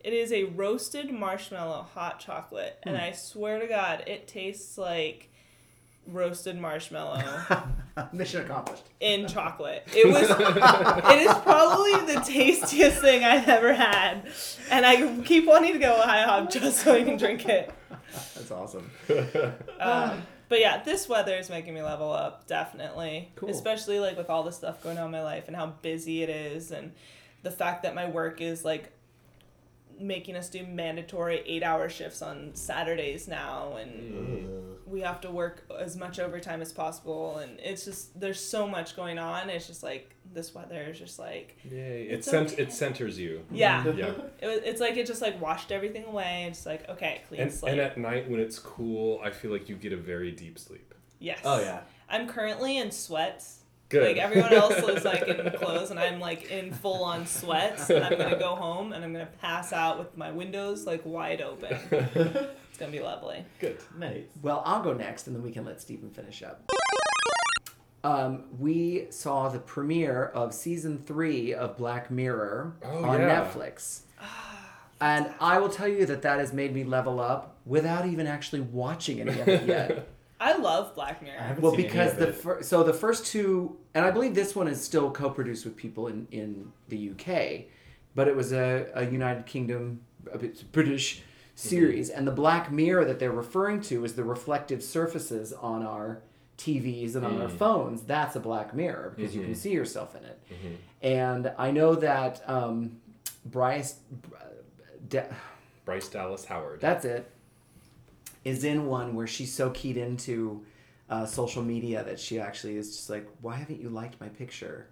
It 0.02 0.12
is 0.12 0.32
a 0.32 0.44
roasted 0.44 1.10
marshmallow 1.12 1.86
hot 1.94 2.20
chocolate, 2.20 2.78
and 2.82 2.96
Hmm. 2.96 3.02
I 3.04 3.12
swear 3.12 3.58
to 3.60 3.66
God, 3.66 4.04
it 4.06 4.26
tastes 4.28 4.76
like 4.76 5.29
roasted 6.12 6.58
marshmallow 6.58 7.22
Mission 8.12 8.42
accomplished. 8.42 8.84
in 9.00 9.26
chocolate. 9.28 9.86
It 9.94 10.06
was. 10.06 10.28
it 10.30 11.18
is 11.22 11.34
probably 11.38 12.14
the 12.14 12.20
tastiest 12.20 13.00
thing 13.00 13.24
I've 13.24 13.48
ever 13.48 13.72
had, 13.74 14.28
and 14.70 14.86
I 14.86 15.22
keep 15.24 15.46
wanting 15.46 15.72
to 15.74 15.78
go 15.78 15.96
to 16.00 16.08
IHOP 16.08 16.50
just 16.52 16.78
so 16.80 16.94
I 16.94 17.02
can 17.04 17.16
drink 17.16 17.46
it. 17.48 17.72
That's 18.34 18.50
awesome. 18.50 18.90
Um, 19.78 20.22
but 20.48 20.60
yeah, 20.60 20.82
this 20.82 21.08
weather 21.08 21.34
is 21.36 21.48
making 21.48 21.74
me 21.74 21.82
level 21.82 22.12
up, 22.12 22.46
definitely. 22.46 23.30
Cool. 23.36 23.50
Especially 23.50 24.00
like 24.00 24.16
with 24.16 24.28
all 24.30 24.42
the 24.42 24.50
stuff 24.52 24.82
going 24.82 24.98
on 24.98 25.06
in 25.06 25.10
my 25.12 25.22
life 25.22 25.44
and 25.46 25.54
how 25.56 25.66
busy 25.82 26.22
it 26.22 26.28
is, 26.30 26.70
and 26.72 26.92
the 27.42 27.50
fact 27.50 27.82
that 27.84 27.94
my 27.94 28.08
work 28.08 28.40
is 28.40 28.64
like 28.64 28.92
making 30.00 30.36
us 30.36 30.48
do 30.48 30.66
mandatory 30.66 31.42
eight 31.46 31.62
hour 31.62 31.88
shifts 31.88 32.22
on 32.22 32.54
Saturdays 32.54 33.28
now, 33.28 33.76
and 33.76 34.12
mm. 34.12 34.74
we 34.86 35.00
have 35.00 35.20
to 35.22 35.30
work 35.30 35.64
as 35.78 35.96
much 35.96 36.18
overtime 36.18 36.62
as 36.62 36.72
possible, 36.72 37.38
and 37.38 37.58
it's 37.60 37.84
just 37.84 38.18
there's 38.18 38.42
so 38.42 38.66
much 38.66 38.96
going 38.96 39.18
on. 39.18 39.50
It's 39.50 39.66
just 39.66 39.82
like 39.82 40.14
this 40.32 40.54
weather 40.54 40.82
is 40.82 40.98
just 40.98 41.18
like 41.18 41.56
Yay. 41.70 42.02
It, 42.08 42.12
It's 42.12 42.30
cent- 42.30 42.52
okay. 42.52 42.62
it 42.62 42.72
centers 42.72 43.18
you. 43.18 43.44
yeah. 43.50 43.84
Yeah. 43.92 44.12
It 44.40 44.46
was, 44.46 44.58
it's 44.64 44.80
like 44.80 44.96
it 44.96 45.06
just 45.06 45.20
like 45.22 45.40
washed 45.40 45.70
everything 45.72 46.04
away. 46.04 46.46
It's 46.48 46.64
like 46.66 46.88
okay, 46.88 47.20
clean 47.28 47.42
And, 47.42 47.52
slate. 47.52 47.72
and 47.72 47.80
at 47.80 47.98
night 47.98 48.30
when 48.30 48.40
it's 48.40 48.58
cool, 48.58 49.20
I 49.22 49.30
feel 49.30 49.50
like 49.50 49.68
you 49.68 49.76
get 49.76 49.92
a 49.92 49.96
very 49.96 50.30
deep 50.32 50.58
sleep. 50.58 50.94
yes. 51.18 51.40
Oh 51.44 51.60
yeah. 51.60 51.80
I'm 52.08 52.26
currently 52.26 52.78
in 52.78 52.90
sweats. 52.90 53.59
Good. 53.90 54.06
Like 54.06 54.16
everyone 54.16 54.52
else 54.54 54.76
is 54.78 55.04
like 55.04 55.22
in 55.28 55.50
clothes, 55.58 55.90
and 55.90 56.00
I'm 56.00 56.18
like 56.20 56.50
in 56.50 56.72
full 56.72 57.04
on 57.04 57.26
sweats. 57.26 57.90
And 57.90 58.02
I'm 58.04 58.16
gonna 58.16 58.38
go 58.38 58.54
home 58.56 58.92
and 58.94 59.04
I'm 59.04 59.12
gonna 59.12 59.28
pass 59.40 59.72
out 59.72 59.98
with 59.98 60.16
my 60.16 60.30
windows 60.30 60.86
like 60.86 61.02
wide 61.04 61.42
open. 61.42 61.76
It's 61.92 62.78
gonna 62.78 62.92
be 62.92 63.00
lovely. 63.00 63.44
Good. 63.58 63.78
Nice. 63.98 64.24
Well, 64.42 64.62
I'll 64.64 64.82
go 64.82 64.92
next, 64.94 65.26
and 65.26 65.34
then 65.36 65.42
we 65.42 65.50
can 65.50 65.64
let 65.64 65.80
Stephen 65.82 66.08
finish 66.10 66.42
up. 66.42 66.70
Um, 68.02 68.44
we 68.58 69.08
saw 69.10 69.48
the 69.50 69.58
premiere 69.58 70.26
of 70.26 70.54
season 70.54 71.02
three 71.04 71.52
of 71.52 71.76
Black 71.76 72.10
Mirror 72.10 72.76
Oh, 72.82 73.04
on 73.04 73.20
yeah. 73.20 73.44
Netflix. 73.44 74.02
And 75.02 75.30
I 75.40 75.58
will 75.58 75.68
tell 75.70 75.88
you 75.88 76.06
that 76.06 76.22
that 76.22 76.38
has 76.38 76.52
made 76.52 76.74
me 76.74 76.84
level 76.84 77.20
up 77.20 77.56
without 77.66 78.06
even 78.06 78.26
actually 78.26 78.60
watching 78.60 79.20
any 79.20 79.38
of 79.40 79.48
it 79.48 79.66
yet. 79.66 80.08
I 80.40 80.56
love 80.56 80.94
Black 80.94 81.18
I 81.20 81.24
Mirror. 81.24 81.38
haven't 81.38 81.62
well, 81.62 81.72
seen 81.72 81.80
any 81.80 81.88
because 81.88 82.12
of 82.12 82.18
the 82.18 82.28
it. 82.28 82.34
fir- 82.34 82.62
so 82.62 82.82
the 82.82 82.94
first 82.94 83.26
two, 83.26 83.76
and 83.94 84.06
I 84.06 84.10
believe 84.10 84.34
this 84.34 84.56
one 84.56 84.68
is 84.68 84.82
still 84.82 85.10
co-produced 85.10 85.66
with 85.66 85.76
people 85.76 86.06
in 86.06 86.26
in 86.32 86.72
the 86.88 87.10
UK, 87.10 87.66
but 88.14 88.26
it 88.26 88.34
was 88.34 88.52
a, 88.52 88.90
a 88.94 89.04
United 89.04 89.44
Kingdom, 89.44 90.00
a 90.32 90.38
bit 90.38 90.64
British 90.72 91.18
mm-hmm. 91.18 91.24
series, 91.54 92.08
and 92.08 92.26
the 92.26 92.32
Black 92.32 92.72
Mirror 92.72 93.04
that 93.04 93.18
they're 93.18 93.30
referring 93.30 93.82
to 93.82 94.02
is 94.04 94.14
the 94.14 94.24
reflective 94.24 94.82
surfaces 94.82 95.52
on 95.52 95.84
our 95.84 96.22
TVs 96.56 97.16
and 97.16 97.26
on 97.26 97.40
our 97.40 97.48
mm. 97.48 97.58
phones. 97.58 98.02
That's 98.02 98.34
a 98.34 98.40
Black 98.40 98.74
Mirror 98.74 99.12
because 99.16 99.34
you 99.34 99.42
can 99.42 99.50
mm-hmm. 99.50 99.60
see 99.60 99.72
yourself 99.72 100.16
in 100.16 100.24
it, 100.24 100.40
mm-hmm. 100.50 100.74
and 101.02 101.52
I 101.58 101.70
know 101.70 101.94
that 101.96 102.42
um, 102.48 102.96
Bryce. 103.44 103.96
De- 105.06 105.36
Bryce 105.84 106.08
Dallas 106.08 106.44
Howard. 106.46 106.80
that's 106.80 107.04
it. 107.04 107.30
Is 108.44 108.64
in 108.64 108.86
one 108.86 109.14
where 109.14 109.26
she's 109.26 109.52
so 109.52 109.70
keyed 109.70 109.96
into 109.98 110.62
uh, 111.10 111.26
social 111.26 111.62
media 111.62 112.02
that 112.04 112.18
she 112.18 112.40
actually 112.40 112.76
is 112.76 112.96
just 112.96 113.10
like, 113.10 113.28
why 113.42 113.56
haven't 113.56 113.80
you 113.80 113.88
liked 113.90 114.20
my 114.20 114.28
picture 114.28 114.86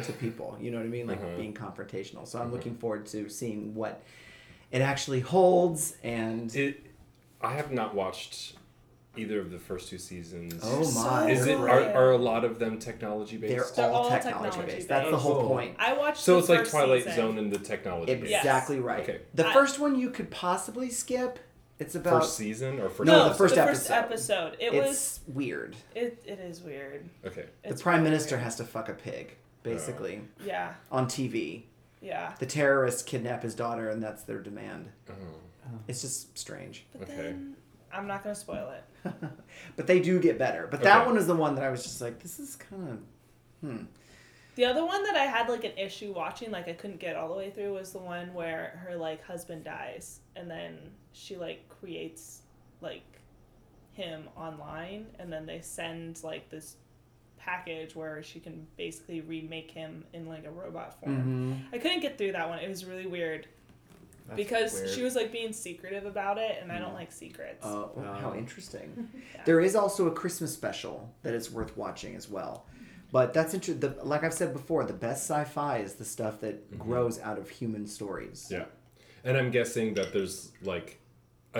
to 0.00 0.12
people? 0.24 0.56
You 0.60 0.70
know 0.70 0.76
what 0.78 0.86
I 0.86 0.90
mean? 0.90 1.06
Like 1.06 1.18
Uh-huh. 1.20 1.36
being 1.36 1.52
confrontational. 1.54 2.26
So 2.28 2.40
I'm 2.40 2.52
looking 2.52 2.76
forward 2.76 3.06
to 3.06 3.28
seeing 3.28 3.74
what 3.74 4.02
it 4.70 4.80
actually 4.82 5.20
holds. 5.20 5.96
And 6.04 6.54
It, 6.54 6.84
I 7.40 7.54
have 7.54 7.72
not 7.72 7.94
watched 7.94 8.54
either 9.16 9.40
of 9.40 9.50
the 9.50 9.58
first 9.58 9.88
two 9.88 9.96
seasons. 9.98 10.60
oh 10.62 10.92
my, 10.92 11.30
Is 11.30 11.46
it 11.46 11.56
are, 11.58 11.68
are 11.94 12.10
a 12.12 12.18
lot 12.18 12.44
of 12.44 12.58
them 12.58 12.78
technology 12.78 13.36
they're 13.38 13.60
based? 13.60 13.74
They're 13.76 13.90
all, 13.90 14.04
all 14.04 14.10
technology, 14.10 14.50
technology 14.50 14.74
based. 14.76 14.88
That's 14.88 15.10
the 15.10 15.16
whole 15.16 15.40
Cool. 15.40 15.48
point. 15.48 15.74
I 15.78 15.94
watched. 15.94 16.18
So 16.20 16.34
the 16.34 16.38
it's 16.40 16.48
like 16.50 16.68
Twilight 16.68 17.04
season. 17.04 17.16
Zone 17.16 17.38
in 17.38 17.48
the 17.50 17.58
technology 17.58 18.14
based. 18.14 18.32
Exactly 18.34 18.78
right. 18.78 19.02
Okay. 19.02 19.20
The 19.34 19.48
I- 19.48 19.52
first 19.54 19.80
one 19.80 19.98
you 19.98 20.10
could 20.10 20.30
possibly 20.30 20.90
skip. 20.90 21.38
It's 21.78 21.94
about 21.94 22.22
First 22.22 22.36
season 22.36 22.80
or 22.80 22.88
first 22.88 23.06
No, 23.06 23.24
No, 23.24 23.28
the 23.28 23.34
first 23.34 23.54
the 23.54 23.62
episode. 23.62 23.78
first 23.78 23.90
episode. 23.90 24.56
It 24.60 24.72
was. 24.72 25.20
weird. 25.28 25.76
It, 25.94 26.22
it 26.26 26.38
is 26.40 26.62
weird. 26.62 27.08
Okay. 27.24 27.46
The 27.62 27.68
It's 27.70 27.82
prime 27.82 28.02
minister 28.02 28.36
weird. 28.36 28.44
has 28.44 28.56
to 28.56 28.64
fuck 28.64 28.88
a 28.88 28.94
pig, 28.94 29.34
basically, 29.62 30.22
Yeah. 30.44 30.72
on 30.90 31.06
TV. 31.06 31.64
Yeah. 32.02 32.34
the 32.38 32.46
terrorists 32.46 33.02
kidnap 33.02 33.42
his 33.42 33.54
daughter 33.54 33.88
and 33.90 34.02
that's 34.02 34.22
their 34.22 34.38
demand 34.38 34.90
Oh. 35.10 35.14
it's 35.88 36.02
just 36.02 36.38
strange 36.38 36.84
But 36.92 37.08
Okay. 37.08 37.16
then 37.16 37.56
I'm 37.92 38.06
not 38.06 38.22
gonna 38.22 38.34
spoil 38.36 38.70
it. 38.70 39.12
but 39.76 39.86
they 39.88 39.98
do 39.98 40.20
get 40.20 40.38
better 40.38 40.68
but 40.70 40.82
that 40.82 41.04
one 41.06 41.16
is 41.16 41.26
the 41.26 41.34
one 41.34 41.54
that 41.56 41.64
i 41.64 41.70
was 41.70 41.82
just 41.82 42.00
like 42.00 42.20
this 42.22 42.38
is 42.38 42.54
kind 42.56 42.88
of 42.90 42.98
hmm 43.68 43.84
The 44.56 44.64
other 44.64 44.84
one 44.84 45.02
that 45.04 45.16
I 45.16 45.24
had 45.24 45.48
like 45.48 45.64
an 45.64 45.76
issue 45.78 46.12
watching, 46.12 46.50
like 46.50 46.66
I 46.68 46.72
couldn't 46.72 46.98
get 46.98 47.14
all 47.14 47.28
the 47.28 47.34
way 47.34 47.50
through, 47.50 47.74
was 47.74 47.92
the 47.92 47.98
one 47.98 48.32
where 48.34 48.80
her 48.84 48.96
like 48.96 49.22
husband 49.24 49.64
dies, 49.64 50.20
and 50.34 50.50
then 50.50 50.78
she 51.12 51.36
like 51.36 51.68
creates 51.68 52.40
like 52.80 53.04
him 53.92 54.24
online, 54.36 55.06
and 55.18 55.32
then 55.32 55.46
they 55.46 55.60
send 55.60 56.22
like 56.24 56.48
this 56.50 56.76
package 57.38 57.94
where 57.94 58.22
she 58.22 58.40
can 58.40 58.66
basically 58.76 59.20
remake 59.20 59.70
him 59.70 60.04
in 60.12 60.26
like 60.26 60.44
a 60.46 60.50
robot 60.50 60.98
form. 61.00 61.16
Mm-hmm. 61.16 61.74
I 61.74 61.78
couldn't 61.78 62.00
get 62.00 62.18
through 62.18 62.32
that 62.32 62.48
one. 62.48 62.58
It 62.58 62.68
was 62.68 62.84
really 62.84 63.06
weird 63.06 63.46
That's 64.26 64.36
because 64.36 64.72
weird. 64.74 64.90
she 64.90 65.02
was 65.02 65.14
like 65.14 65.30
being 65.32 65.52
secretive 65.52 66.06
about 66.06 66.38
it, 66.38 66.58
and 66.62 66.72
I 66.72 66.78
don't 66.78 66.94
like 66.94 67.12
secrets. 67.12 67.60
oh 67.64 67.90
Wow. 67.94 68.18
how 68.20 68.34
interesting 68.34 69.08
Yeah. 69.34 69.42
there 69.44 69.60
is 69.60 69.76
also 69.76 70.06
a 70.06 70.10
christmas 70.12 70.52
special 70.52 71.12
that 71.22 71.34
is 71.34 71.50
worth 71.52 71.76
watching 71.76 72.16
as 72.16 72.28
well 72.28 72.64
but 73.16 73.32
that's 73.36 73.52
interesting 73.54 73.94
like 74.12 74.22
i've 74.24 74.34
said 74.40 74.50
before 74.60 74.82
the 74.92 74.98
best 75.06 75.20
sci-fi 75.30 75.74
is 75.86 75.92
the 76.02 76.04
stuff 76.16 76.34
that 76.44 76.56
grows 76.86 77.16
out 77.28 77.38
of 77.42 77.46
human 77.60 77.84
stories 77.86 78.38
Yeah. 78.56 78.66
And 79.28 79.36
I'm 79.40 79.50
guessing 79.58 79.94
that 79.98 80.08
there's 80.14 80.52
like 80.62 80.88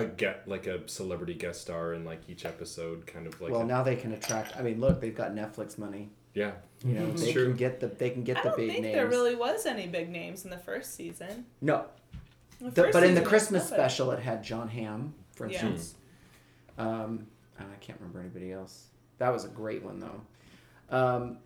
a 0.01 0.05
get 0.23 0.47
like 0.53 0.65
a 0.73 0.77
celebrity 0.87 1.33
guest 1.43 1.59
star 1.65 1.83
in 1.95 2.01
like 2.11 2.21
each 2.31 2.43
episode, 2.53 2.97
kind 3.13 3.25
of 3.29 3.33
like 3.41 3.51
well 3.51 3.61
a- 3.69 3.73
now 3.75 3.81
they 3.89 3.95
can 4.03 4.11
attract 4.19 4.49
i 4.57 4.61
mean 4.67 4.77
look 4.85 4.95
they've 5.01 5.19
got 5.23 5.29
netflix 5.41 5.69
money 5.85 6.03
yeah. 6.41 6.51
you 6.85 6.93
know 6.93 7.07
It's 7.11 7.23
they 7.23 7.33
true. 7.33 7.45
can 7.47 7.55
get 7.65 7.73
the 7.81 7.87
they 8.01 8.11
can 8.15 8.23
get 8.23 8.37
I 8.37 8.43
the 8.43 8.49
don't 8.49 8.57
big 8.61 8.69
think 8.71 8.83
names 8.83 8.95
there 8.97 9.07
really 9.15 9.35
was 9.35 9.65
any 9.65 9.87
big 9.97 10.07
names 10.19 10.39
in 10.45 10.49
the 10.57 10.61
first 10.69 10.89
season. 10.99 11.33
no 11.69 11.77
The 12.59 12.69
The- 12.69 12.81
first 12.83 12.93
but 12.95 13.03
in 13.09 13.15
the 13.15 13.25
Christmas 13.31 13.63
nobody. 13.63 13.79
special, 13.81 14.05
it 14.15 14.19
had 14.29 14.43
Jon 14.49 14.67
Hamm, 14.77 15.01
for 15.37 15.45
Yeah. 15.47 15.53
instance. 15.65 15.95
Um, 16.77 17.27
and 17.59 17.67
I 17.75 17.77
can't 17.83 17.99
remember 17.99 18.19
anybody 18.19 18.51
else. 18.59 18.75
That 19.21 19.31
was 19.35 19.43
a 19.45 19.49
great 19.61 19.81
one 19.89 19.99
though. 19.99 20.21
Um, 20.89 21.37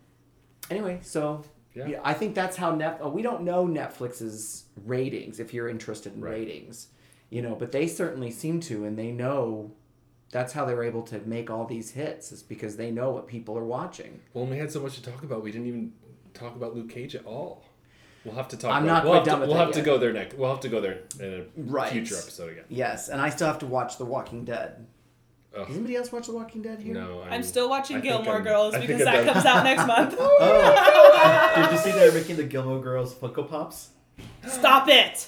anyway, 0.70 1.00
so 1.02 1.42
Yeah. 1.74 1.86
yeah. 1.86 2.00
I 2.04 2.14
think 2.14 2.34
that's 2.34 2.56
how 2.56 2.74
Net. 2.74 2.98
Oh, 3.00 3.08
we 3.10 3.22
don't 3.22 3.42
know 3.42 3.66
Netflix's 3.66 4.64
ratings. 4.84 5.40
If 5.40 5.52
you're 5.54 5.68
interested 5.68 6.14
in 6.14 6.20
Right. 6.20 6.32
ratings, 6.32 6.88
you 7.30 7.42
know, 7.42 7.54
but 7.54 7.72
they 7.72 7.86
certainly 7.86 8.30
seem 8.30 8.60
to, 8.60 8.84
and 8.84 8.98
they 8.98 9.10
know. 9.10 9.72
That's 10.30 10.54
how 10.54 10.64
they 10.64 10.72
were 10.72 10.82
able 10.84 11.02
to 11.02 11.18
make 11.26 11.50
all 11.50 11.66
these 11.66 11.90
hits, 11.90 12.32
is 12.32 12.42
because 12.42 12.76
they 12.76 12.90
know 12.90 13.10
what 13.10 13.26
people 13.26 13.56
are 13.58 13.64
watching. 13.66 14.20
Well, 14.32 14.46
we 14.46 14.56
had 14.56 14.72
so 14.72 14.80
much 14.80 14.94
to 14.94 15.02
talk 15.02 15.22
about. 15.22 15.42
We 15.42 15.52
didn't 15.52 15.66
even 15.66 15.92
talk 16.32 16.56
about 16.56 16.74
Luke 16.74 16.88
Cage 16.88 17.14
at 17.14 17.26
all. 17.26 17.64
We'll 18.24 18.36
have 18.36 18.48
to 18.48 18.56
talk. 18.56 18.72
I'm 18.72 18.84
about 18.84 18.94
not 18.94 19.04
we'll 19.04 19.12
quite 19.12 19.16
have 19.18 19.24
to, 19.24 19.30
done 19.32 19.40
with 19.40 19.48
We'll 19.50 19.58
have 19.58 19.72
to 19.74 19.82
go 19.82 19.98
there 19.98 20.12
next. 20.14 20.38
We'll 20.38 20.48
have 20.48 20.60
to 20.60 20.68
go 20.70 20.80
there 20.80 21.00
in 21.20 21.34
a 21.34 21.44
Right. 21.70 21.92
future 21.92 22.14
episode 22.16 22.52
again. 22.52 22.64
Yes, 22.70 23.10
and 23.10 23.20
I 23.20 23.28
still 23.28 23.46
have 23.46 23.58
to 23.58 23.66
watch 23.66 23.98
The 23.98 24.06
Walking 24.06 24.46
Dead. 24.46 24.86
Ugh. 25.56 25.66
Does 25.66 25.76
anybody 25.76 25.96
else 25.96 26.10
watch 26.10 26.26
The 26.26 26.32
Walking 26.32 26.62
Dead 26.62 26.80
here? 26.80 26.94
No, 26.94 27.22
I'm 27.28 27.42
still 27.42 27.68
watching 27.68 27.98
I 27.98 28.00
Gilmore 28.00 28.40
Girls 28.40 28.74
because 28.76 29.04
that 29.04 29.24
done. 29.24 29.34
comes 29.34 29.44
out 29.46 29.64
next 29.64 29.86
month. 29.86 30.14
Oh. 30.18 31.52
Did 31.56 31.72
you 31.72 31.78
see 31.78 31.90
they're 31.92 32.12
making 32.12 32.36
the 32.36 32.44
Gilmore 32.44 32.80
Girls 32.80 33.14
Funko 33.14 33.48
Pops? 33.48 33.90
Stop 34.46 34.88
it! 34.88 35.18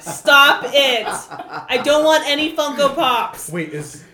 Stop 0.00 0.64
it! 0.68 1.06
I 1.06 1.80
don't 1.84 2.04
want 2.04 2.24
any 2.26 2.54
Funko 2.54 2.94
Pops. 2.94 3.50
Wait, 3.50 3.72
is 3.72 4.04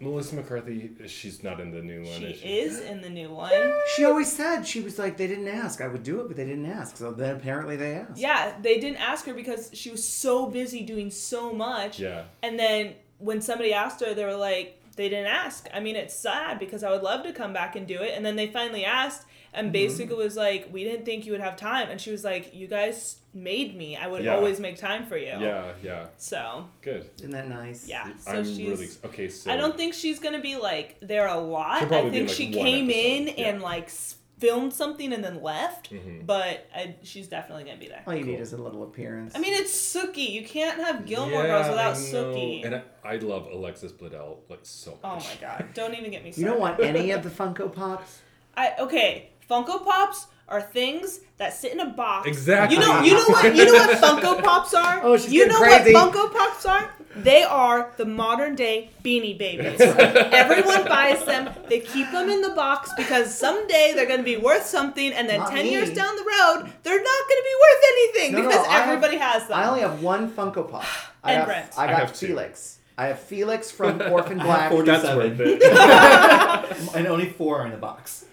Melissa 0.00 0.34
McCarthy, 0.34 0.90
she's 1.06 1.42
not 1.42 1.60
in 1.60 1.70
the 1.70 1.82
new 1.82 2.02
one. 2.02 2.20
She 2.20 2.24
is 2.24 2.40
she? 2.40 2.48
is 2.48 2.80
in 2.80 3.02
the 3.02 3.10
new 3.10 3.30
one. 3.30 3.52
She 3.94 4.04
always 4.06 4.32
said 4.32 4.62
she 4.64 4.80
was 4.80 4.98
like 4.98 5.18
they 5.18 5.26
didn't 5.26 5.48
ask. 5.48 5.82
I 5.82 5.88
would 5.88 6.02
do 6.02 6.20
it, 6.20 6.28
but 6.28 6.36
they 6.38 6.46
didn't 6.46 6.66
ask. 6.66 6.96
So 6.96 7.12
then 7.12 7.36
apparently 7.36 7.76
they 7.76 7.96
asked. 7.96 8.18
Yeah, 8.18 8.54
they 8.62 8.80
didn't 8.80 8.98
ask 8.98 9.26
her 9.26 9.34
because 9.34 9.70
she 9.74 9.90
was 9.90 10.06
so 10.06 10.46
busy 10.46 10.82
doing 10.84 11.10
so 11.10 11.52
much. 11.52 12.00
Yeah. 12.00 12.24
And 12.42 12.58
then 12.58 12.94
when 13.18 13.42
somebody 13.42 13.74
asked 13.74 14.00
her, 14.00 14.14
they 14.14 14.24
were 14.24 14.34
like, 14.34 14.79
they 15.00 15.08
didn't 15.08 15.26
ask. 15.26 15.66
I 15.74 15.80
mean, 15.80 15.96
it's 15.96 16.14
sad 16.14 16.58
because 16.58 16.84
I 16.84 16.90
would 16.90 17.02
love 17.02 17.22
to 17.24 17.32
come 17.32 17.52
back 17.52 17.74
and 17.76 17.86
do 17.86 18.00
it. 18.02 18.12
And 18.14 18.24
then 18.24 18.36
they 18.36 18.46
finally 18.46 18.84
asked 18.84 19.26
Mm-hmm. 19.50 19.58
and 19.64 19.72
basically 19.72 20.14
was 20.14 20.36
like, 20.36 20.68
we 20.72 20.84
didn't 20.84 21.04
think 21.04 21.26
you 21.26 21.32
would 21.32 21.40
have 21.40 21.56
time. 21.56 21.88
And 21.90 22.00
she 22.00 22.12
was 22.12 22.22
like, 22.22 22.54
you 22.54 22.68
guys 22.68 23.16
made 23.34 23.76
me. 23.76 23.96
I 23.96 24.06
would 24.06 24.22
Yeah. 24.22 24.36
always 24.36 24.60
make 24.60 24.76
time 24.78 25.06
for 25.06 25.16
you. 25.16 25.26
Yeah, 25.40 25.72
yeah. 25.82 26.06
So, 26.18 26.68
Good. 26.82 27.10
Isn't 27.16 27.30
that 27.32 27.48
nice? 27.48 27.88
yeah. 27.88 28.10
So 28.18 28.30
I'm 28.30 28.44
she's. 28.44 28.58
really 28.60 28.88
okay. 29.06 29.28
So 29.28 29.50
I 29.50 29.56
don't 29.56 29.76
think 29.76 29.94
she's 29.94 30.20
gonna 30.20 30.40
be 30.40 30.54
like 30.54 30.98
there 31.02 31.26
a 31.26 31.36
lot. 31.56 31.82
I 31.82 31.86
think 31.86 32.14
in, 32.14 32.28
she 32.28 32.46
like, 32.46 32.56
one 32.58 32.64
came 32.64 32.90
in 32.90 33.26
yeah. 33.26 33.48
and 33.48 33.60
like 33.60 33.86
s- 33.86 34.14
filmed 34.40 34.72
something 34.72 35.12
and 35.12 35.22
then 35.22 35.42
left, 35.42 35.92
Mhm. 35.92 36.26
but 36.26 36.66
I, 36.74 36.96
she's 37.02 37.28
definitely 37.28 37.64
gonna 37.64 37.76
be 37.78 37.88
there. 37.88 38.02
All 38.06 38.14
you 38.14 38.24
need 38.24 38.40
is 38.40 38.52
a 38.52 38.56
little 38.56 38.82
appearance. 38.82 39.34
I 39.36 39.38
mean, 39.38 39.52
it's 39.54 39.70
Sookie. 39.72 40.30
You 40.30 40.44
can't 40.44 40.82
have 40.82 41.04
Gilmore 41.06 41.42
Girls 41.42 41.68
without 41.68 41.94
I 41.96 41.98
know. 41.98 42.04
Sookie. 42.34 42.64
And 42.64 42.74
I, 42.76 42.82
I 43.04 43.16
love 43.16 43.48
Alexis 43.52 43.92
Bledel 43.92 44.38
like 44.48 44.60
so 44.62 44.92
much. 44.92 44.98
oh 45.04 45.16
my 45.16 45.34
god! 45.40 45.68
Don't 45.74 45.94
even 45.94 46.10
get 46.10 46.24
me 46.24 46.32
you 46.34 46.44
don't 46.46 46.58
want 46.60 46.80
any 46.80 47.10
of 47.12 47.22
the 47.22 47.30
Funko 47.30 47.72
Pops? 47.72 48.20
I 48.56 48.72
okay. 48.80 49.28
Funko 49.48 49.84
Pops 49.84 50.26
are 50.50 50.60
things 50.60 51.20
that 51.38 51.52
sit 51.54 51.72
in 51.72 51.80
a 51.80 51.86
box. 51.90 52.26
Exactly. 52.28 52.76
You 52.76 52.82
know. 52.82 53.00
You 53.02 53.14
know 53.14 53.24
what? 53.28 53.54
You 53.56 53.64
know 53.66 53.72
what 53.72 53.98
Funko 54.02 54.42
Pops 54.42 54.74
are. 54.74 55.00
Oh, 55.04 55.16
she's 55.16 55.32
You 55.32 55.46
know 55.46 55.58
crazy. 55.58 55.92
what 55.92 56.12
Funko 56.12 56.32
Pops 56.32 56.66
are? 56.66 56.90
They 57.16 57.42
are 57.42 57.90
the 57.96 58.04
modern 58.04 58.54
day 58.54 58.90
Beanie 59.04 59.36
Babies. 59.36 59.80
Everyone 59.80 60.84
buys 60.84 61.24
them. 61.24 61.50
They 61.68 61.80
keep 61.80 62.10
them 62.12 62.28
in 62.30 62.40
the 62.42 62.50
box 62.50 62.92
because 62.96 63.34
someday 63.34 63.92
they're 63.94 64.06
going 64.06 64.20
to 64.20 64.24
be 64.24 64.36
worth 64.36 64.64
something, 64.66 65.12
and 65.12 65.28
then 65.28 65.40
Not 65.40 65.50
ten 65.50 65.64
me. 65.64 65.70
years 65.72 65.90
down 65.92 66.14
the 66.14 66.22
road, 66.22 66.72
they're 66.84 67.02
not 67.02 67.22
going 67.28 67.40
to 67.42 67.46
be 67.52 67.56
worth 67.64 67.82
anything 67.92 68.32
No, 68.32 68.42
no, 68.42 68.48
because 68.48 68.66
have- 68.66 68.88
everybody 68.88 69.16
has 69.16 69.46
them. 69.48 69.58
I 69.58 69.66
only 69.68 69.80
have 69.80 70.02
one 70.02 70.30
Funko 70.30 70.70
Pop. 70.70 70.84
I 71.24 71.32
And 71.32 71.38
have, 71.38 71.46
Brent. 71.46 71.78
I 71.78 71.84
I 71.84 71.86
got 71.88 71.98
have 72.00 72.14
two. 72.14 72.28
Felix. 72.28 72.78
I 72.96 73.06
have 73.06 73.18
Felix 73.18 73.70
from 73.70 74.00
Orphan 74.12 74.40
I 74.40 74.44
Black. 74.44 74.60
have 74.62 74.72
40 74.72 74.90
That's 74.90 75.04
worth 75.16 75.40
it. 75.40 75.62
and 76.94 77.06
only 77.06 77.28
four 77.30 77.60
are 77.60 77.64
in 77.66 77.72
the 77.72 77.78
box. 77.78 78.24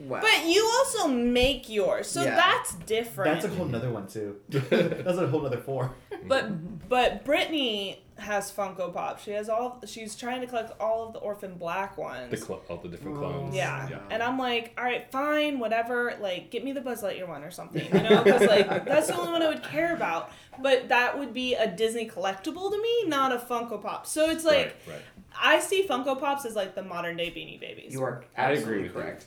Wow. 0.00 0.20
but 0.20 0.46
you 0.46 0.64
also 0.78 1.08
make 1.08 1.68
yours, 1.68 2.06
so 2.08 2.22
Yeah. 2.22 2.36
that's 2.36 2.74
different. 2.86 3.32
That's 3.40 3.44
a 3.52 3.56
whole 3.56 3.66
nother 3.66 3.90
one 3.90 4.06
too. 4.06 4.36
That's 4.48 5.18
a 5.18 5.26
whole 5.28 5.42
nother 5.42 5.58
four. 5.58 5.92
But 6.26 6.88
but 6.88 7.24
Brittany 7.24 8.02
has 8.16 8.52
Funko 8.52 8.92
Pop. 8.92 9.18
She 9.18 9.30
has 9.30 9.48
all. 9.48 9.80
She's 9.86 10.14
trying 10.14 10.42
to 10.42 10.46
collect 10.46 10.78
all 10.78 11.06
of 11.06 11.14
the 11.14 11.18
Orphan 11.20 11.54
Black 11.54 11.96
ones. 11.96 12.30
the 12.30 12.36
cl- 12.36 12.62
all 12.68 12.76
the 12.76 12.88
different 12.88 13.16
clones. 13.16 13.54
yeah. 13.54 13.88
yeah. 13.88 13.98
and 14.10 14.22
I'm 14.22 14.38
like, 14.38 14.74
all 14.76 14.84
right, 14.84 15.10
fine, 15.10 15.58
whatever. 15.58 16.14
Like, 16.20 16.50
get 16.50 16.62
me 16.62 16.72
the 16.72 16.82
Buzz 16.82 17.02
Lightyear 17.02 17.26
one 17.26 17.42
or 17.42 17.50
something, 17.50 17.82
you 17.86 18.02
know? 18.02 18.22
Because 18.22 18.42
like 18.46 18.84
that's 18.84 19.06
the 19.06 19.16
only 19.18 19.32
one 19.32 19.42
I 19.42 19.48
would 19.48 19.62
care 19.62 19.94
about. 19.94 20.30
But 20.60 20.88
that 20.90 21.18
would 21.18 21.32
be 21.32 21.54
a 21.54 21.66
Disney 21.70 22.06
collectible 22.08 22.70
to 22.70 22.82
me, 22.82 23.04
not 23.08 23.32
a 23.32 23.38
Funko 23.38 23.80
Pop. 23.82 24.06
So 24.06 24.28
it's 24.30 24.44
like 24.44 24.76
right, 24.86 24.94
right. 24.96 25.02
I 25.40 25.60
see 25.60 25.86
Funko 25.88 26.20
Pops 26.20 26.44
as 26.44 26.54
like 26.54 26.74
the 26.74 26.82
modern 26.82 27.16
day 27.16 27.30
Beanie 27.30 27.58
Babies. 27.58 27.94
you 27.94 28.02
are 28.02 28.24
I 28.36 28.50
agree 28.52 28.56
absolutely 28.56 28.82
with 28.88 28.94
you. 28.96 29.26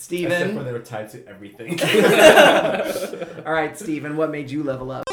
Correct. 0.00 0.32
Except 0.32 0.54
for 0.54 0.62
they 0.64 0.72
were 0.72 0.78
tied 0.80 1.10
to 1.10 1.26
everything. 1.28 1.78
All 3.46 3.52
right, 3.52 3.76
Steven, 3.78 4.16
what 4.16 4.30
made 4.30 4.50
you 4.50 4.62
level 4.62 4.90
up? 4.90 5.04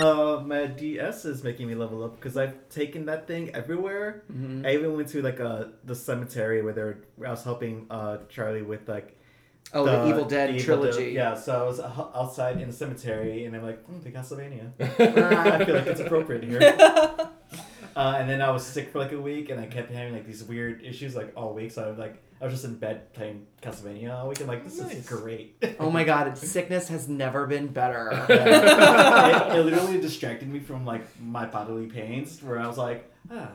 uh, 0.00 0.42
my 0.44 0.66
DS 0.66 1.24
is 1.24 1.44
making 1.44 1.68
me 1.68 1.74
level 1.76 2.02
up 2.02 2.16
because 2.16 2.36
I've 2.36 2.68
taken 2.68 3.06
that 3.06 3.26
thing 3.28 3.54
everywhere. 3.54 4.24
Mhm. 4.32 4.66
I 4.66 4.74
even 4.74 4.96
went 4.96 5.08
to 5.10 5.22
like 5.22 5.38
uh 5.40 5.66
the 5.84 5.94
cemetery 5.94 6.62
where 6.62 6.72
they're 6.72 6.98
where 7.16 7.28
I 7.28 7.30
was 7.30 7.44
helping 7.44 7.86
uh 7.90 8.18
Charlie 8.28 8.62
with 8.62 8.88
like 8.88 9.16
Oh, 9.72 9.84
the, 9.86 10.06
Evil 10.08 10.24
Dead 10.26 10.50
the 10.50 10.54
Evil 10.54 10.64
trilogy. 10.64 11.04
Dead- 11.06 11.12
yeah, 11.14 11.34
so 11.34 11.62
I 11.62 11.66
was 11.66 11.80
uh, 11.80 12.06
outside 12.14 12.60
in 12.60 12.68
the 12.68 12.74
cemetery 12.74 13.44
and 13.46 13.56
I'm 13.56 13.62
like, 13.64 13.82
hmm, 13.86 14.00
the 14.02 14.10
Castlevania. 14.10 14.70
I 14.80 15.64
feel 15.64 15.74
like 15.76 15.86
it's 15.86 16.00
appropriate 16.00 16.44
here. 16.44 16.60
Uh, 17.96 18.16
and 18.18 18.28
then 18.28 18.42
I 18.42 18.50
was 18.50 18.66
sick 18.66 18.90
for 18.90 18.98
like 18.98 19.12
a 19.12 19.20
week, 19.20 19.50
and 19.50 19.60
I 19.60 19.66
kept 19.66 19.90
having 19.90 20.12
like 20.12 20.26
these 20.26 20.42
weird 20.42 20.82
issues 20.82 21.14
like 21.14 21.32
all 21.36 21.54
week. 21.54 21.70
So 21.70 21.84
I 21.84 21.88
was 21.88 21.98
like, 21.98 22.22
I 22.40 22.44
was 22.44 22.54
just 22.54 22.64
in 22.64 22.76
bed 22.76 23.12
playing 23.12 23.46
Castlevania 23.62 24.12
all 24.14 24.28
week. 24.28 24.40
I'm 24.40 24.48
like, 24.48 24.64
this 24.64 24.78
is 24.78 25.06
great. 25.06 25.64
Oh 25.78 25.90
my 25.90 26.04
god, 26.04 26.36
sickness 26.38 26.88
has 26.88 27.08
never 27.08 27.46
been 27.46 27.68
better. 27.68 28.10
it, 28.28 29.56
it 29.56 29.64
literally 29.64 30.00
distracted 30.00 30.48
me 30.48 30.58
from 30.58 30.84
like 30.84 31.02
my 31.20 31.46
bodily 31.46 31.86
pains, 31.86 32.42
where 32.42 32.58
I 32.58 32.66
was 32.66 32.78
like, 32.78 33.10
ah, 33.30 33.50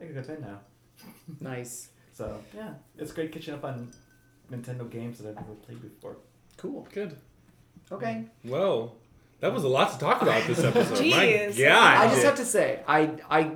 I 0.00 0.04
can 0.04 0.14
go 0.14 0.22
to 0.22 0.28
bed 0.28 0.40
now. 0.40 0.60
nice. 1.40 1.88
So 2.12 2.40
yeah, 2.54 2.74
it's 2.98 3.12
great 3.12 3.32
catching 3.32 3.54
up 3.54 3.64
on 3.64 3.92
Nintendo 4.50 4.90
games 4.90 5.18
that 5.18 5.28
I've 5.28 5.36
never 5.36 5.54
played 5.54 5.80
before. 5.80 6.16
Cool. 6.56 6.86
Good. 6.92 7.16
Okay. 7.90 8.24
Well, 8.44 8.96
that 9.40 9.52
was 9.52 9.64
a 9.64 9.68
lot 9.68 9.92
to 9.92 9.98
talk 9.98 10.22
about 10.22 10.46
this 10.46 10.62
episode. 10.64 10.98
My 11.00 11.26
Jeez. 11.26 11.58
God. 11.58 11.98
I 11.98 12.08
just 12.08 12.24
have 12.24 12.36
to 12.36 12.44
say, 12.44 12.80
I 12.88 13.10
I 13.30 13.52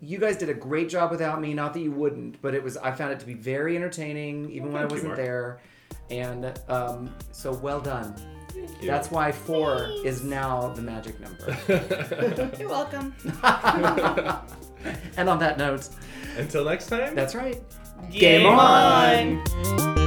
you 0.00 0.18
guys 0.18 0.36
did 0.36 0.48
a 0.48 0.54
great 0.54 0.88
job 0.88 1.10
without 1.10 1.40
me. 1.40 1.54
Not 1.54 1.74
that 1.74 1.80
you 1.80 1.92
wouldn't, 1.92 2.40
but 2.42 2.54
it 2.54 2.62
was 2.62 2.76
I 2.76 2.92
found 2.92 3.12
it 3.12 3.20
to 3.20 3.26
be 3.26 3.34
very 3.34 3.76
entertaining, 3.76 4.50
even 4.50 4.72
when 4.72 4.82
I 4.82 4.86
wasn't 4.86 5.08
Mark. 5.08 5.16
there. 5.16 5.60
And 6.10 6.58
um, 6.68 7.14
so 7.32 7.52
well 7.52 7.80
done. 7.80 8.14
Thank 8.48 8.82
you. 8.82 8.86
That's 8.88 9.10
why 9.10 9.30
four 9.30 9.88
is 10.04 10.22
now 10.24 10.68
the 10.68 10.82
magic 10.82 11.20
number. 11.20 11.56
You're 12.58 12.68
welcome. 12.68 13.14
and 15.16 15.28
on 15.28 15.38
that 15.38 15.56
note, 15.58 15.88
Until 16.36 16.64
next 16.64 16.86
time. 16.86 17.14
that's 17.14 17.34
right. 17.34 17.62
Game 18.10 18.46
on. 18.46 19.42
on. 19.46 19.99